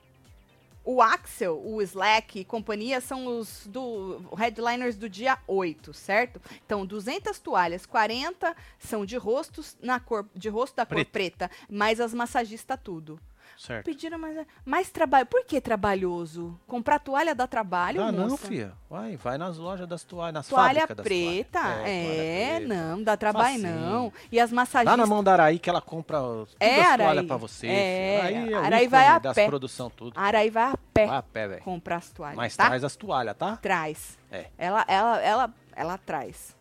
O 0.88 1.02
Axel, 1.02 1.60
o 1.64 1.82
Slack 1.82 2.38
e 2.38 2.44
companhia 2.44 3.00
são 3.00 3.26
os 3.40 3.66
do 3.66 4.20
headliners 4.38 4.94
do 4.96 5.08
dia 5.08 5.36
8, 5.44 5.92
certo? 5.92 6.40
Então, 6.64 6.86
200 6.86 7.40
toalhas, 7.40 7.84
40 7.84 8.54
são 8.78 9.04
de 9.04 9.16
rostos 9.16 9.76
na 9.82 9.98
cor 9.98 10.24
de 10.32 10.48
rosto 10.48 10.76
da 10.76 10.86
cor 10.86 11.04
Preta. 11.04 11.10
preta, 11.10 11.50
mais 11.68 12.00
as 12.00 12.14
massagistas 12.14 12.78
tudo. 12.80 13.18
Certo. 13.56 13.84
Pediram 13.84 14.18
mais, 14.18 14.46
mais 14.64 14.90
trabalho. 14.90 15.26
Por 15.26 15.44
que 15.44 15.60
trabalhoso? 15.60 16.58
Comprar 16.66 16.98
toalha 16.98 17.34
dá 17.34 17.46
trabalho, 17.46 18.02
Ah, 18.02 18.12
não, 18.12 18.28
moça? 18.28 18.46
filha. 18.46 18.72
Vai, 18.88 19.16
vai 19.16 19.38
nas 19.38 19.56
lojas 19.56 19.88
das 19.88 20.04
toalhas, 20.04 20.34
nas 20.34 20.48
Toalha 20.48 20.80
fábricas 20.80 20.96
das 20.96 21.04
preta? 21.06 21.60
toalhas. 21.60 21.86
É, 21.86 22.02
toalha 22.04 22.56
preta. 22.66 22.74
não, 22.74 23.02
dá 23.02 23.16
trabalho 23.16 23.60
Facinho. 23.60 23.80
não. 23.80 24.12
E 24.30 24.38
as 24.40 24.50
Lá 24.50 24.56
massagistas... 24.56 24.98
na 24.98 25.06
mão 25.06 25.22
da 25.24 25.32
Araí 25.32 25.58
que 25.58 25.68
ela 25.70 25.80
compra 25.80 26.18
todas 26.18 26.56
É, 26.60 26.80
as 26.80 26.86
Araí. 26.88 27.06
toalhas 27.06 27.26
pra 27.26 27.36
você. 27.36 27.66
É, 27.66 28.20
filha. 28.26 28.36
Araí 28.38 28.52
é 28.52 28.66
Araí 28.66 28.88
vai 28.88 29.06
a 29.06 29.18
das 29.18 29.34
pé. 29.34 29.46
produção 29.46 29.90
tudo. 29.90 30.12
Araí 30.18 30.50
vai 30.50 30.72
a 30.72 30.76
pé 30.92 31.06
Vai 31.06 31.16
a 31.18 31.22
pé, 31.22 31.48
velho. 31.48 31.62
comprar 31.62 31.96
as 31.96 32.10
toalhas, 32.10 32.36
Mas 32.36 32.56
tá? 32.56 32.66
traz 32.66 32.84
as 32.84 32.96
toalhas, 32.96 33.36
tá? 33.36 33.56
Traz. 33.56 34.18
É. 34.30 34.46
Ela, 34.58 34.84
ela, 34.88 35.20
ela, 35.22 35.54
ela 35.74 35.98
traz. 35.98 36.54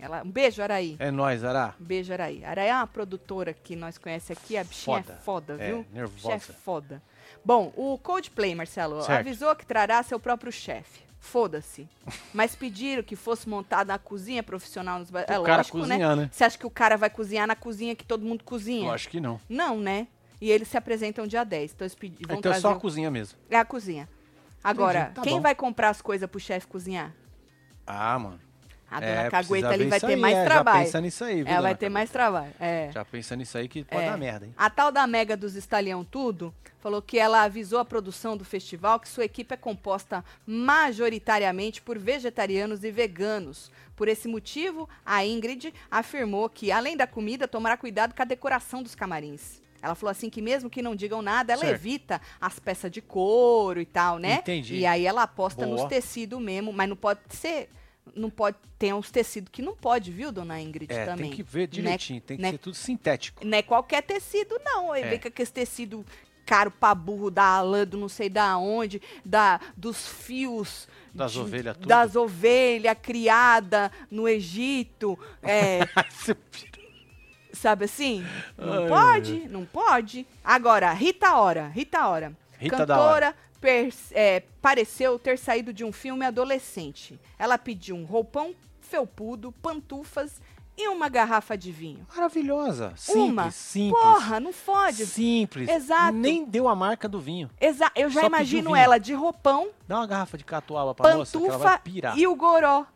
Ela, 0.00 0.22
um 0.24 0.30
beijo, 0.30 0.62
Araí. 0.62 0.96
É 0.98 1.10
nóis, 1.10 1.44
Ará. 1.44 1.74
Um 1.80 1.84
beijo, 1.84 2.12
Araí. 2.12 2.44
Araí 2.44 2.68
é 2.68 2.74
uma 2.74 2.86
produtora 2.86 3.52
que 3.52 3.76
nós 3.76 3.98
conhecemos 3.98 4.42
aqui. 4.42 4.56
A 4.56 4.64
bichinha 4.64 5.02
Foda. 5.02 5.12
é 5.12 5.22
foda, 5.22 5.56
É, 5.58 5.66
viu? 5.66 5.76
A 5.76 5.82
bichinha 5.82 5.94
nervosa. 6.02 6.34
é 6.34 6.38
foda. 6.54 7.02
Bom, 7.44 7.72
o 7.76 7.98
Coldplay, 7.98 8.54
Marcelo, 8.54 9.02
Certo. 9.02 9.20
avisou 9.20 9.54
que 9.56 9.64
trará 9.66 10.02
seu 10.02 10.18
próprio 10.18 10.50
chefe. 10.50 11.00
Foda-se. 11.18 11.86
Mas 12.32 12.54
pediram 12.56 13.02
que 13.02 13.14
fosse 13.14 13.48
montado 13.48 13.88
na 13.88 13.98
cozinha 13.98 14.42
profissional 14.42 14.98
nos 14.98 15.10
ba- 15.10 15.20
É 15.28 15.38
O 15.38 15.42
cara 15.42 15.58
lógico, 15.58 15.78
né? 15.78 15.84
cozinhar, 15.88 16.16
né? 16.16 16.30
Você 16.32 16.44
acha 16.44 16.58
que 16.58 16.66
o 16.66 16.70
cara 16.70 16.96
vai 16.96 17.10
cozinhar 17.10 17.46
na 17.46 17.54
cozinha 17.54 17.94
que 17.94 18.04
todo 18.04 18.24
mundo 18.24 18.42
cozinha? 18.42 18.86
Eu 18.88 18.92
acho 18.92 19.08
que 19.08 19.20
não. 19.20 19.38
Não, 19.48 19.78
né? 19.78 20.06
E 20.40 20.50
eles 20.50 20.68
se 20.68 20.76
apresentam 20.78 21.26
dia 21.26 21.44
10. 21.44 21.72
Então 21.72 21.84
eles 21.84 21.94
pedi- 21.94 22.24
vão 22.26 22.38
Então 22.38 22.50
é 22.50 22.54
trazer 22.54 22.60
só 22.62 22.72
a 22.72 22.80
cozinha 22.80 23.10
mesmo. 23.10 23.38
É 23.50 23.56
a 23.58 23.64
cozinha. 23.66 24.08
Agora, 24.64 25.00
Entendi, 25.00 25.14
tá 25.14 25.22
quem 25.22 25.34
bom. 25.36 25.40
vai 25.42 25.54
comprar 25.54 25.90
as 25.90 26.00
coisas 26.00 26.28
pro 26.28 26.40
chefe 26.40 26.66
cozinhar? 26.66 27.14
Ah, 27.86 28.18
mano. 28.18 28.40
A 28.90 28.98
dona 29.00 29.12
é, 29.12 29.30
Cagueta 29.30 29.68
ali 29.68 29.86
vai 29.86 30.00
ter 30.00 30.06
aí, 30.06 30.16
mais 30.16 30.36
é, 30.36 30.44
trabalho. 30.44 30.78
Já 30.78 30.84
pensa 30.84 31.00
nisso 31.00 31.24
aí, 31.24 31.36
viu, 31.44 31.46
Ela 31.52 31.60
vai 31.62 31.74
ter 31.74 31.86
Cagueta? 31.86 31.90
mais 31.90 32.10
trabalho. 32.10 32.52
É. 32.58 32.90
Já 32.92 33.04
pensa 33.04 33.36
nisso 33.36 33.56
aí 33.56 33.68
que 33.68 33.84
pode 33.84 34.02
É. 34.04 34.10
dar 34.10 34.16
merda, 34.18 34.46
hein? 34.46 34.54
A 34.56 34.68
tal 34.68 34.90
da 34.90 35.06
Mega 35.06 35.36
dos 35.36 35.54
Estalhão 35.54 36.02
Tudo 36.04 36.52
falou 36.80 37.00
que 37.00 37.18
ela 37.18 37.42
avisou 37.42 37.78
a 37.78 37.84
produção 37.84 38.36
do 38.36 38.44
festival 38.44 38.98
que 38.98 39.08
sua 39.08 39.24
equipe 39.24 39.54
é 39.54 39.56
composta 39.56 40.24
majoritariamente 40.94 41.80
por 41.80 41.98
vegetarianos 41.98 42.82
e 42.84 42.90
veganos. 42.90 43.70
Por 43.94 44.08
esse 44.08 44.26
motivo, 44.26 44.88
a 45.04 45.24
Ingrid 45.24 45.72
afirmou 45.90 46.48
que, 46.48 46.72
além 46.72 46.96
da 46.96 47.06
comida, 47.06 47.46
tomará 47.46 47.76
cuidado 47.76 48.14
com 48.14 48.22
a 48.22 48.24
decoração 48.24 48.82
dos 48.82 48.94
camarins. 48.94 49.60
Ela 49.82 49.94
falou 49.94 50.10
assim 50.10 50.28
que 50.28 50.42
mesmo 50.42 50.68
que 50.68 50.82
não 50.82 50.94
digam 50.94 51.22
nada, 51.22 51.52
ela 51.52 51.62
Certo. 51.62 51.74
evita 51.74 52.20
as 52.40 52.58
peças 52.58 52.90
de 52.90 53.00
couro 53.00 53.80
e 53.80 53.86
tal, 53.86 54.18
né? 54.18 54.34
Entendi. 54.34 54.76
E 54.76 54.86
aí 54.86 55.06
ela 55.06 55.22
aposta 55.22 55.64
Boa. 55.64 55.78
nos 55.78 55.88
tecidos 55.88 56.40
mesmo, 56.40 56.72
mas 56.72 56.88
não 56.88 56.96
pode 56.96 57.20
ser... 57.30 57.68
Não 58.16 58.28
pode 58.30 58.56
ter 58.78 58.92
uns 58.92 59.10
tecidos 59.10 59.50
que 59.52 59.62
não 59.62 59.76
pode, 59.76 60.10
viu, 60.10 60.32
dona 60.32 60.60
Ingrid, 60.60 60.92
É, 60.92 61.04
também. 61.04 61.28
tem 61.28 61.36
que 61.36 61.42
ver 61.42 61.68
direitinho, 61.68 62.20
tem 62.20 62.36
que 62.36 62.42
né? 62.42 62.50
ser 62.52 62.58
tudo 62.58 62.74
sintético. 62.74 63.46
Não 63.46 63.56
é 63.56 63.62
qualquer 63.62 64.02
tecido, 64.02 64.58
não. 64.64 64.94
Ele 64.96 65.06
É. 65.06 65.10
vem 65.10 65.18
com 65.20 65.28
aquele 65.28 65.48
tecido 65.50 66.04
caro 66.44 66.70
pra 66.72 66.92
burro, 66.94 67.30
da 67.30 67.60
lã 67.62 67.86
do 67.86 67.96
não 67.96 68.08
sei 68.08 68.28
da 68.28 68.58
onde, 68.58 69.00
da, 69.24 69.60
dos 69.76 70.08
fios. 70.08 70.88
Das 71.14 71.36
ovelhas, 71.36 71.76
tudo. 71.76 71.86
Das 71.86 72.16
ovelhas 72.16 72.96
criada 73.00 73.92
no 74.10 74.26
Egito. 74.28 75.16
É, 75.42 75.80
sabe 77.52 77.84
assim? 77.84 78.26
Não 78.56 78.82
Ai, 78.84 78.88
pode, 78.88 79.48
não 79.48 79.64
pode. 79.64 80.26
Agora, 80.42 80.92
Rita 80.92 81.36
Ora, 81.36 81.68
Rita 81.68 82.08
Ora. 82.08 82.36
Rita 82.58 82.84
da 82.84 82.98
hora. 83.00 83.32
Cantora 83.32 83.49
é, 84.12 84.40
pareceu 84.62 85.18
ter 85.18 85.38
saído 85.38 85.72
de 85.72 85.84
um 85.84 85.92
filme 85.92 86.24
adolescente. 86.24 87.18
Ela 87.38 87.58
pediu 87.58 87.96
um 87.96 88.04
roupão 88.04 88.54
felpudo, 88.80 89.52
pantufas 89.52 90.40
e 90.76 90.88
uma 90.88 91.08
garrafa 91.08 91.56
de 91.58 91.70
vinho. 91.70 92.06
Maravilhosa. 92.14 92.92
Simples, 92.96 93.22
Uma. 93.24 93.50
simples. 93.50 94.02
Porra, 94.02 94.40
não 94.40 94.52
fode. 94.52 95.04
Simples. 95.06 95.68
Exato. 95.68 96.12
Nem 96.16 96.44
deu 96.44 96.66
a 96.68 96.74
marca 96.74 97.08
do 97.08 97.20
vinho. 97.20 97.50
Exa 97.60 97.90
eu 97.94 98.08
já 98.08 98.22
Só 98.22 98.26
imagino 98.26 98.74
ela 98.74 98.98
de 98.98 99.12
roupão, 99.12 99.68
Dá 99.86 99.98
uma 99.98 100.06
garrafa 100.06 100.38
de 100.38 100.44
catuaba 100.44 100.94
pra 100.94 101.16
moça 101.16 101.38
que 101.38 101.44
ela 101.46 101.58
vai 101.58 101.68
pantufa 101.78 101.78
pirar. 101.84 102.18
e 102.18 102.26
o 102.26 102.34
goró. 102.34 102.86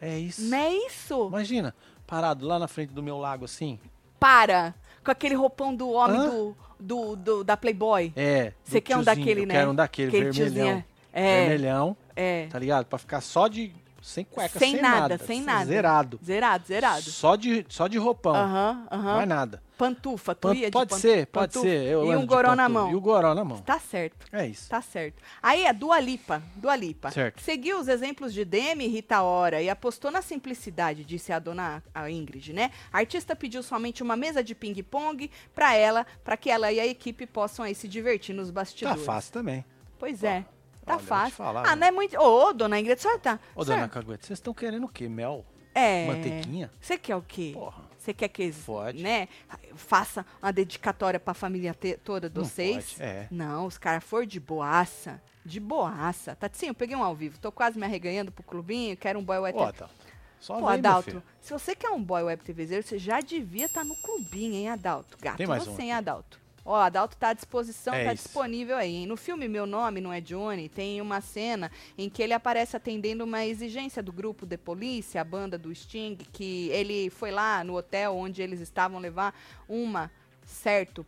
É 0.00 0.18
isso. 0.18 0.42
Não 0.42 0.56
é 0.58 0.72
isso? 0.86 1.26
Imagina, 1.28 1.74
parado 2.06 2.46
lá 2.46 2.58
na 2.58 2.68
frente 2.68 2.92
do 2.92 3.02
meu 3.02 3.18
lago 3.18 3.44
assim. 3.44 3.78
Para. 4.20 4.74
Com 5.04 5.10
aquele 5.10 5.34
roupão 5.34 5.74
do 5.74 5.90
homem 5.90 6.16
Hã? 6.20 6.28
do, 6.30 6.56
do, 6.82 7.16
do- 7.16 7.44
da 7.44 7.56
Playboy. 7.56 8.12
É. 8.16 8.52
Você 8.64 8.80
quer 8.80 8.96
um 8.96 9.02
daquele, 9.02 9.42
eu 9.42 9.46
né? 9.46 9.54
Quero 9.54 9.70
um 9.70 9.74
daquele, 9.74 10.08
Aquele 10.08 10.30
vermelhão. 10.32 10.84
é. 11.12 11.40
Vermelhão, 11.46 11.96
É. 12.16 12.46
tá 12.50 12.58
ligado? 12.58 12.86
Pra 12.86 12.98
ficar 12.98 13.20
só 13.20 13.48
de. 13.48 13.72
Sem 14.02 14.24
cueca, 14.24 14.58
Sem 14.58 14.72
sem, 14.72 14.82
nada, 14.82 15.16
sem 15.16 15.40
nada. 15.40 15.64
Zerado. 15.64 16.20
Zerado, 16.24 16.66
zerado. 16.66 17.02
Só 17.02 17.36
de, 17.36 17.64
só 17.68 17.86
de 17.86 17.98
roupão. 17.98 18.34
Aham, 18.34 18.86
aham. 18.90 19.16
Mais 19.16 19.28
nada. 19.28 19.62
Pantufa, 19.78 20.34
tu 20.34 20.48
Pan- 20.48 20.54
ia 20.54 20.66
de 20.66 20.72
pode 20.72 20.90
pan- 20.90 20.98
ser, 20.98 21.26
pode 21.26 21.52
pantufa 21.54 21.66
ser. 21.68 21.84
Eu 21.86 22.04
e 22.12 22.16
um 22.16 22.26
goró 22.26 22.54
na 22.54 22.64
pantufa. 22.64 22.68
mão. 22.68 22.90
E 22.90 22.94
o 22.94 23.00
goró 23.00 23.34
na 23.34 23.44
mão. 23.44 23.58
Tá 23.62 23.78
certo. 23.80 24.26
É 24.32 24.46
isso. 24.46 24.68
Tá 24.68 24.80
certo. 24.82 25.22
Aí 25.42 25.66
a 25.66 25.72
Dua 25.72 25.98
Lipa, 25.98 26.42
Dua 26.56 26.76
Lipa. 26.76 27.10
Certo. 27.10 27.40
Seguiu 27.40 27.78
os 27.80 27.88
exemplos 27.88 28.32
de 28.34 28.44
Demi 28.44 28.84
e 28.84 28.88
Rita 28.88 29.22
Ora 29.22 29.62
e 29.62 29.70
apostou 29.70 30.10
na 30.10 30.20
simplicidade, 30.22 31.04
disse 31.04 31.32
a 31.32 31.38
dona 31.38 31.82
a 31.94 32.10
Ingrid, 32.10 32.52
né? 32.52 32.70
A 32.92 32.98
artista 32.98 33.34
pediu 33.34 33.62
somente 33.62 34.02
uma 34.02 34.16
mesa 34.16 34.42
de 34.42 34.54
ping-pong 34.54 35.30
pra 35.54 35.74
ela, 35.74 36.06
pra 36.22 36.36
que 36.36 36.50
ela 36.50 36.70
e 36.70 36.78
a 36.78 36.86
equipe 36.86 37.26
possam 37.26 37.64
aí 37.64 37.74
se 37.74 37.88
divertir 37.88 38.34
nos 38.34 38.48
Tá 38.48 38.52
bastidores. 38.54 39.04
fácil 39.04 39.32
também. 39.32 39.64
Pois 39.98 40.22
é. 40.24 40.44
Tá 40.84 40.94
olha, 40.96 41.02
fácil. 41.02 41.36
falar, 41.36 41.60
ah, 41.60 41.68
viu? 41.68 41.76
não 41.76 41.86
é 41.86 41.90
muito. 41.90 42.18
Ô, 42.18 42.52
dona 42.52 42.78
Ingrid, 42.80 42.98
a 42.98 43.00
senhora 43.02 43.18
tá. 43.20 43.40
Ô, 43.54 43.62
a 43.62 43.64
senhora- 43.64 43.82
dona 43.82 43.88
Cagueta, 43.92 44.26
vocês 44.26 44.38
estão 44.38 44.52
querendo 44.52 44.84
o 44.84 44.88
quê? 44.88 45.08
Mel? 45.08 45.44
É. 45.74 46.06
Manteiguinha? 46.06 46.70
Você 46.80 46.98
quer 46.98 47.16
o 47.16 47.22
quê? 47.22 47.52
Porra. 47.54 47.82
Você 47.98 48.12
quer 48.12 48.26
que 48.28 48.42
eles, 48.42 48.58
Pode. 48.64 49.00
né, 49.00 49.28
faça 49.76 50.26
uma 50.42 50.52
dedicatória 50.52 51.20
pra 51.20 51.32
família 51.34 51.72
te- 51.72 51.96
toda 51.98 52.28
de 52.28 52.36
vocês? 52.36 52.94
pode, 52.94 53.02
é. 53.02 53.28
Não, 53.30 53.64
os 53.66 53.78
caras 53.78 54.02
foram 54.02 54.26
de 54.26 54.40
boaça. 54.40 55.22
De 55.46 55.60
boaça. 55.60 56.34
Tatinho, 56.34 56.70
eu 56.70 56.74
peguei 56.74 56.96
um 56.96 57.02
ao 57.04 57.14
vivo. 57.14 57.38
Tô 57.38 57.52
quase 57.52 57.78
me 57.78 57.84
arreganhando 57.86 58.32
pro 58.32 58.42
clubinho. 58.42 58.96
Quero 58.96 59.18
um 59.20 59.24
boy 59.24 59.38
web 59.38 59.56
Ó, 59.56 59.66
TV. 59.66 59.84
Adalto. 59.84 59.94
Só 60.40 60.54
Pô, 60.58 60.66
vem, 60.66 60.74
Adalto, 60.74 61.22
se 61.40 61.52
você 61.52 61.76
quer 61.76 61.90
um 61.90 62.02
boy 62.02 62.24
web 62.24 62.42
TVzeiro, 62.42 62.84
você 62.84 62.98
já 62.98 63.20
devia 63.20 63.66
estar 63.66 63.84
no 63.84 63.94
clubinho, 63.94 64.54
hein, 64.54 64.68
Adalto? 64.68 65.16
Gato, 65.22 65.36
Tem 65.36 65.46
mais 65.46 65.64
você, 65.64 65.80
um 65.80 65.84
hein. 65.84 65.92
Adalto? 65.92 66.40
Ó, 66.64 66.76
Adalto 66.76 67.16
tá 67.16 67.30
à 67.30 67.32
disposição, 67.32 67.92
É 67.92 68.04
tá 68.04 68.12
isso. 68.14 68.24
disponível 68.24 68.76
aí? 68.76 69.04
No 69.04 69.16
filme 69.16 69.48
Meu 69.48 69.66
Nome 69.66 70.00
Não 70.00 70.12
É 70.12 70.20
Johnny, 70.20 70.68
tem 70.68 71.00
uma 71.00 71.20
cena 71.20 71.70
em 71.98 72.08
que 72.08 72.22
ele 72.22 72.32
aparece 72.32 72.76
atendendo 72.76 73.24
uma 73.24 73.44
exigência 73.44 74.00
do 74.02 74.12
grupo 74.12 74.46
The 74.46 74.56
Police, 74.56 75.18
a 75.18 75.24
banda 75.24 75.58
do 75.58 75.74
Sting, 75.74 76.16
que 76.32 76.68
ele 76.68 77.10
foi 77.10 77.32
lá 77.32 77.64
no 77.64 77.76
hotel 77.76 78.16
onde 78.16 78.42
eles 78.42 78.60
estavam 78.60 79.00
levar 79.00 79.34
uma 79.68 80.08
certo, 80.44 81.04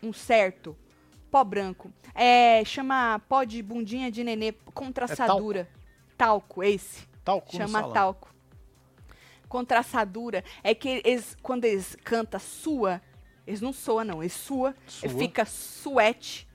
um 0.00 0.12
certo 0.12 0.76
pó 1.32 1.42
branco. 1.42 1.92
É, 2.14 2.64
chama 2.64 3.20
pó 3.28 3.42
de 3.42 3.60
bundinha 3.60 4.08
de 4.10 4.22
nenê, 4.22 4.52
contrassadura. 4.72 5.68
talco, 6.16 6.62
esse. 6.62 7.08
Talco 7.24 7.56
Chama 7.56 7.90
talco. 7.92 8.32
Contrassadura 9.48 10.44
é 10.62 10.74
que 10.74 11.02
eles, 11.04 11.36
quando 11.42 11.64
eles 11.64 11.96
cantam 12.04 12.40
sua, 12.40 13.02
eles 13.46 13.60
não 13.60 13.72
soam, 13.72 14.04
não. 14.04 14.22
Eles 14.22 14.32
sua, 14.32 14.74
Sua. 14.86 15.08
fica 15.10 15.44
suete. 15.44 16.46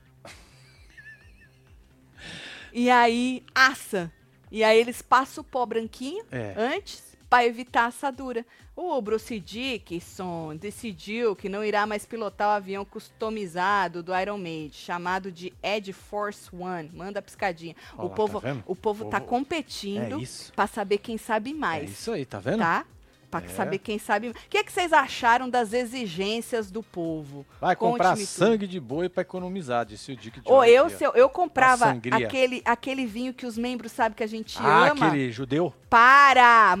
e 2.72 2.90
aí 2.90 3.44
assa. 3.54 4.12
E 4.50 4.64
aí 4.64 4.78
eles 4.78 5.02
passam 5.02 5.42
o 5.42 5.44
pó 5.44 5.66
branquinho 5.66 6.24
É. 6.30 6.54
antes 6.56 7.16
para 7.28 7.44
evitar 7.44 7.82
a 7.82 7.86
assadura. 7.86 8.44
O 8.74 9.02
Bruce 9.02 9.38
Dickinson 9.40 10.56
decidiu 10.56 11.34
que 11.36 11.48
não 11.48 11.64
irá 11.64 11.84
mais 11.84 12.06
pilotar 12.06 12.48
o 12.48 12.52
avião 12.52 12.84
customizado 12.84 14.02
do 14.02 14.16
Iron 14.16 14.38
Maiden, 14.38 14.70
chamado 14.72 15.30
de 15.32 15.52
Ed 15.62 15.92
Force 15.92 16.48
One. 16.54 16.88
Manda 16.94 17.18
a 17.18 17.22
piscadinha. 17.22 17.74
O, 17.96 18.02
lá, 18.04 18.08
tá 18.08 18.14
povo, 18.14 18.40
vendo? 18.40 18.64
o 18.66 18.76
povo 18.76 19.04
tá 19.06 19.18
Povo- 19.20 19.30
competindo 19.30 20.22
É 20.22 20.26
para 20.54 20.66
saber 20.68 20.98
quem 20.98 21.18
sabe 21.18 21.50
É 21.50 21.54
mais, 21.54 21.90
isso 21.90 22.12
aí, 22.12 22.24
tá 22.24 22.38
vendo? 22.38 22.60
tá? 22.60 22.86
Para 23.30 23.44
É. 23.44 23.48
saber 23.48 23.78
quem 23.78 23.98
sabe. 23.98 24.30
O 24.30 24.34
que, 24.48 24.56
é 24.56 24.64
que 24.64 24.72
vocês 24.72 24.90
acharam 24.90 25.50
das 25.50 25.74
exigências 25.74 26.70
do 26.70 26.82
povo? 26.82 27.44
Vai 27.60 27.76
comprar 27.76 28.10
Conte-me 28.10 28.26
tudo. 28.26 28.36
sangue 28.38 28.66
de 28.66 28.80
boi 28.80 29.08
pra 29.10 29.20
economizar, 29.20 29.84
disse 29.84 30.12
o 30.12 30.16
Dick 30.16 30.40
Ou 30.46 30.60
Johnny 30.64 30.72
eu, 30.72 30.88
eu, 31.00 31.12
eu 31.14 31.28
comprava 31.28 31.90
aquele, 31.90 32.62
aquele 32.64 33.04
vinho 33.04 33.34
que 33.34 33.44
os 33.44 33.58
membros 33.58 33.92
sabem 33.92 34.16
que 34.16 34.22
a 34.24 34.26
gente 34.26 34.56
Ah, 34.58 34.88
ama. 34.92 35.08
aquele 35.08 35.30
judeu? 35.30 35.74
Para! 35.90 36.74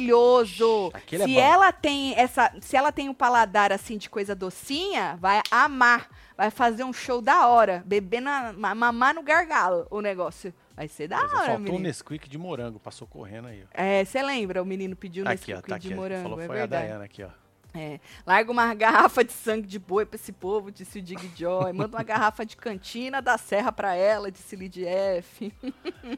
Maravilhoso! 0.00 0.90
Aquele 0.94 1.22
é 1.24 1.26
se 1.26 1.34
bom. 1.34 1.40
ela 1.40 1.72
tem 1.72 2.14
essa, 2.16 2.50
se 2.60 2.76
ela 2.76 2.90
tem 2.92 3.08
um 3.08 3.14
paladar 3.14 3.72
assim 3.72 3.98
de 3.98 4.08
coisa 4.08 4.34
docinha, 4.34 5.18
vai 5.20 5.42
amar, 5.50 6.08
vai 6.36 6.50
fazer 6.50 6.84
um 6.84 6.92
show 6.92 7.20
da 7.20 7.46
hora, 7.46 7.82
beber 7.86 8.20
na 8.20 8.52
ma- 8.52 8.74
mamar 8.74 9.14
no 9.14 9.22
gargalo 9.22 9.86
o 9.90 10.00
negócio. 10.00 10.52
Vai 10.80 10.88
ser 10.88 11.08
da 11.08 11.18
é, 11.18 11.20
hora, 11.20 11.46
faltou 11.56 11.74
um. 11.74 11.78
Nesquik 11.78 12.26
de 12.26 12.38
morango, 12.38 12.80
passou 12.80 13.06
correndo 13.06 13.48
aí, 13.48 13.62
ó. 13.64 13.66
É, 13.74 14.02
você 14.02 14.22
lembra? 14.22 14.62
O 14.62 14.64
menino 14.64 14.96
pediu 14.96 15.24
Aqui, 15.24 15.52
Nesquik 15.52 15.58
ó, 15.58 15.60
tá 15.60 15.76
de 15.76 15.88
aqui. 15.88 15.94
morango, 15.94 16.22
Falou 16.22 16.40
é 16.40 16.46
foi 16.46 16.56
a 16.56 16.58
verdade. 16.60 16.86
Dayana 16.86 17.04
aqui, 17.04 17.22
ó. 17.22 17.28
É, 17.72 18.00
larga 18.26 18.50
uma 18.50 18.72
garrafa 18.74 19.22
de 19.24 19.32
sangue 19.32 19.66
de 19.66 19.78
boi 19.78 20.04
pra 20.04 20.16
esse 20.16 20.32
povo, 20.32 20.70
disse 20.72 20.98
o 20.98 21.02
Dig 21.02 21.30
Joy. 21.36 21.72
Manda 21.72 21.96
uma 21.96 22.02
garrafa 22.02 22.44
de 22.44 22.56
cantina 22.56 23.22
da 23.22 23.38
serra 23.38 23.70
pra 23.70 23.94
ela, 23.94 24.30
disse 24.30 24.56
Lid 24.56 24.84
F. 24.84 25.52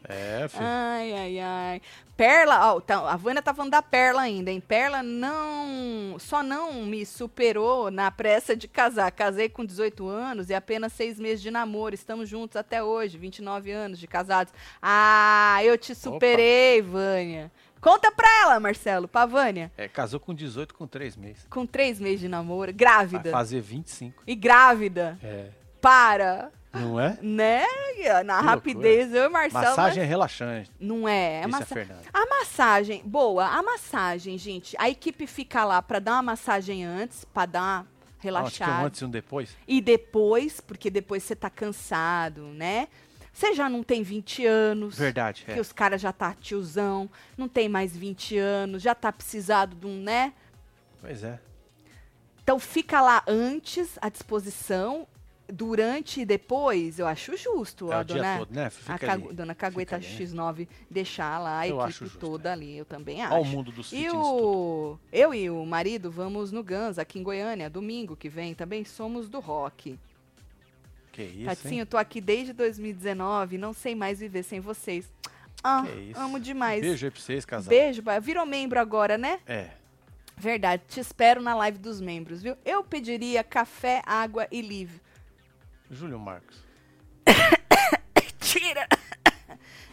É, 0.08 0.48
filho. 0.48 0.64
Ai, 0.64 1.12
ai, 1.12 1.38
ai. 1.40 1.82
Perla, 2.16 2.72
ó, 2.74 2.80
tá- 2.80 3.10
a 3.10 3.16
Vânia 3.16 3.42
tá 3.42 3.52
falando 3.52 3.72
da 3.72 3.82
Perla 3.82 4.22
ainda, 4.22 4.50
hein? 4.50 4.60
Perla 4.60 5.02
não. 5.02 6.16
Só 6.18 6.42
não 6.42 6.84
me 6.84 7.04
superou 7.04 7.90
na 7.90 8.10
pressa 8.10 8.54
de 8.54 8.68
casar. 8.68 9.10
Casei 9.10 9.48
com 9.48 9.64
18 9.64 10.06
anos 10.08 10.48
e 10.50 10.54
apenas 10.54 10.92
seis 10.92 11.18
meses 11.18 11.42
de 11.42 11.50
namoro. 11.50 11.94
Estamos 11.94 12.28
juntos 12.28 12.56
até 12.56 12.82
hoje, 12.82 13.18
29 13.18 13.70
anos 13.72 13.98
de 13.98 14.06
casados. 14.06 14.52
Ah, 14.80 15.58
eu 15.64 15.76
te 15.76 15.94
superei, 15.94 16.80
Vânia. 16.82 17.50
Conta 17.82 18.12
pra 18.12 18.28
ela, 18.42 18.60
Marcelo, 18.60 19.08
pra 19.08 19.26
Vânia. 19.26 19.70
É, 19.76 19.88
casou 19.88 20.20
com 20.20 20.32
18 20.32 20.72
com 20.72 20.86
3 20.86 21.16
meses. 21.16 21.46
Com 21.50 21.66
três 21.66 21.98
meses 21.98 22.20
de 22.20 22.28
namoro, 22.28 22.70
Vai 22.70 22.78
grávida. 22.78 23.30
fazer 23.32 23.60
25. 23.60 24.22
E 24.24 24.34
grávida. 24.36 25.18
É. 25.22 25.48
Para. 25.80 26.50
Não 26.72 26.98
é? 26.98 27.18
Né? 27.20 27.66
Na 28.24 28.38
Que 28.38 28.44
rapidez, 28.46 29.12
eu 29.12 29.24
e 29.24 29.28
Marcelo. 29.28 29.64
Massagem 29.64 30.02
é 30.02 30.06
relaxante. 30.06 30.70
Não 30.80 31.06
é. 31.08 31.40
É 31.40 31.44
a 31.44 31.48
massa... 31.48 31.66
Fernanda. 31.66 32.02
A 32.14 32.24
massagem, 32.26 33.02
boa, 33.04 33.44
a 33.46 33.62
massagem, 33.62 34.38
gente. 34.38 34.76
A 34.78 34.88
equipe 34.88 35.26
fica 35.26 35.64
lá 35.64 35.82
pra 35.82 35.98
dar 35.98 36.12
uma 36.12 36.22
massagem 36.22 36.84
antes, 36.84 37.24
pra 37.26 37.46
dar 37.46 37.60
uma 37.60 37.78
Acho 37.80 37.86
que 38.20 38.28
um 38.28 38.30
relaxada. 38.30 38.86
antes 38.86 39.00
e 39.00 39.04
um 39.04 39.10
depois. 39.10 39.56
E 39.66 39.80
depois, 39.80 40.60
porque 40.60 40.88
depois 40.88 41.24
você 41.24 41.34
tá 41.34 41.50
cansado, 41.50 42.42
né? 42.42 42.86
Você 43.32 43.54
já 43.54 43.68
não 43.68 43.82
tem 43.82 44.02
20 44.02 44.44
anos. 44.44 44.96
Verdade. 44.98 45.44
Que 45.46 45.52
É. 45.52 45.60
os 45.60 45.72
caras 45.72 46.00
já 46.00 46.12
tá 46.12 46.34
tiozão, 46.34 47.08
não 47.36 47.48
tem 47.48 47.68
mais 47.68 47.96
20 47.96 48.36
anos, 48.36 48.82
já 48.82 48.94
tá 48.94 49.10
precisado 49.10 49.74
de 49.74 49.86
um, 49.86 50.02
né? 50.02 50.32
Pois 51.00 51.24
é. 51.24 51.40
Então 52.42 52.58
fica 52.58 53.00
lá 53.00 53.22
antes, 53.26 53.98
à 54.02 54.08
disposição, 54.08 55.06
durante 55.48 56.20
e 56.20 56.24
depois, 56.24 56.98
eu 56.98 57.06
acho 57.06 57.36
justo, 57.36 57.92
É 57.92 57.96
a 57.96 58.00
o 58.00 58.04
dia 58.04 58.16
dona, 58.16 58.38
todo, 58.38 58.54
né? 58.54 58.70
a 58.88 58.98
Cagu- 58.98 59.32
dona 59.34 59.54
Cagueta 59.54 59.96
ali, 59.96 60.06
né? 60.06 60.12
X9 60.18 60.68
deixar 60.90 61.38
lá 61.38 61.60
a 61.60 61.68
Eu 61.68 61.80
acho 61.80 61.90
equipe 62.04 62.04
justo, 62.10 62.18
toda 62.18 62.48
é. 62.48 62.52
ali, 62.52 62.76
eu 62.78 62.84
também 62.84 63.22
acho. 63.22 63.34
Olha 63.34 63.42
o 63.42 63.46
mundo 63.46 63.70
dos 63.72 63.92
E 63.92 64.08
o 64.10 64.98
eu 65.12 65.34
e 65.34 65.50
o 65.50 65.64
marido 65.66 66.10
vamos 66.10 66.52
no 66.52 66.62
Guns 66.64 66.98
aqui 66.98 67.18
em 67.18 67.22
Goiânia, 67.22 67.68
domingo 67.70 68.16
que 68.16 68.28
vem, 68.28 68.54
também 68.54 68.84
somos 68.84 69.28
do 69.28 69.40
rock. 69.40 69.98
Que 71.12 71.22
isso, 71.22 71.44
Tatinho, 71.44 71.74
hein? 71.74 71.80
eu 71.80 71.86
tô 71.86 71.98
aqui 71.98 72.20
desde 72.20 72.52
2019, 72.54 73.58
não 73.58 73.72
sei 73.74 73.94
mais 73.94 74.18
viver 74.18 74.42
sem 74.42 74.58
vocês. 74.60 75.12
Ah, 75.62 75.84
amo 76.16 76.40
demais. 76.40 76.80
Beijo 76.80 77.06
aí 77.06 77.10
pra 77.10 77.20
vocês, 77.20 77.44
casal. 77.44 77.68
Beijo, 77.68 78.02
virou 78.20 78.44
membro 78.46 78.80
agora, 78.80 79.16
né? 79.16 79.38
É. 79.46 79.68
Verdade, 80.36 80.82
te 80.88 80.98
espero 80.98 81.40
na 81.40 81.54
live 81.54 81.78
dos 81.78 82.00
membros, 82.00 82.42
viu? 82.42 82.56
Eu 82.64 82.82
pediria 82.82 83.44
café, 83.44 84.02
água 84.04 84.48
e 84.50 84.60
livre. 84.60 85.00
Júlio 85.90 86.18
Marcos. 86.18 86.64
Mentira! 88.16 88.88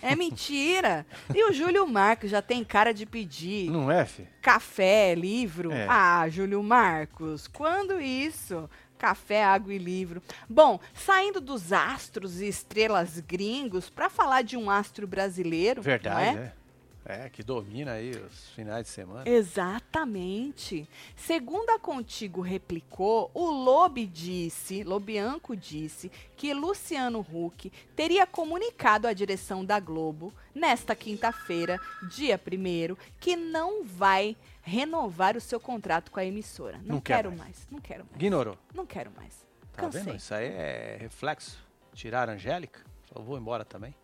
É 0.02 0.16
mentira! 0.16 1.06
E 1.36 1.44
o 1.44 1.52
Júlio 1.52 1.86
Marcos 1.86 2.30
já 2.30 2.42
tem 2.42 2.64
cara 2.64 2.94
de 2.94 3.06
pedir 3.06 3.70
Não 3.70 3.92
é, 3.92 4.06
fi? 4.06 4.26
café, 4.42 5.14
livro? 5.14 5.74
É. 5.74 5.86
Ah, 5.90 6.26
Júlio 6.30 6.64
Marcos, 6.64 7.50
quando 7.50 8.00
isso? 8.00 8.70
Café, 9.00 9.46
água 9.46 9.74
e 9.74 9.78
livro. 9.78 10.22
Bom, 10.50 10.78
saindo 10.94 11.40
dos 11.40 11.72
astros 11.72 12.42
e 12.42 12.48
estrelas 12.48 13.20
gringos 13.22 13.90
para 13.90 14.10
falar 14.10 14.42
de 14.42 14.58
um 14.58 14.70
astro 14.70 15.08
brasileiro, 15.08 15.82
Verdade, 15.82 16.36
não 16.36 16.44
é? 16.44 16.46
é. 16.48 16.60
É, 17.06 17.28
que 17.28 17.42
domina 17.42 17.94
aí 17.94 18.12
os 18.12 18.50
finais 18.50 18.86
de 18.86 18.92
semana. 18.92 19.28
Exatamente. 19.28 20.88
Segundo 21.16 21.72
a 21.72 21.80
Contigo 21.80 22.40
replicou, 22.40 23.32
o 23.34 23.50
Lobe 23.50 24.06
disse, 24.06 24.84
Lobianco 24.84 25.56
disse, 25.56 26.12
que 26.38 26.54
Luciano 26.54 27.26
Huck 27.28 27.72
teria 27.96 28.28
comunicado 28.28 29.08
à 29.08 29.14
direção 29.14 29.66
da 29.66 29.80
Globo, 29.80 30.32
nesta 30.54 30.96
quinta-feira, 30.96 31.80
dia 32.12 32.40
1 32.40 32.96
que 33.20 33.36
não 33.36 33.84
vai 33.84 34.38
renovar 34.70 35.36
o 35.36 35.42
seu 35.42 35.60
contrato 35.60 36.12
com 36.12 36.20
a 36.20 36.26
emissora. 36.26 36.78
Não, 36.78 36.96
Não 36.96 37.02
quer 37.02 37.18
quero 37.18 37.30
mais. 37.30 37.42
mais. 37.42 37.68
não 37.72 37.80
quero 37.80 38.06
mais. 38.06 38.16
Ignorou. 38.16 38.58
Não 38.74 38.86
quero 38.86 39.12
mais. 39.16 39.46
Tá 39.74 39.84
Cansei. 39.84 40.04
vendo? 40.04 40.16
Isso 40.16 40.34
aí 40.34 40.46
é 40.48 40.98
reflexo. 41.00 41.58
Tirar 41.94 42.30
a 42.30 42.34
Angélica. 42.34 42.82
Só 43.12 43.20
vou 43.22 43.38
embora 43.38 43.66
também. 43.66 43.96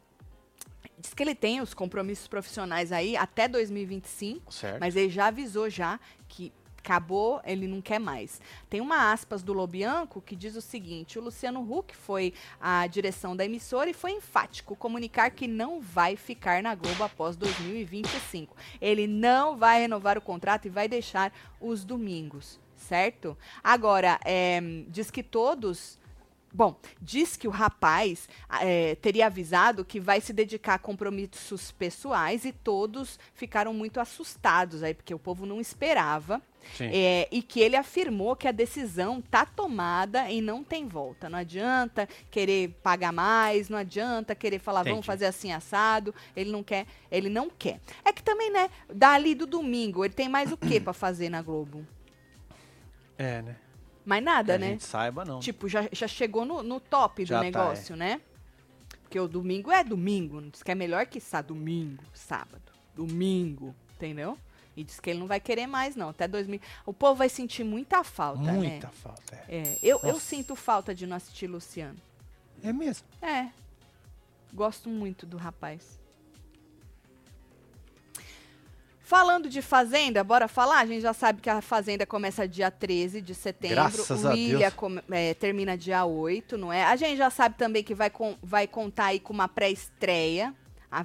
Diz 0.97 1.13
que 1.13 1.22
ele 1.22 1.36
tem 1.36 1.61
os 1.61 1.74
compromissos 1.74 2.28
profissionais 2.28 2.91
aí 2.91 3.16
até 3.16 3.47
2025. 3.47 4.51
Certo? 4.51 4.80
Mas 4.80 4.95
ele 4.95 5.09
já 5.09 5.28
avisou 5.28 5.70
já 5.70 5.99
que 6.28 6.51
acabou, 6.86 7.41
ele 7.43 7.67
não 7.67 7.81
quer 7.81 7.99
mais. 7.99 8.39
Tem 8.69 8.79
uma 8.79 9.11
aspas 9.11 9.41
do 9.41 9.53
Lobianco 9.53 10.21
que 10.21 10.36
diz 10.36 10.55
o 10.55 10.61
seguinte: 10.61 11.17
o 11.17 11.21
Luciano 11.21 11.59
Huck 11.59 11.95
foi 11.95 12.33
à 12.61 12.86
direção 12.86 13.36
da 13.36 13.43
emissora 13.43 13.89
e 13.89 13.93
foi 13.93 14.11
enfático 14.11 14.75
comunicar 14.75 15.31
que 15.31 15.47
não 15.47 15.81
vai 15.81 16.15
ficar 16.15 16.61
na 16.61 16.75
Globo 16.75 17.03
após 17.03 17.36
2025. 17.36 18.55
Ele 18.79 19.07
não 19.07 19.57
vai 19.57 19.81
renovar 19.81 20.17
o 20.17 20.21
contrato 20.21 20.67
e 20.67 20.69
vai 20.69 20.88
deixar 20.88 21.33
os 21.59 21.83
domingos, 21.83 22.59
certo? 22.75 23.36
Agora, 23.63 24.19
é, 24.23 24.61
diz 24.88 25.09
que 25.09 25.23
todos 25.23 25.97
Bom, 26.56 26.80
diz 27.01 27.36
que 27.36 27.49
o 27.49 27.51
rapaz 27.51 28.30
eh, 28.62 28.95
teria 29.01 29.26
avisado 29.26 29.84
que 29.84 29.99
vai 29.99 30.22
se 30.22 30.32
dedicar 30.32 30.76
a 30.76 30.80
compromissos 30.80 31.74
pessoais 31.74 32.45
e 32.45 32.53
todos 32.53 33.20
ficaram 33.34 33.74
muito 33.74 33.99
assustados 33.99 34.82
aí, 34.82 34.93
porque 34.93 35.14
o 35.14 35.20
povo 35.20 35.45
não 35.45 35.60
esperava. 35.60 36.41
Sim. 36.78 36.89
eh, 36.91 37.28
e 37.30 37.41
que 37.41 37.60
ele 37.60 37.76
afirmou 37.76 38.38
que 38.38 38.47
a 38.47 38.53
decisão 38.53 39.22
tá 39.22 39.45
tomada 39.45 40.32
e 40.32 40.39
não 40.39 40.64
tem 40.64 40.88
volta. 40.88 41.30
Não 41.30 41.38
adianta 41.38 42.08
querer 42.32 42.70
pagar 42.82 43.12
mais, 43.12 43.68
não 43.68 43.78
adianta 43.78 44.34
querer 44.34 44.60
falar, 44.60 44.84
vamos 44.84 44.99
Entendi. 44.99 45.08
fazer 45.08 45.26
assim 45.26 45.51
assado. 45.51 46.16
Ele 46.34 46.53
não 46.53 46.64
quer, 46.64 46.88
ele 47.12 47.28
não 47.28 47.49
quer. 47.49 47.82
É 48.06 48.14
que 48.14 48.24
também, 48.24 48.49
né, 48.49 48.70
dali 48.88 49.36
do 49.36 49.45
domingo, 49.45 50.06
ele 50.06 50.14
tem 50.14 50.30
mais 50.30 50.53
o 50.53 50.58
que 50.58 50.80
para 50.80 50.93
fazer 50.93 51.30
na 51.30 51.41
Globo? 51.41 51.86
É, 53.18 53.41
né? 53.41 53.58
Mais 54.06 54.22
Que 54.22 54.26
nada, 54.26 54.56
a 54.56 54.58
né? 54.58 54.70
gente 54.70 54.84
saiba, 54.84 55.26
não. 55.26 55.39
Tipo, 55.39 55.68
já, 55.68 55.88
já 55.91 56.08
chegou 56.08 56.45
no, 56.45 56.62
no 56.62 56.80
top 56.80 57.26
Já 57.26 57.38
do 57.38 57.39
tá, 57.39 57.43
negócio, 57.45 57.95
né? 57.95 58.22
Porque 59.01 59.20
o 59.20 59.28
domingo 59.28 59.72
é 59.72 59.84
domingo. 59.84 60.41
Diz 60.41 60.62
que 60.62 60.72
é 60.72 60.76
melhor 60.76 61.06
que 61.08 61.20
sá 61.20 61.41
domingo, 61.41 62.03
sábado. 62.14 62.72
Domingo, 62.95 63.74
entendeu? 63.95 64.38
E 64.78 64.84
diz 64.84 64.99
que 64.99 65.10
ele 65.10 65.20
não 65.20 65.28
vai 65.28 65.39
querer 65.39 65.68
mais, 65.68 65.95
não. 65.95 66.10
Até 66.10 66.28
2000. 66.28 66.60
O 66.86 66.93
povo 66.93 67.16
vai 67.16 67.30
sentir 67.30 67.64
muita 67.64 68.03
falta, 68.03 68.51
Muita 68.51 68.88
né? 68.88 68.93
falta. 68.93 69.36
É. 69.47 69.58
É, 69.58 69.80
eu, 69.82 69.99
eu 70.03 70.20
sinto 70.20 70.56
falta 70.56 70.93
de 70.93 71.08
não 71.08 71.16
assistir 71.16 71.47
Luciano. 71.47 71.97
é 72.62 72.74
mesmo. 72.74 73.08
É. 73.22 73.49
Gosto 74.53 74.89
muito 74.89 75.26
do 75.26 75.38
rapaz. 75.38 75.99
Falando 79.06 79.47
de 79.47 79.62
Fazenda, 79.62 80.24
bora 80.24 80.47
falar? 80.47 80.80
A 80.80 80.86
gente 80.88 81.01
já 81.01 81.14
sabe 81.14 81.39
que 81.39 81.47
a 81.47 81.62
Fazenda 81.62 82.08
começa 82.08 82.47
dia 82.47 82.72
13 82.72 83.22
de 83.22 83.36
setembro. 83.36 83.76
Graças 83.76 84.26
a 84.26 84.32
o 84.32 84.36
Ilha 84.36 84.74
é, 85.12 85.34
termina 85.36 85.78
dia 85.78 86.03
8, 86.03 86.58
não 86.58 86.74
é? 86.74 86.84
A 86.84 86.95
gente 86.95 87.16
já 87.16 87.30
sabe 87.30 87.56
também 87.56 87.84
que 87.84 87.93
vai, 87.93 88.10
com- 88.10 88.36
vai 88.41 88.66
contar 88.66 89.06
aí 89.06 89.20
com 89.20 89.32
uma 89.32 89.47
pré-estreia 89.47 90.56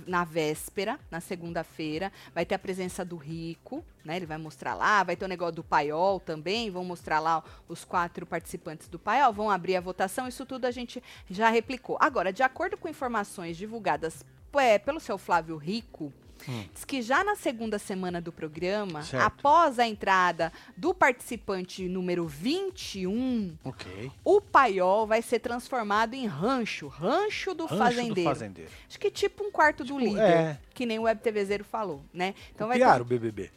na 0.07 0.25
véspera, 0.25 0.99
na 1.11 1.21
segunda-feira. 1.21 2.11
Vai 2.35 2.47
ter 2.47 2.55
a 2.55 2.59
presença 2.59 3.05
do 3.05 3.17
Rico, 3.19 3.85
né? 4.03 4.17
Ele 4.17 4.25
vai 4.25 4.39
mostrar 4.39 4.75
lá. 4.75 5.03
Vai 5.03 5.15
ter 5.15 5.27
o 5.27 5.29
negócio 5.29 5.57
do 5.57 5.65
Paiol 5.65 6.19
também. 6.21 6.71
Vão 6.71 6.83
mostrar 6.85 7.19
lá 7.21 7.45
os 7.69 7.85
quatro 7.85 8.25
participantes 8.25 8.89
do 8.89 8.99
Paiol. 8.99 9.31
Vão 9.31 9.51
abrir 9.51 9.77
a 9.77 9.81
votação. 9.81 10.27
Isso 10.27 10.47
tudo 10.47 10.65
a 10.65 10.71
gente 10.71 11.03
já 11.29 11.51
replicou. 11.51 11.99
Agora, 12.01 12.33
de 12.33 12.43
acordo 12.43 12.79
com 12.79 12.89
informações 12.89 13.59
divulgadas 13.59 14.25
é, 14.55 14.79
pelo 14.79 15.01
seu 15.01 15.19
Flávio 15.19 15.59
Rico, 15.59 16.11
Hum. 16.49 16.65
diz 16.73 16.85
que 16.85 17.03
já 17.03 17.23
na 17.23 17.37
segunda 17.37 17.79
semana 17.79 18.21
do 18.21 18.33
programa, 18.33 19.03
Certo. 19.03 19.23
após 19.25 19.79
a 19.79 19.87
entrada 19.87 20.53
do 20.77 20.95
participante 20.95 21.89
número 21.89 22.27
21, 22.27 23.57
Ok. 23.65 24.11
o 24.25 24.41
paiol 24.41 25.07
vai 25.07 25.23
ser 25.23 25.39
transformado 25.41 26.15
em 26.15 26.27
rancho, 26.27 26.89
rancho 26.89 27.55
do 27.55 27.65
Rancho 27.67 27.77
fazendeiro. 27.79 28.15
do 28.15 28.25
fazendeiro. 28.25 28.71
Acho 28.89 28.99
que 28.99 29.11
tipo 29.11 29.45
um 29.45 29.51
quarto 29.51 29.85
do 29.85 29.95
Tipo, 29.95 29.99
líder, 30.01 30.21
é. 30.23 30.59
que 30.75 30.87
nem 30.87 30.99
o 30.99 31.03
Web 31.03 31.21
TVzeiro 31.21 31.65
falou, 31.65 32.03
né? 32.13 32.35
Então 32.55 32.69
vai 32.69 32.79
ter... 32.79 33.01
o 33.01 33.05
BBB. 33.05 33.51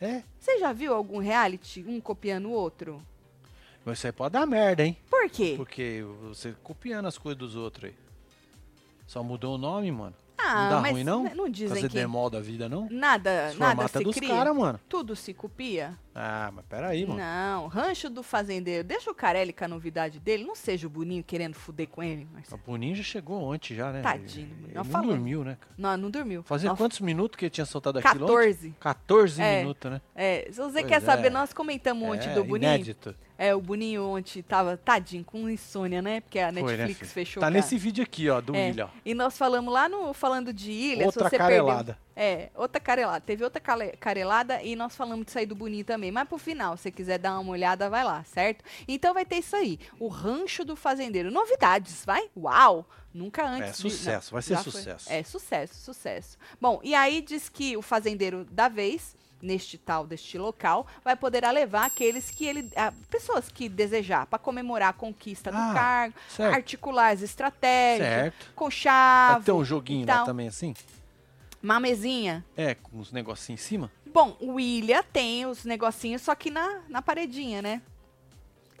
É. 0.00 0.22
Você 0.38 0.58
já 0.58 0.72
viu 0.72 0.94
algum 0.94 1.18
reality, 1.18 1.84
um 1.88 2.00
copiando 2.00 2.46
o 2.46 2.52
outro? 2.52 3.00
Mas 3.84 3.98
isso 3.98 4.06
aí 4.06 4.12
pode 4.12 4.32
dar 4.32 4.44
merda, 4.46 4.84
hein? 4.84 4.96
Por 5.08 5.30
quê? 5.30 5.54
Porque 5.56 6.04
você 6.22 6.54
copiando 6.62 7.06
as 7.06 7.16
coisas 7.16 7.38
dos 7.38 7.56
outros 7.56 7.84
aí. 7.90 7.96
Só 9.06 9.22
mudou 9.22 9.54
o 9.54 9.58
nome, 9.58 9.90
mano. 9.92 10.14
Ah, 10.48 10.70
não 10.70 10.82
dá 10.82 10.88
ruim, 10.90 11.04
não? 11.04 11.24
não 11.34 11.48
dizem 11.48 11.68
Fazer 11.68 11.88
que 11.88 11.94
demol 11.94 12.30
da 12.30 12.40
vida, 12.40 12.68
não? 12.68 12.88
nada, 12.90 13.48
Esse 13.50 13.58
nada 13.58 13.74
formato 13.74 13.98
é 13.98 13.98
se 13.98 14.04
dos 14.04 14.14
cria. 14.16 14.28
caras, 14.28 14.56
mano. 14.56 14.80
Tudo 14.88 15.16
se 15.16 15.34
copia. 15.34 15.98
Ah, 16.18 16.50
mas 16.50 16.64
peraí, 16.64 17.04
mano. 17.04 17.20
Não, 17.20 17.66
Rancho 17.66 18.08
do 18.08 18.22
Fazendeiro. 18.22 18.82
Deixa 18.82 19.10
o 19.10 19.14
Carelli 19.14 19.52
com 19.52 19.66
a 19.66 19.68
novidade 19.68 20.18
dele. 20.18 20.44
Não 20.46 20.54
seja 20.54 20.86
o 20.86 20.90
Boninho 20.90 21.22
querendo 21.22 21.52
fuder 21.54 21.86
com 21.88 22.02
ele. 22.02 22.26
Mas... 22.32 22.50
O 22.50 22.56
Boninho 22.56 22.94
já 22.96 23.02
chegou 23.02 23.42
ontem 23.42 23.74
já, 23.74 23.92
né? 23.92 24.00
Tadinho, 24.00 24.46
Ele, 24.64 24.72
não 24.74 24.82
ele 24.82 24.92
não 24.92 25.02
dormiu, 25.06 25.44
né, 25.44 25.58
cara? 25.60 25.74
Não, 25.76 25.96
não 25.98 26.10
dormiu. 26.10 26.42
Fazia 26.42 26.70
Nós- 26.70 26.78
quantos 26.78 27.00
minutos 27.00 27.36
que 27.36 27.44
ele 27.44 27.50
tinha 27.50 27.66
soltado 27.66 27.98
aquilo 27.98 28.24
ontem? 28.24 28.32
14. 28.34 28.74
14 28.80 29.42
É. 29.42 29.58
minutos, 29.60 29.90
né? 29.90 30.00
É, 30.14 30.48
se 30.50 30.56
você 30.58 30.72
Pois 30.80 30.86
quer 30.86 31.02
saber, 31.02 31.26
é. 31.26 31.30
nós 31.30 31.52
comentamos 31.52 32.08
ontem 32.08 32.30
é, 32.30 32.34
do 32.34 32.42
Boninho. 32.44 32.70
inédito. 32.72 33.14
É, 33.36 33.54
o 33.54 33.60
Boninho 33.60 34.02
ontem 34.06 34.40
tava 34.40 34.78
tadinho 34.78 35.22
com 35.22 35.50
insônia, 35.50 36.00
né? 36.00 36.22
Porque 36.22 36.38
a 36.38 36.50
Foi, 36.50 36.62
né, 36.78 36.86
Netflix 36.86 37.12
fechou. 37.12 37.42
Tá 37.42 37.48
com 37.48 37.52
a- 37.52 37.56
nesse 37.56 37.76
vídeo 37.76 38.02
aqui, 38.02 38.30
ó, 38.30 38.40
do 38.40 38.56
É. 38.56 38.72
Ó. 38.82 38.88
E 39.04 39.12
nós 39.12 39.36
falamos 39.36 39.70
lá 39.70 39.86
no 39.86 40.14
falando 40.14 40.50
de 40.50 40.70
ilha, 40.70 41.04
Outra 41.04 41.24
se 41.24 41.30
você 41.30 41.36
carelada. 41.36 41.84
perdeu. 41.92 42.05
É, 42.18 42.48
outra 42.54 42.80
carelada. 42.80 43.20
Teve 43.20 43.44
outra 43.44 43.60
carelada 44.00 44.62
e 44.62 44.74
nós 44.74 44.96
falamos 44.96 45.26
disso 45.26 45.38
aí 45.38 45.44
do 45.44 45.54
Boninho 45.54 45.84
também. 45.84 46.10
Mas 46.10 46.26
pro 46.26 46.38
final, 46.38 46.74
se 46.76 46.84
você 46.84 46.90
quiser 46.90 47.18
dar 47.18 47.38
uma 47.38 47.52
olhada, 47.52 47.90
vai 47.90 48.02
lá, 48.02 48.24
certo? 48.24 48.64
Então 48.88 49.12
vai 49.12 49.26
ter 49.26 49.36
isso 49.36 49.54
aí. 49.54 49.78
O 50.00 50.08
Rancho 50.08 50.64
do 50.64 50.74
Fazendeiro. 50.74 51.30
Novidades, 51.30 52.04
vai? 52.06 52.30
Uau! 52.34 52.88
Nunca 53.12 53.46
antes. 53.46 53.68
É, 53.68 53.72
de- 53.72 53.76
sucesso, 53.94 54.32
vai 54.32 54.40
ser 54.42 54.54
já 54.54 54.62
foi. 54.62 54.72
sucesso. 54.72 55.12
É, 55.12 55.22
sucesso, 55.22 55.74
sucesso. 55.74 56.38
Bom, 56.60 56.80
e 56.82 56.94
aí 56.94 57.20
diz 57.20 57.48
que 57.50 57.76
o 57.76 57.82
fazendeiro 57.82 58.44
da 58.50 58.68
vez, 58.68 59.14
neste 59.40 59.76
tal, 59.78 60.06
deste 60.06 60.36
local, 60.38 60.86
vai 61.04 61.16
poder 61.16 61.46
levar 61.50 61.84
aqueles 61.86 62.30
que 62.30 62.46
ele. 62.46 62.70
ah, 62.76 62.92
pessoas 63.10 63.48
que 63.50 63.68
desejar, 63.68 64.26
para 64.26 64.38
comemorar 64.38 64.88
a 64.90 64.92
conquista 64.94 65.50
do 65.50 65.56
Ah, 65.58 65.72
cargo, 65.74 66.14
certo. 66.30 66.54
articular 66.54 67.08
as 67.12 67.20
estratégias, 67.22 68.08
Certo. 68.08 68.52
com 68.54 68.64
Vai 68.66 68.70
chave. 68.72 69.44
ter 69.44 69.52
um 69.52 69.64
joguinho 69.64 70.06
lá 70.06 70.24
também 70.24 70.48
assim? 70.48 70.74
Uma 71.62 71.80
mesinha. 71.80 72.44
É, 72.56 72.74
com 72.74 72.98
uns 72.98 73.10
negocinhos 73.12 73.60
em 73.60 73.64
cima? 73.64 73.90
Bom, 74.12 74.36
o 74.40 74.52
William 74.54 75.02
tem 75.12 75.46
os 75.46 75.64
negocinhos, 75.64 76.22
só 76.22 76.34
que 76.34 76.50
na, 76.50 76.80
na 76.88 77.02
paredinha, 77.02 77.60
né? 77.60 77.82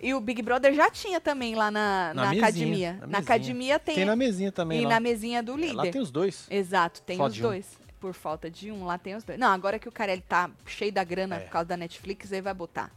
E 0.00 0.12
o 0.14 0.20
Big 0.20 0.42
Brother 0.42 0.74
já 0.74 0.90
tinha 0.90 1.20
também 1.20 1.54
lá 1.54 1.70
na, 1.70 2.12
Na 2.14 2.24
na 2.24 2.30
mesinha, 2.30 2.44
academia. 2.46 2.92
na 3.00 3.06
Na, 3.06 3.18
academia 3.18 3.78
tem. 3.78 3.94
Tem 3.94 4.04
na 4.04 4.14
mesinha 4.14 4.52
também 4.52 4.80
e 4.80 4.84
lá. 4.84 4.90
na 4.90 5.00
mesinha 5.00 5.42
do 5.42 5.54
É, 5.54 5.56
líder. 5.56 5.72
lá 5.72 5.82
tem 5.90 6.00
os 6.00 6.10
dois. 6.10 6.46
Exato, 6.50 7.00
tem 7.02 7.16
Só 7.16 7.26
os 7.26 7.34
de 7.34 7.40
um. 7.44 7.48
dois. 7.48 7.66
Por 7.98 8.12
falta 8.12 8.50
de 8.50 8.70
um, 8.70 8.84
lá 8.84 8.98
tem 8.98 9.14
os 9.16 9.24
dois. 9.24 9.38
Não, 9.38 9.48
agora 9.48 9.78
que 9.78 9.88
o 9.88 9.92
Carelli 9.92 10.20
tá 10.20 10.50
cheio 10.66 10.92
da 10.92 11.02
grana 11.02 11.36
É. 11.36 11.38
por 11.40 11.50
causa 11.50 11.66
da 11.66 11.76
Netflix, 11.78 12.30
ele 12.30 12.42
vai 12.42 12.52
botar. 12.52 12.92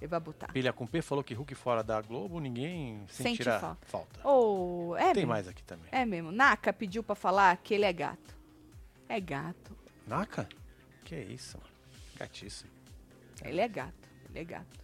Ele 0.00 0.06
vai 0.08 0.20
botar. 0.20 0.46
Pilha 0.52 0.72
com 0.72 0.86
P 0.86 1.02
falou 1.02 1.24
que 1.24 1.34
Hulk 1.34 1.54
fora 1.56 1.82
da 1.82 2.00
Globo, 2.00 2.38
ninguém 2.38 3.00
Sente 3.08 3.30
sentirá 3.30 3.58
falta. 3.58 3.86
falta. 3.86 4.20
Oh, 4.28 4.94
é 4.96 5.06
Tem 5.06 5.14
mesmo. 5.16 5.28
mais 5.30 5.48
aqui 5.48 5.62
também. 5.64 5.86
É 5.90 6.04
mesmo. 6.06 6.30
Naka 6.30 6.72
pediu 6.72 7.02
pra 7.02 7.14
falar 7.16 7.56
que 7.56 7.74
ele 7.74 7.84
é 7.84 7.92
gato. 7.92 8.34
É 9.08 9.20
gato. 9.20 9.76
Naka? 10.06 10.48
Que 11.04 11.16
isso, 11.16 11.58
mano. 11.58 11.70
Gatíssimo. 12.16 12.70
Ele 13.44 13.60
é 13.60 13.68
gato. 13.68 14.08
Ele 14.30 14.38
é 14.38 14.44
gato. 14.44 14.80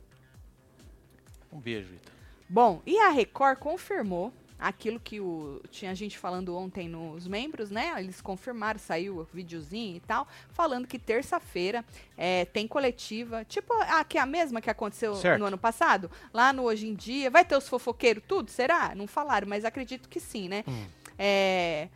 Um 1.53 1.59
beijo, 1.59 1.95
Ita. 1.95 2.13
Bom, 2.49 2.83
e 2.85 2.99
a 2.99 3.11
Record 3.11 3.59
confirmou 3.59 4.33
aquilo 4.59 5.01
que 5.01 5.21
o, 5.21 5.63
tinha 5.71 5.95
gente 5.95 6.19
falando 6.19 6.55
ontem 6.55 6.89
nos 6.89 7.27
membros, 7.27 7.71
né? 7.71 7.95
Eles 7.97 8.21
confirmaram, 8.21 8.79
saiu 8.79 9.19
o 9.19 9.25
videozinho 9.25 9.97
e 9.97 10.01
tal, 10.01 10.29
falando 10.51 10.87
que 10.87 10.99
terça-feira 10.99 11.85
é, 12.17 12.45
tem 12.45 12.69
coletiva, 12.69 13.45
tipo 13.45 13.73
a 13.73 14.05
que 14.05 14.19
é 14.19 14.21
a 14.21 14.27
mesma 14.27 14.61
que 14.61 14.69
aconteceu 14.69 15.15
Certo. 15.15 15.41
no 15.41 15.47
ano 15.47 15.57
passado, 15.57 16.11
lá 16.33 16.53
no 16.53 16.65
Hoje 16.65 16.87
em 16.87 16.95
Dia. 16.95 17.31
Vai 17.31 17.45
ter 17.45 17.57
os 17.57 17.69
fofoqueiros, 17.69 18.23
tudo? 18.27 18.51
Será? 18.51 18.95
Não 18.95 19.07
falaram, 19.07 19.49
mas 19.49 19.65
acredito 19.65 20.09
que 20.09 20.21
sim, 20.21 20.49
né? 20.49 20.63
Hum. 20.69 20.87
É, 21.19 21.89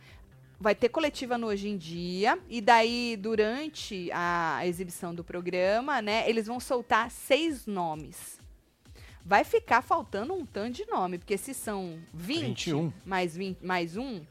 vai 0.59 0.73
ter 0.73 0.89
coletiva 0.89 1.37
no 1.37 1.47
Hoje 1.47 1.67
em 1.67 1.77
Dia, 1.77 2.39
e 2.49 2.61
daí, 2.61 3.17
durante 3.17 4.09
a 4.11 4.65
exibição 4.65 5.13
do 5.13 5.23
programa, 5.23 6.01
né, 6.01 6.29
eles 6.29 6.47
vão 6.47 6.59
soltar 6.59 7.11
seis 7.11 7.65
nomes. 7.65 8.39
Vai 9.23 9.43
ficar 9.43 9.81
faltando 9.81 10.33
um 10.33 10.45
tanto 10.45 10.75
de 10.75 10.85
nome, 10.85 11.17
porque 11.17 11.37
se 11.37 11.53
são 11.53 11.99
20 12.13 12.47
21. 12.47 12.93
mais, 13.05 13.35
20, 13.35 13.65
mais 13.65 13.97
um. 13.97 14.21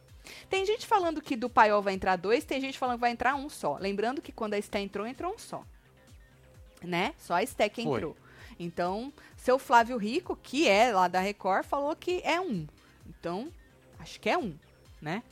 Tem 0.49 0.65
gente 0.65 0.87
falando 0.87 1.21
que 1.21 1.37
do 1.37 1.51
paiol 1.51 1.83
vai 1.83 1.95
entrar 1.95 2.17
dois, 2.17 2.45
tem 2.45 2.61
gente 2.61 2.79
falando 2.79 2.97
que 2.97 3.01
vai 3.01 3.11
entrar 3.11 3.35
um 3.35 3.49
só. 3.49 3.77
Lembrando 3.79 4.23
que 4.23 4.33
quando 4.33 4.55
a 4.55 4.59
Esté 4.59 4.81
entrou, 4.81 5.07
entrou 5.07 5.35
um 5.35 5.39
só. 5.39 5.65
Né? 6.83 7.15
Só 7.19 7.35
a 7.35 7.43
Esté 7.43 7.69
que 7.69 7.83
Foi. 7.83 7.97
entrou. 7.97 8.17
Então, 8.59 9.13
seu 9.37 9.59
Flávio 9.59 9.97
Rico, 9.97 10.37
que 10.37 10.69
é 10.69 10.93
lá 10.93 11.09
da 11.09 11.21
Record, 11.21 11.65
falou 11.65 11.95
que 11.97 12.21
é 12.25 12.41
um. 12.41 12.67
Então, 13.07 13.49
acho 13.99 14.21
que 14.21 14.31
é 14.31 14.39
um, 14.39 14.55
né? 15.03 15.23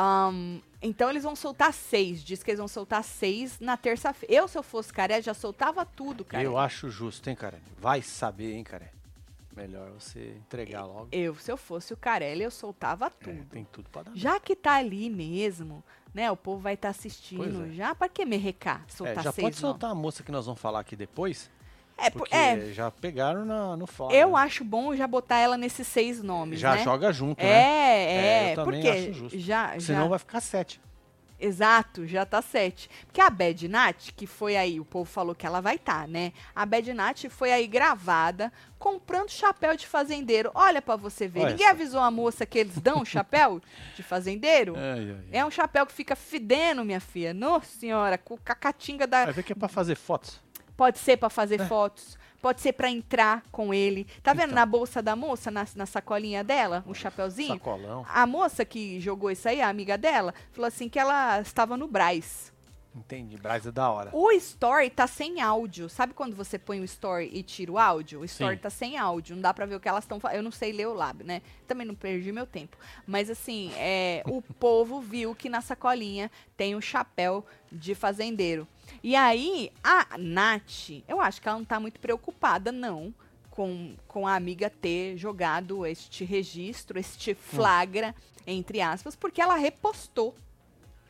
Ahn, 0.00 0.60
então 0.80 1.10
eles 1.10 1.24
vão 1.24 1.34
soltar 1.34 1.72
seis. 1.72 2.22
Diz 2.22 2.42
que 2.42 2.50
eles 2.50 2.58
vão 2.58 2.68
soltar 2.68 3.02
seis 3.02 3.58
na 3.58 3.76
terça-feira. 3.76 4.32
Eu, 4.34 4.46
se 4.48 4.56
eu 4.56 4.62
fosse 4.62 4.92
Caré, 4.92 5.20
já 5.20 5.34
soltava 5.34 5.84
tudo, 5.84 6.24
cara. 6.24 6.42
Eu 6.42 6.56
acho 6.56 6.88
justo, 6.88 7.28
hein, 7.28 7.34
cara? 7.34 7.60
Vai 7.78 8.00
saber, 8.00 8.54
hein, 8.54 8.62
cara? 8.62 8.90
Melhor 9.56 9.90
você 9.98 10.36
entregar 10.36 10.84
logo. 10.84 11.08
Eu, 11.10 11.34
se 11.34 11.50
eu 11.50 11.56
fosse 11.56 11.92
o 11.92 11.96
Carelli, 11.96 12.44
eu 12.44 12.50
soltava 12.50 13.06
É, 13.06 13.10
tudo. 13.10 13.44
tem 13.46 13.64
tudo 13.64 13.90
pra 13.90 14.04
dar. 14.04 14.12
Já 14.14 14.38
que 14.38 14.54
tá 14.54 14.74
ali 14.74 15.10
mesmo, 15.10 15.82
né? 16.14 16.30
O 16.30 16.36
povo 16.36 16.60
vai 16.62 16.74
estar 16.74 16.88
Pois 16.94 16.98
assistindo. 16.98 17.64
é. 17.66 17.70
Já 17.72 17.92
pra 17.92 18.08
que 18.08 18.24
merrecar? 18.24 18.84
É, 18.86 18.92
Soltar 18.92 19.24
já 19.24 19.32
seis 19.32 19.44
pode 19.44 19.56
soltar 19.56 19.90
a 19.90 19.94
moça 19.96 20.22
que 20.22 20.30
nós 20.30 20.46
vamos 20.46 20.60
falar 20.60 20.78
aqui 20.78 20.94
depois, 20.94 21.50
É, 21.98 22.10
por- 22.10 22.20
porque 22.20 22.34
é, 22.34 22.70
já 22.72 22.90
pegaram 22.90 23.44
na, 23.44 23.76
no 23.76 23.86
fora. 23.86 24.14
eu 24.14 24.30
né? 24.30 24.38
acho 24.38 24.62
bom 24.64 24.94
já 24.94 25.06
botar 25.06 25.38
ela 25.38 25.56
nesses 25.56 25.86
seis 25.88 26.22
nomes, 26.22 26.60
Já 26.60 26.76
né? 26.76 26.84
joga 26.84 27.12
junto, 27.12 27.42
né? 27.42 27.48
É, 27.50 28.04
É, 28.04 28.50
é, 28.50 28.54
eu 28.56 28.64
porque 28.64 28.88
acho 28.88 29.12
justo. 29.12 29.38
já, 29.38 29.74
já 29.74 29.80
Senão 29.80 30.08
vai 30.08 30.18
ficar 30.18 30.40
sete. 30.40 30.80
Exato, 31.40 32.04
já 32.04 32.26
tá 32.26 32.42
sete. 32.42 32.90
Porque 33.06 33.20
a 33.20 33.30
Bad 33.30 33.68
Nat, 33.68 34.10
que 34.16 34.26
foi 34.26 34.56
aí, 34.56 34.80
o 34.80 34.84
povo 34.84 35.08
falou 35.08 35.36
que 35.36 35.46
ela 35.46 35.60
vai 35.60 35.76
estar, 35.76 36.08
né? 36.08 36.32
A 36.52 36.66
Bad 36.66 36.92
Nat 36.92 37.26
foi 37.28 37.52
aí 37.52 37.64
gravada 37.68 38.52
comprando 38.76 39.30
chapéu 39.30 39.76
de 39.76 39.86
fazendeiro. 39.86 40.50
Olha 40.52 40.82
pra 40.82 40.96
você 40.96 41.28
ver. 41.28 41.40
Olha 41.42 41.50
Ninguém 41.50 41.66
só. 41.66 41.72
avisou 41.72 42.00
a 42.00 42.10
moça 42.10 42.44
que 42.44 42.58
eles 42.58 42.76
dão 42.80 43.04
chapéu 43.04 43.60
de 43.94 44.02
fazendeiro? 44.02 44.74
Ai, 44.78 44.98
ai, 44.98 45.10
ai. 45.10 45.24
É 45.30 45.44
um 45.46 45.50
chapéu 45.50 45.86
que 45.86 45.92
fica 45.92 46.16
fedendo, 46.16 46.84
minha 46.84 46.98
filha. 47.00 47.32
Nossa 47.32 47.66
senhora, 47.78 48.18
com 48.18 48.36
a 48.44 48.54
catinga 48.56 49.06
da. 49.06 49.24
Vai 49.26 49.34
ver 49.34 49.44
que 49.44 49.52
é 49.52 49.56
pra 49.56 49.68
fazer 49.68 49.94
fotos. 49.94 50.40
Pode 50.78 50.98
ser 50.98 51.16
pra 51.16 51.28
fazer 51.28 51.58
fotos, 51.66 52.16
pode 52.40 52.60
ser 52.60 52.72
pra 52.72 52.88
entrar 52.88 53.42
com 53.50 53.74
ele. 53.74 54.06
Tá 54.22 54.32
vendo 54.32 54.44
Então. 54.52 54.54
na 54.54 54.64
bolsa 54.64 55.02
da 55.02 55.16
moça, 55.16 55.50
na, 55.50 55.66
na 55.74 55.86
sacolinha 55.86 56.44
dela, 56.44 56.84
o 56.86 56.94
chapéuzinho? 56.94 57.54
Sacolão. 57.54 58.06
A 58.08 58.24
moça 58.26 58.64
que 58.64 59.00
jogou 59.00 59.28
isso 59.28 59.48
aí, 59.48 59.60
a 59.60 59.68
amiga 59.68 59.98
dela, 59.98 60.32
falou 60.52 60.68
assim 60.68 60.88
que 60.88 60.96
ela 60.98 61.40
estava 61.40 61.76
no 61.76 61.88
Braz. 61.88 62.52
Entendi. 62.98 63.36
Braz 63.36 63.66
é 63.66 63.72
da 63.72 63.90
hora. 63.90 64.10
O 64.12 64.30
story 64.32 64.90
tá 64.90 65.06
sem 65.06 65.40
áudio. 65.40 65.88
Sabe 65.88 66.12
quando 66.12 66.34
você 66.34 66.58
põe 66.58 66.80
o 66.80 66.84
story 66.84 67.30
e 67.32 67.42
tira 67.42 67.72
o 67.72 67.78
áudio? 67.78 68.20
O 68.20 68.24
story 68.24 68.56
Sim. 68.56 68.62
tá 68.62 68.70
sem 68.70 68.98
áudio. 68.98 69.36
Não 69.36 69.42
dá 69.42 69.54
pra 69.54 69.66
ver 69.66 69.76
o 69.76 69.80
que 69.80 69.88
elas 69.88 70.04
estão 70.04 70.20
falando. 70.20 70.36
Eu 70.36 70.42
não 70.42 70.50
sei 70.50 70.72
ler 70.72 70.88
o 70.88 70.94
lábio, 70.94 71.26
né? 71.26 71.42
Também 71.66 71.86
não 71.86 71.94
perdi 71.94 72.32
meu 72.32 72.46
tempo. 72.46 72.76
Mas 73.06 73.30
assim, 73.30 73.72
é, 73.76 74.22
o 74.26 74.42
povo 74.60 75.00
viu 75.00 75.34
que 75.34 75.48
na 75.48 75.60
sacolinha 75.60 76.30
tem 76.56 76.74
um 76.74 76.80
chapéu 76.80 77.44
de 77.70 77.94
fazendeiro. 77.94 78.66
E 79.02 79.14
aí, 79.14 79.70
a 79.82 80.16
Nath, 80.18 80.90
eu 81.06 81.20
acho 81.20 81.40
que 81.40 81.48
ela 81.48 81.58
não 81.58 81.64
tá 81.64 81.78
muito 81.78 82.00
preocupada, 82.00 82.72
não. 82.72 83.14
Com, 83.50 83.96
com 84.06 84.26
a 84.26 84.36
amiga 84.36 84.70
ter 84.70 85.16
jogado 85.16 85.84
este 85.84 86.24
registro, 86.24 86.96
este 86.96 87.34
flagra, 87.34 88.14
entre 88.46 88.80
aspas, 88.80 89.16
porque 89.16 89.40
ela 89.40 89.56
repostou. 89.56 90.34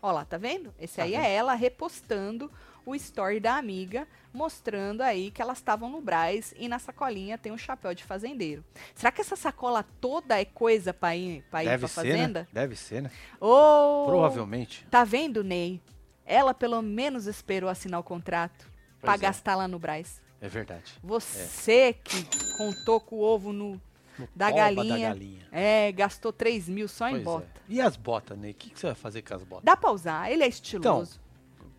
Ó 0.03 0.13
lá, 0.13 0.25
tá 0.25 0.37
vendo? 0.37 0.73
Esse 0.79 0.97
Tá 0.97 1.03
aí 1.05 1.13
vendo? 1.13 1.21
é 1.23 1.33
ela 1.35 1.55
repostando 1.55 2.51
o 2.87 2.95
story 2.95 3.39
da 3.41 3.57
amiga, 3.57 4.07
mostrando 4.33 5.03
aí 5.03 5.31
que 5.31 5.43
elas 5.43 5.59
estavam 5.59 5.91
no 5.91 6.01
Braz 6.01 6.55
e 6.57 6.69
na 6.69 6.79
sacolinha 6.79 7.37
tem 7.37 7.53
um 7.53 7.59
chapéu 7.59 7.93
de 7.95 8.03
fazendeiro. 8.05 8.65
Será 8.95 9.11
que 9.13 9.21
essa 9.21 9.37
sacola 9.37 9.85
toda 10.01 10.41
é 10.41 10.45
coisa 10.45 10.95
pra 10.95 11.15
ir, 11.15 11.43
pra 11.51 11.63
ir 11.63 11.67
Deve 11.67 11.79
pra 11.81 11.89
ser, 11.89 11.95
fazenda? 11.95 12.41
né? 12.41 12.49
Deve 12.53 12.77
ser, 12.77 13.03
né? 13.03 13.11
Ô, 13.41 14.05
Provavelmente. 14.07 14.87
Tá 14.91 15.05
vendo, 15.05 15.43
Ney? 15.45 15.83
Ela 16.25 16.55
pelo 16.55 16.81
menos 16.81 17.27
esperou 17.27 17.69
assinar 17.69 18.01
o 18.01 18.05
contrato 18.05 18.71
pra 19.01 19.13
Pois 19.13 19.23
é. 19.23 19.27
gastar 19.27 19.55
lá 19.57 19.67
no 19.69 19.79
Braz. 19.79 20.21
É 20.41 20.49
verdade. 20.49 20.95
Você 21.03 21.95
que 22.05 22.25
contou 22.57 23.01
com 23.01 23.17
o 23.17 23.21
ovo 23.21 23.53
no, 23.53 23.81
No 24.19 24.29
Da 24.35 24.51
galinha. 24.51 24.85
da 24.99 25.09
galinha. 25.15 25.49
É, 25.53 25.93
gastou 25.93 26.33
3 26.33 26.69
mil 26.69 26.89
só 26.89 27.09
em 27.09 27.13
Pois 27.13 27.21
é. 27.23 27.25
bota. 27.25 27.61
E 27.69 27.81
as 27.81 27.97
botas, 27.97 28.37
Ney? 28.39 28.51
O 28.51 28.55
que, 28.55 28.71
que 28.71 28.79
você 28.81 28.87
vai 28.87 28.95
fazer 28.95 29.23
com 29.23 29.35
as 29.35 29.43
botas? 29.45 29.65
Dá 29.65 29.77
pra 29.77 29.91
usar, 29.93 30.31
ele 30.31 30.43
é 30.45 30.49
estiloso. 30.49 31.21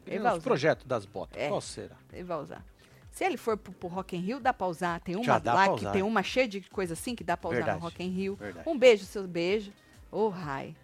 E 0.06 0.12
Ele 0.12 0.20
vai 0.20 0.32
os 0.32 0.38
usar. 0.38 0.44
projetos 0.44 0.86
das 0.86 1.06
botas, 1.06 1.40
É. 1.42 1.48
qual 1.50 1.62
será? 1.62 1.96
Ele 2.12 2.24
vai 2.24 2.38
usar. 2.42 2.66
Se 3.12 3.24
ele 3.26 3.38
for 3.38 3.58
pro, 3.58 3.72
pro 3.74 3.88
Rock 3.90 4.16
in 4.16 4.20
Rio, 4.22 4.40
dá 4.40 4.54
pra 4.54 4.68
usar. 4.68 5.00
Tem 5.02 5.16
uma 5.16 5.42
lá 5.44 5.68
que 5.70 5.74
usar. 5.82 5.92
tem 5.92 6.02
uma 6.04 6.24
cheia 6.24 6.48
de 6.48 6.62
coisa 6.62 6.94
assim 6.94 7.16
que 7.16 7.24
dá 7.24 7.36
pra 7.36 7.50
usar 7.50 7.56
Verdade. 7.58 7.78
no 7.80 7.84
Rock 7.84 8.04
in 8.04 8.10
Rio. 8.10 8.36
Verdade. 8.36 8.70
Um 8.70 8.78
beijo, 8.78 9.04
seus 9.06 9.26
beijos. 9.26 9.74
Ô, 10.12 10.30
Rai. 10.30 10.76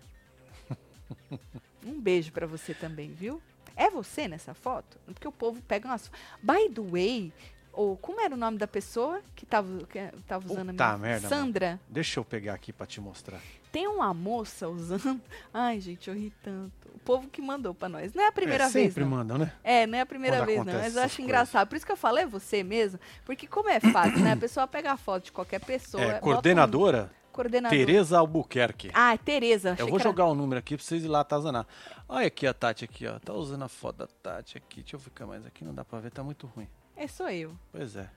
um 1.86 2.00
beijo 2.00 2.32
pra 2.32 2.46
você 2.48 2.74
também, 2.74 3.12
viu? 3.14 3.42
É 3.76 3.90
você 3.90 4.28
nessa 4.28 4.54
foto? 4.54 4.98
Porque 5.06 5.28
o 5.28 5.32
povo 5.32 5.62
pega 5.62 5.88
umas... 5.88 6.10
By 6.42 6.70
the 6.70 6.82
way, 6.82 7.34
ou 7.76 7.98
como 7.98 8.22
era 8.22 8.34
o 8.34 8.38
nome 8.38 8.58
da 8.58 8.68
pessoa 8.68 9.22
que 9.36 9.46
tava, 9.46 9.86
que 9.86 10.00
tava 10.28 10.46
usando 10.46 10.72
Puta 10.72 10.86
a 10.86 10.98
minha? 10.98 11.10
merda, 11.10 11.28
Sandra. 11.28 11.80
Deixa 11.88 12.20
eu 12.20 12.26
pegar 12.26 12.54
aqui 12.54 12.72
pra 12.74 12.86
te 12.86 13.00
mostrar. 13.02 13.40
Tem 13.72 13.88
uma 13.88 14.14
moça 14.14 14.70
usando. 14.70 15.20
Ai, 15.54 15.80
gente, 15.82 16.10
eu 16.10 16.16
ri 16.16 16.32
tanto. 16.42 16.72
O 16.94 17.00
povo 17.00 17.28
que 17.28 17.42
mandou 17.42 17.74
pra 17.74 17.90
nós. 17.90 18.14
Não 18.14 18.24
é 18.24 18.28
a 18.28 18.32
primeira 18.32 18.64
é, 18.66 18.70
vez. 18.70 18.88
sempre 18.88 19.04
não. 19.04 19.12
mandam, 19.12 19.38
né? 19.38 19.52
É, 19.64 19.86
não 19.86 19.98
é 19.98 20.02
a 20.02 20.06
primeira 20.06 20.38
Quando 20.38 20.46
vez, 20.48 20.58
não. 20.66 20.74
Mas 20.74 20.96
eu 20.96 21.02
acho 21.02 21.16
coisas. 21.18 21.20
engraçado. 21.20 21.68
Por 21.68 21.76
isso 21.76 21.86
que 21.86 21.92
eu 21.92 21.98
falei 21.98 22.24
é 22.24 22.28
você 22.28 22.64
mesmo. 22.64 23.00
Porque 23.26 23.46
como 23.48 23.70
é 23.70 23.80
fácil, 23.80 24.20
né? 24.20 24.32
A 24.32 24.38
pessoa 24.38 24.66
pega 24.66 24.94
a 24.94 24.98
foto 24.98 25.26
de 25.26 25.32
qualquer 25.34 25.60
pessoa. 25.60 26.04
É, 26.04 26.18
um 26.18 26.20
coordenadora 26.22 27.12
Coordenador. 27.34 27.78
Tereza 27.78 28.18
Albuquerque. 28.18 28.90
Ah, 28.94 29.14
é 29.14 29.18
Tereza. 29.18 29.76
Eu 29.78 29.88
vou 29.88 30.00
era- 30.00 30.04
jogar 30.06 30.26
o 30.26 30.34
número 30.34 30.58
aqui 30.58 30.78
pra 30.78 30.86
vocês 30.86 31.04
ir 31.04 31.10
lá 31.10 31.20
atazanar. 31.20 31.68
Olha 32.08 32.28
aqui 32.28 32.48
a 32.48 32.54
Tati 32.54 32.86
aqui, 32.86 33.06
ó. 33.06 33.20
Tá 33.20 33.34
usando 33.34 33.64
a 33.64 33.68
foto 33.68 33.98
da 33.98 34.08
Tati 34.08 34.58
aqui. 34.58 34.80
Deixa 34.82 34.96
eu 34.96 35.00
ficar 35.02 35.26
mais 35.26 35.46
aqui, 35.46 35.66
não 35.66 35.74
dá 35.74 35.84
pra 35.84 36.00
ver, 36.00 36.12
tá 36.12 36.24
muito 36.24 36.48
ruim. 36.48 36.66
É, 36.96 37.08
sou 37.08 37.30
eu. 37.30 37.54
Pois 37.72 37.96
é. 37.96 38.10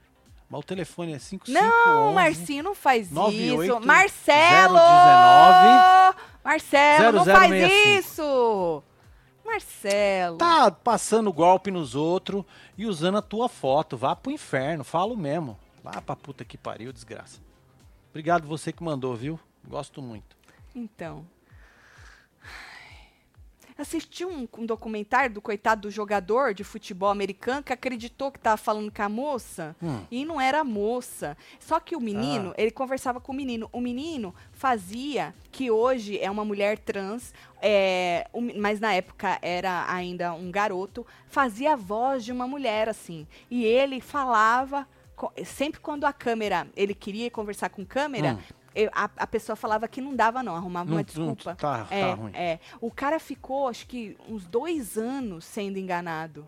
Mas 0.49 0.59
o 0.61 0.63
telefone 0.63 1.13
é 1.13 1.19
5511. 1.19 1.53
Não, 1.53 2.13
Marcinho, 2.13 2.63
não 2.63 2.73
faz 2.75 3.11
98 3.11 3.63
isso. 3.63 3.85
Marcelo! 3.85 4.73
019 4.73 6.17
Marcelo, 6.43 7.17
não 7.17 7.25
faz 7.25 7.49
0065. 7.51 7.99
isso! 7.99 8.83
Marcelo. 9.45 10.37
Tá 10.37 10.71
passando 10.71 11.33
golpe 11.33 11.69
nos 11.71 11.95
outros 11.95 12.43
e 12.77 12.85
usando 12.85 13.17
a 13.17 13.21
tua 13.21 13.49
foto. 13.49 13.97
Vá 13.97 14.15
pro 14.15 14.31
inferno, 14.31 14.83
falo 14.83 15.15
mesmo. 15.15 15.57
Vá 15.83 16.01
pra 16.01 16.15
puta 16.15 16.45
que 16.45 16.57
pariu, 16.57 16.93
desgraça. 16.93 17.39
Obrigado 18.09 18.47
você 18.47 18.71
que 18.71 18.83
mandou, 18.83 19.15
viu? 19.15 19.39
Gosto 19.67 20.01
muito. 20.01 20.35
Então. 20.73 21.25
Assisti 23.81 24.25
um, 24.25 24.47
um 24.57 24.65
documentário 24.65 25.33
do 25.33 25.41
coitado 25.41 25.81
do 25.83 25.91
jogador 25.91 26.53
de 26.53 26.63
futebol 26.63 27.09
americano 27.09 27.63
que 27.63 27.71
acreditou 27.71 28.31
que 28.31 28.39
tava 28.39 28.57
falando 28.57 28.91
com 28.91 29.01
a 29.01 29.09
moça 29.09 29.75
Hum. 29.81 30.01
e 30.11 30.25
não 30.25 30.39
era 30.39 30.59
a 30.59 30.63
moça. 30.63 31.37
Só 31.59 31.79
que 31.79 31.95
o 31.95 31.99
menino, 32.01 32.49
Ah. 32.51 32.61
ele 32.61 32.71
conversava 32.71 33.19
com 33.21 33.31
o 33.31 33.35
menino. 33.35 33.69
O 33.71 33.79
menino 33.79 34.35
fazia 34.51 35.33
que 35.51 35.71
hoje 35.71 36.19
é 36.19 36.29
uma 36.29 36.43
mulher 36.43 36.77
trans, 36.77 37.33
é, 37.61 38.27
mas 38.57 38.79
na 38.79 38.93
época 38.93 39.39
era 39.41 39.85
ainda 39.91 40.33
um 40.33 40.51
garoto, 40.51 41.05
fazia 41.27 41.73
a 41.73 41.75
voz 41.75 42.25
de 42.25 42.31
uma 42.31 42.47
mulher 42.47 42.89
assim. 42.89 43.25
E 43.49 43.63
ele 43.63 44.01
falava 44.01 44.87
sempre 45.45 45.79
quando 45.81 46.05
a 46.05 46.13
câmera, 46.13 46.67
ele 46.75 46.93
queria 46.93 47.29
conversar 47.29 47.69
com 47.69 47.85
câmera, 47.85 48.33
Hum. 48.33 48.53
Eu- 48.75 48.89
a, 48.93 49.09
a 49.17 49.27
pessoa 49.27 49.55
falava 49.55 49.87
que 49.87 50.01
não 50.01 50.15
dava 50.15 50.41
não, 50.43 50.55
arrumava 50.55 50.85
Não- 50.89 50.97
uma 50.97 50.99
não- 50.99 51.03
desculpa. 51.05 51.55
tá- 51.55 51.85
tá 51.85 51.95
é, 51.95 52.11
ruim. 52.13 52.31
é. 52.33 52.59
O 52.81 52.91
cara 52.91 53.19
ficou, 53.19 53.67
acho 53.67 53.87
que 53.87 54.15
uns 54.27 54.45
dois 54.45 54.97
anos 54.97 55.45
sendo 55.45 55.77
enganado. 55.77 56.47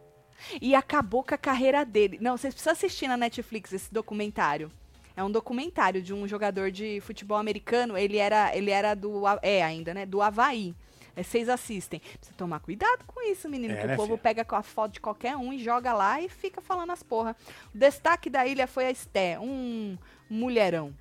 E 0.59 0.73
acabou 0.73 1.23
com 1.23 1.35
a 1.35 1.37
carreira 1.37 1.85
dele. 1.85 2.17
Não, 2.19 2.35
vocês 2.35 2.53
precisam 2.53 2.73
assistir 2.73 3.07
na 3.07 3.15
Netflix 3.15 3.71
esse 3.73 3.93
documentário. 3.93 4.71
É 5.15 5.23
um 5.23 5.29
documentário 5.29 6.01
de 6.01 6.13
um 6.13 6.27
jogador 6.27 6.71
de 6.71 6.99
futebol 7.01 7.37
americano. 7.37 7.95
Ele 7.97 8.17
era, 8.17 8.55
ele 8.55 8.71
era 8.71 8.95
do. 8.95 9.21
É 9.43 9.61
ainda, 9.61 9.93
né? 9.93 10.05
Do 10.05 10.19
Havaí. 10.21 10.73
É, 11.15 11.21
Vocês 11.21 11.47
assistem. 11.49 11.99
Precisa 11.99 12.33
tomar 12.37 12.59
cuidado 12.61 13.03
com 13.05 13.21
isso, 13.29 13.47
menino. 13.49 13.73
É, 13.73 13.81
que 13.81 13.87
né, 13.87 13.93
o 13.93 13.97
povo 13.97 14.07
filha? 14.13 14.17
pega 14.19 14.45
com 14.45 14.55
a 14.55 14.63
foto 14.63 14.93
de 14.93 14.99
qualquer 15.01 15.35
um 15.35 15.51
e 15.53 15.59
joga 15.61 15.93
lá 15.93 16.19
e 16.21 16.27
fica 16.29 16.59
falando 16.61 16.89
as 16.91 17.03
porra. 17.03 17.35
O 17.75 17.77
destaque 17.77 18.29
da 18.29 18.47
ilha 18.47 18.65
foi 18.65 18.85
a 18.85 18.91
Esté, 18.91 19.37
um 19.37 19.95
mulherão. 20.29 20.93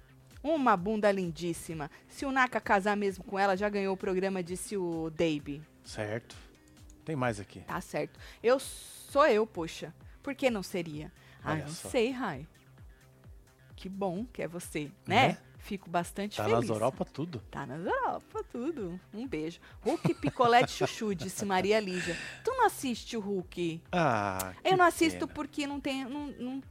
Uma 0.43 0.77
bunda 0.77 1.11
lindíssima. 1.13 1.91
Se 2.09 2.25
o 2.25 2.33
Naka 2.33 2.61
casar 2.61 2.97
mesmo 2.97 3.23
com 3.25 3.39
ela, 3.39 3.57
já 3.57 3.69
ganhou 3.69 3.95
o 3.95 3.97
programa, 3.97 4.43
disse 4.43 4.77
o 4.77 5.11
Davey. 5.11 5.63
Certo. 5.85 6.35
Tem 7.05 7.15
mais 7.17 7.39
aqui. 7.41 7.61
Tá 7.61 7.81
certo. 7.81 8.19
Eu 8.43 8.59
sou 8.59 9.27
eu, 9.27 9.47
poxa. 9.47 9.93
Por 10.23 10.35
que 10.35 10.49
não 10.51 10.63
seria? 10.63 11.13
Ah, 11.43 11.53
Olha 11.53 11.65
não 11.65 11.73
só. 11.73 11.89
sei, 11.89 12.11
Rai. 12.11 12.47
Que 13.77 13.89
bom 13.89 14.25
que 14.33 14.43
é 14.43 14.49
você, 14.49 14.91
né? 15.07 15.29
Né? 15.29 15.39
Fico 15.59 15.91
bastante 15.91 16.39
Tá 16.39 16.45
feliz. 16.45 16.61
nas 16.61 16.69
Europa 16.71 17.05
tudo. 17.05 17.39
Tá 17.51 17.67
nas 17.67 17.85
Europa, 17.85 18.43
tudo. 18.51 18.99
Um 19.13 19.27
beijo. 19.27 19.61
Hulk 19.83 20.15
Picolé 20.15 20.63
de 20.63 20.71
Chuchu, 20.73 21.13
disse 21.17 21.45
Maria 21.45 21.79
Lígia. 21.81 22.17
Tu 22.43 22.51
não 22.51 22.65
assiste 22.67 23.15
o 23.17 23.21
Hulk? 23.21 23.83
Ah, 23.93 24.55
Eu 24.65 24.77
não 24.79 24.87
assisto 24.87 25.21
pena. 25.27 25.33
porque 25.35 25.67
não 25.67 25.79
tem. 25.79 26.05
Não, 26.07 26.29
não, 26.29 26.63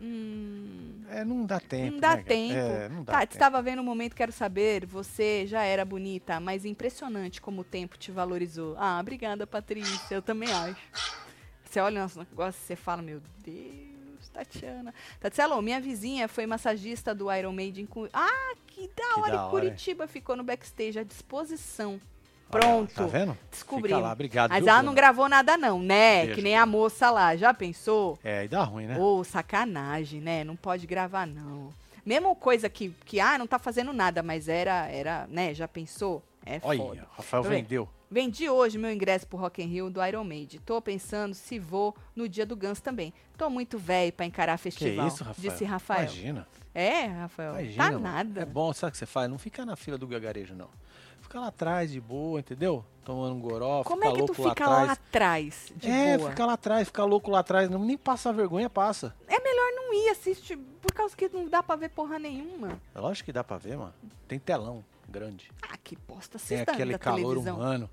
hum, 0.00 1.02
É, 1.08 1.24
não 1.24 1.44
dá 1.46 1.58
tempo. 1.60 1.92
não 1.92 2.00
dá 2.00 2.16
né, 2.16 2.22
tempo. 2.22 2.54
É, 2.54 2.88
não 2.88 3.04
dá 3.04 3.12
tá, 3.14 3.20
tempo. 3.20 3.32
estava 3.32 3.62
vendo 3.62 3.80
um 3.80 3.84
momento, 3.84 4.14
quero 4.14 4.32
saber. 4.32 4.86
Você 4.86 5.46
já 5.46 5.62
era 5.62 5.84
bonita, 5.84 6.38
mas 6.40 6.64
impressionante 6.64 7.40
como 7.40 7.62
o 7.62 7.64
tempo 7.64 7.96
te 7.98 8.10
valorizou. 8.10 8.74
Ah, 8.78 8.98
obrigada, 9.00 9.46
Patrícia. 9.46 10.14
Eu 10.14 10.22
também 10.22 10.50
acho. 10.52 10.76
Você 11.64 11.80
olha 11.80 11.98
o 11.98 12.02
nosso 12.02 12.18
negócio 12.18 12.58
e 12.62 12.66
você 12.66 12.76
fala, 12.76 13.02
meu 13.02 13.20
Deus, 13.44 14.28
Tatiana. 14.32 14.94
Tatiana, 15.20 15.60
minha 15.60 15.80
vizinha 15.80 16.26
foi 16.28 16.46
massagista 16.46 17.14
do 17.14 17.32
Iron 17.32 17.52
Maiden. 17.52 17.86
Com... 17.86 18.08
Ah, 18.12 18.54
que 18.66 18.88
da 18.88 19.14
Que 19.14 19.20
hora. 19.20 19.32
da 19.32 19.42
hora. 19.46 19.50
Curitiba 19.50 20.06
ficou 20.06 20.36
no 20.36 20.44
backstage 20.44 20.98
à 20.98 21.02
disposição. 21.02 22.00
Pronto. 22.50 22.94
Tá 22.94 23.06
vendo? 23.06 23.36
Descobri. 23.50 23.88
Fica 23.88 23.98
lá, 24.00 24.12
obrigado. 24.12 24.50
Mas 24.50 24.60
viu, 24.60 24.68
ela 24.68 24.78
Bruna? 24.78 24.86
não 24.90 24.94
gravou 24.94 25.28
nada, 25.28 25.56
não, 25.58 25.80
né? 25.82 26.20
Beijo, 26.22 26.34
que 26.36 26.42
nem 26.42 26.56
a 26.56 26.64
moça 26.66 27.10
lá. 27.10 27.36
Já 27.36 27.52
pensou? 27.52 28.18
É, 28.24 28.44
e 28.44 28.48
dá 28.48 28.62
ruim, 28.62 28.86
né? 28.86 28.98
Ô, 28.98 29.22
sacanagem, 29.24 30.20
né? 30.20 30.44
Não 30.44 30.56
pode 30.56 30.86
gravar, 30.86 31.26
não. 31.26 31.70
Mesma 32.04 32.34
coisa 32.34 32.68
que, 32.70 32.88
que, 33.04 33.20
ah, 33.20 33.36
não 33.36 33.46
tá 33.46 33.58
fazendo 33.58 33.92
nada, 33.92 34.22
mas 34.22 34.48
era, 34.48 34.86
era, 34.88 35.26
né? 35.28 35.52
Já 35.52 35.68
pensou? 35.68 36.22
É 36.46 36.58
Olha, 36.62 36.78
foda. 36.78 37.06
Rafael 37.16 37.42
Tá 37.42 37.48
vendeu. 37.50 37.88
Vendi 38.10 38.48
hoje 38.48 38.78
meu 38.78 38.90
ingresso 38.90 39.26
pro 39.26 39.36
Rock 39.36 39.62
in 39.62 39.66
Rio 39.66 39.90
do 39.90 40.02
Iron 40.02 40.24
Maiden. 40.24 40.58
Tô 40.64 40.80
pensando 40.80 41.34
se 41.34 41.58
vou 41.58 41.94
no 42.16 42.26
dia 42.26 42.46
do 42.46 42.56
Guns 42.56 42.80
também. 42.80 43.12
Tô 43.36 43.50
muito 43.50 43.76
velho 43.78 44.10
pra 44.10 44.24
encarar 44.24 44.56
Que 44.56 44.62
festival, 44.62 45.06
isso, 45.06 45.22
Rafael? 45.22 45.50
disse 45.50 45.64
Rafael. 45.66 46.02
Imagina. 46.04 46.48
É, 46.74 47.04
Rafael, 47.04 47.60
Imagina, 47.60 47.84
tá 47.84 47.90
mano. 47.90 48.00
nada. 48.00 48.40
É 48.40 48.44
bom, 48.46 48.72
sabe 48.72 48.88
o 48.88 48.92
que 48.92 48.96
você 48.98 49.04
faz? 49.04 49.28
Não 49.28 49.36
fica 49.38 49.66
na 49.66 49.76
fila 49.76 49.98
do 49.98 50.06
gagarejo, 50.06 50.54
não. 50.54 50.70
Fica 51.28 51.40
lá 51.40 51.48
atrás, 51.48 51.90
de 51.92 52.00
boa, 52.00 52.40
entendeu? 52.40 52.82
Tomando 53.04 53.34
um 53.36 53.38
goró, 53.40 53.84
Como 53.84 54.00
fica 54.00 54.08
é 54.08 54.12
que 54.12 54.16
tu 54.16 54.26
louco 54.28 54.42
lá 54.42 54.48
fica 54.50 54.64
atrás. 54.64 54.86
lá 54.86 54.92
atrás, 54.94 55.72
de 55.76 55.86
é, 55.90 56.16
boa? 56.16 56.30
fica 56.30 56.46
lá 56.46 56.52
atrás, 56.54 56.86
fica 56.88 57.04
louco 57.04 57.30
lá 57.30 57.40
atrás. 57.40 57.68
Não, 57.68 57.78
nem 57.84 57.98
passa 57.98 58.32
vergonha, 58.32 58.70
passa. 58.70 59.14
É 59.26 59.38
melhor 59.38 59.70
não 59.76 59.92
ir 59.92 60.08
assistir, 60.08 60.56
por 60.56 60.90
causa 60.94 61.14
que 61.14 61.28
não 61.28 61.46
dá 61.46 61.62
pra 61.62 61.76
ver 61.76 61.90
porra 61.90 62.18
nenhuma. 62.18 62.80
É 62.94 62.98
lógico 62.98 63.26
que 63.26 63.32
dá 63.32 63.44
pra 63.44 63.58
ver, 63.58 63.76
mano. 63.76 63.92
Tem 64.26 64.38
telão 64.38 64.82
grande. 65.06 65.50
Ah, 65.60 65.76
que 65.76 65.96
bosta, 65.96 66.38
Tem 66.38 66.56
assista 66.56 66.72
aquele 66.72 66.92
da 66.92 66.98
calor 66.98 67.34
televisão. 67.34 67.56
humano. 67.56 67.90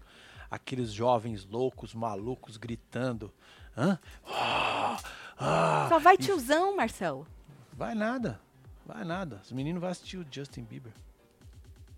Aqueles 0.49 0.93
jovens 0.93 1.45
loucos, 1.45 1.93
malucos, 1.93 2.55
gritando. 2.55 3.33
Hã? 3.77 3.99
Ah, 4.25 4.97
ah. 5.37 5.85
Só 5.89 5.99
vai 5.99 6.15
E 6.15 6.19
tiozão, 6.19 6.73
Marcelo. 6.77 7.27
Vai 7.73 7.95
nada. 7.95 8.39
Vai 8.85 9.03
nada. 9.03 9.41
Os 9.43 9.51
meninos 9.51 9.81
vão 9.81 9.89
assistir 9.89 10.15
o 10.19 10.25
Justin 10.31 10.63
Bieber. 10.63 10.93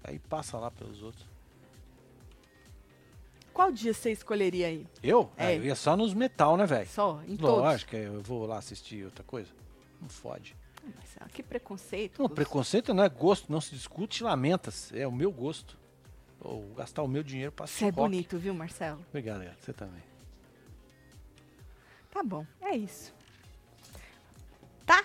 Aí 0.08 0.18
passa 0.20 0.58
lá 0.58 0.72
pelos 0.72 1.03
outros. 1.03 1.26
Qual 3.53 3.72
dia 3.72 3.93
você 3.93 4.12
escolheria 4.12 4.68
aí? 4.68 4.88
Eu? 5.03 5.30
É. 5.36 5.47
Ah, 5.47 5.53
eu 5.53 5.66
ia 5.66 5.76
só 5.76 5.97
nos 5.97 6.14
metal, 6.14 6.55
né, 6.55 6.66
velho? 6.66 6.88
Só, 6.88 7.22
em 7.28 7.36
todos? 7.36 7.58
Lógico, 7.60 7.91
que 7.91 7.97
eu 7.97 8.22
vou 8.22 8.45
lá 8.45 8.58
assistir 8.58 9.03
outra 9.03 9.24
coisa. 9.24 9.49
Não 10.01 10.08
fode. 10.08 10.55
Ah, 10.86 10.89
Marcelo, 10.95 11.30
que 11.32 11.43
preconceito. 11.43 12.22
Não, 12.22 12.30
preconceito 12.30 12.93
não 12.93 13.03
é 13.03 13.10
gosto, 13.10 13.51
não 13.51 13.60
se 13.60 13.76
discute, 13.76 14.24
lamenta-se. 14.24 14.97
É 14.97 15.08
o 15.08 15.12
meu 15.12 15.32
gosto. 15.32 15.78
Ou 16.39 16.72
gastar 16.76 17.01
o 17.01 17.08
meu 17.08 17.24
dinheiro 17.24 17.51
pra 17.51 17.66
Você 17.66 17.86
é 17.86 17.88
rock. 17.88 17.95
bonito, 17.97 18.38
viu, 18.38 18.53
Marcelo? 18.53 19.03
Obrigado. 19.10 19.43
Você 19.60 19.74
também. 19.74 20.03
Tá 22.12 22.24
bom, 22.24 22.45
é 22.62 22.76
isso. 22.78 23.12
Tá? 24.86 25.03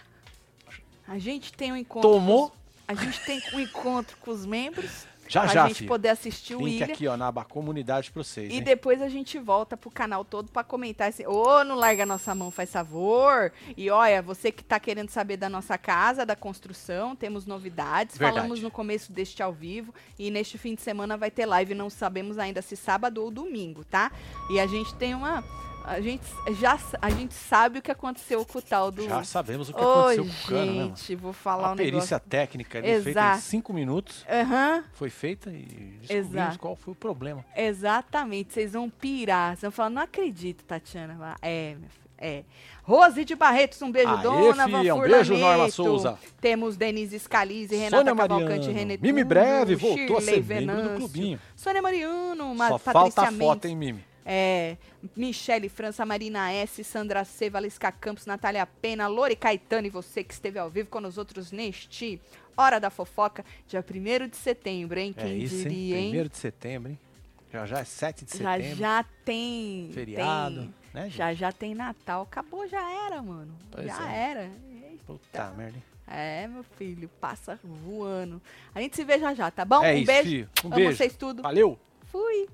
A 1.08 1.18
gente 1.18 1.52
tem 1.54 1.72
um 1.72 1.76
encontro. 1.76 2.08
Tomou? 2.10 2.50
com 2.50 2.56
os- 2.56 2.61
A 2.92 3.04
gente 3.04 3.20
tem 3.24 3.42
um 3.54 3.60
encontro 3.60 4.16
com 4.18 4.30
os 4.30 4.44
membros. 4.46 5.06
Já, 5.28 5.42
pra 5.42 5.52
já, 5.54 5.66
gente 5.68 5.76
filho. 5.78 5.88
poder 5.88 6.08
assistir 6.10 6.54
o 6.54 6.58
Link 6.58 6.80
William. 6.80 6.86
aqui, 6.92 7.06
ó, 7.08 7.16
na 7.16 7.28
aba 7.28 7.42
comunidade 7.44 8.10
pra 8.10 8.22
vocês, 8.22 8.52
E 8.52 8.56
hein? 8.56 8.62
depois 8.62 9.00
a 9.00 9.08
gente 9.08 9.38
volta 9.38 9.76
pro 9.76 9.88
canal 9.90 10.24
todo 10.26 10.50
pra 10.50 10.62
comentar 10.64 11.08
assim, 11.08 11.24
ô, 11.26 11.64
não 11.64 11.76
larga 11.76 12.02
a 12.02 12.06
nossa 12.06 12.34
mão, 12.34 12.50
faz 12.50 12.70
favor. 12.70 13.50
E 13.76 13.88
olha, 13.88 14.20
você 14.20 14.52
que 14.52 14.62
tá 14.62 14.78
querendo 14.78 15.08
saber 15.08 15.38
da 15.38 15.48
nossa 15.48 15.78
casa, 15.78 16.26
da 16.26 16.36
construção, 16.36 17.16
temos 17.16 17.46
novidades. 17.46 18.18
Verdade. 18.18 18.36
Falamos 18.40 18.60
no 18.60 18.70
começo 18.70 19.10
deste 19.12 19.42
ao 19.42 19.52
vivo 19.52 19.94
e 20.18 20.30
neste 20.30 20.58
fim 20.58 20.74
de 20.74 20.82
semana 20.82 21.16
vai 21.16 21.30
ter 21.30 21.46
live, 21.46 21.72
não 21.72 21.88
sabemos 21.88 22.36
ainda 22.38 22.60
se 22.60 22.76
sábado 22.76 23.22
ou 23.22 23.30
domingo, 23.30 23.84
tá? 23.84 24.10
E 24.50 24.60
a 24.60 24.66
gente 24.66 24.92
tem 24.96 25.14
uma 25.14 25.42
a 25.84 26.00
gente 26.00 26.24
já 26.58 26.78
a 27.00 27.10
gente 27.10 27.34
sabe 27.34 27.78
o 27.78 27.82
que 27.82 27.90
aconteceu 27.90 28.44
com 28.44 28.58
o 28.58 28.62
tal 28.62 28.90
do 28.90 29.04
Já 29.04 29.22
sabemos 29.24 29.68
o 29.68 29.74
que 29.74 29.80
Ô, 29.82 30.00
aconteceu 30.00 30.24
com 30.24 30.30
o 30.30 30.46
cano, 30.48 30.72
né, 30.72 30.82
gente, 30.84 31.14
vou 31.16 31.32
falar 31.32 31.68
A 31.68 31.72
um 31.72 31.76
perícia 31.76 32.16
negócio. 32.16 32.20
técnica 32.28 32.78
ali 32.78 33.02
feita 33.02 33.34
em 33.36 33.40
cinco 33.40 33.72
minutos 33.72 34.24
Aham. 34.28 34.84
foi 34.94 35.10
feita 35.10 35.50
e 35.50 35.98
descobrimos 36.00 36.10
Exato. 36.34 36.58
qual 36.58 36.76
foi 36.76 36.92
o 36.92 36.96
problema. 36.96 37.44
Exatamente, 37.56 38.52
vocês 38.54 38.72
vão 38.72 38.88
pirar. 38.88 39.50
Vocês 39.50 39.62
vão 39.62 39.70
falar, 39.72 39.90
não 39.90 40.02
acredito, 40.02 40.64
Tatiana. 40.64 41.36
É, 41.42 41.74
minha 41.76 41.88
filha, 41.90 42.02
é. 42.18 42.44
Rose 42.84 43.24
de 43.24 43.34
Barretos, 43.36 43.80
um 43.82 43.92
beijo, 43.92 44.08
Aê, 44.08 44.22
dona 44.22 44.66
fia, 44.68 44.94
um 44.94 45.00
beijo, 45.00 45.36
Norma. 45.36 45.70
Souza. 45.70 46.18
Temos 46.40 46.76
Denise 46.76 47.18
Scalise, 47.18 47.76
Renata 47.76 47.96
Sônia 47.98 48.14
Cavalcante. 48.14 48.70
René 48.70 48.98
Mimi 49.00 49.22
Breve 49.24 49.74
voltou 49.76 50.18
a 50.18 50.20
Shirley 50.20 50.42
ser 50.42 50.44
membro 50.44 50.76
do 50.76 50.82
Venâncio, 50.82 50.96
clubinho. 50.98 51.40
Sônia 51.54 51.82
Mariano, 51.82 52.54
Ma 52.54 52.68
Só 52.70 52.78
Patrícia 52.78 52.92
falta 52.92 53.22
a 53.22 53.32
foto, 53.32 53.66
hein, 53.66 53.76
Mimi? 53.76 54.04
É, 54.24 54.76
Michele 55.16 55.68
França, 55.68 56.06
Marina 56.06 56.52
S, 56.52 56.82
Sandra 56.84 57.24
C, 57.24 57.50
Valisca 57.50 57.90
Campos, 57.90 58.24
Natália 58.26 58.64
Pena, 58.66 59.06
Lore 59.08 59.34
Caetano 59.36 59.86
e 59.86 59.90
você 59.90 60.22
que 60.22 60.32
esteve 60.32 60.58
ao 60.58 60.70
vivo 60.70 60.88
com 60.88 60.98
os 61.04 61.18
outros 61.18 61.50
neste 61.50 62.20
Hora 62.56 62.78
da 62.78 62.90
Fofoca, 62.90 63.44
dia 63.66 63.82
1 63.82 64.28
de 64.28 64.36
setembro, 64.36 64.98
hein? 65.00 65.14
É 65.16 65.22
Quem 65.22 65.38
isso, 65.42 65.56
diria, 65.56 65.96
hein? 65.96 66.02
hein? 66.02 66.08
Primeiro 66.10 66.28
de 66.28 66.36
setembro, 66.36 66.90
hein? 66.92 66.98
Já 67.52 67.66
já 67.66 67.78
é 67.80 67.84
7 67.84 68.24
de 68.24 68.38
Já 68.38 68.54
setembro. 68.56 68.76
já 68.76 69.04
tem. 69.24 69.90
Feriado, 69.92 70.56
tem- 70.60 70.74
né, 70.94 71.02
gente? 71.04 71.16
já 71.16 71.34
já 71.34 71.52
tem 71.52 71.74
Natal. 71.74 72.22
Acabou, 72.22 72.66
já 72.68 72.90
era, 73.06 73.20
mano. 73.22 73.54
Pois 73.70 73.86
já 73.86 74.10
é. 74.12 74.30
era. 74.30 74.50
Puta 75.06 75.50
merda. 75.56 75.76
hein? 75.76 75.82
É, 76.06 76.46
meu 76.46 76.62
filho, 76.62 77.08
passa 77.20 77.58
voando. 77.62 78.40
A 78.74 78.80
gente 78.80 78.96
se 78.96 79.04
vê 79.04 79.18
já 79.18 79.34
já, 79.34 79.50
tá 79.50 79.64
bom? 79.64 79.82
É 79.84 79.92
um 79.94 79.96
isso, 79.98 80.06
beijo. 80.06 80.22
filho. 80.28 80.48
Um 80.64 80.66
Amo 80.68 80.76
beijo. 80.76 80.96
vocês 80.96 81.16
tudo. 81.16 81.42
Valeu! 81.42 81.78
Fui. 82.06 82.48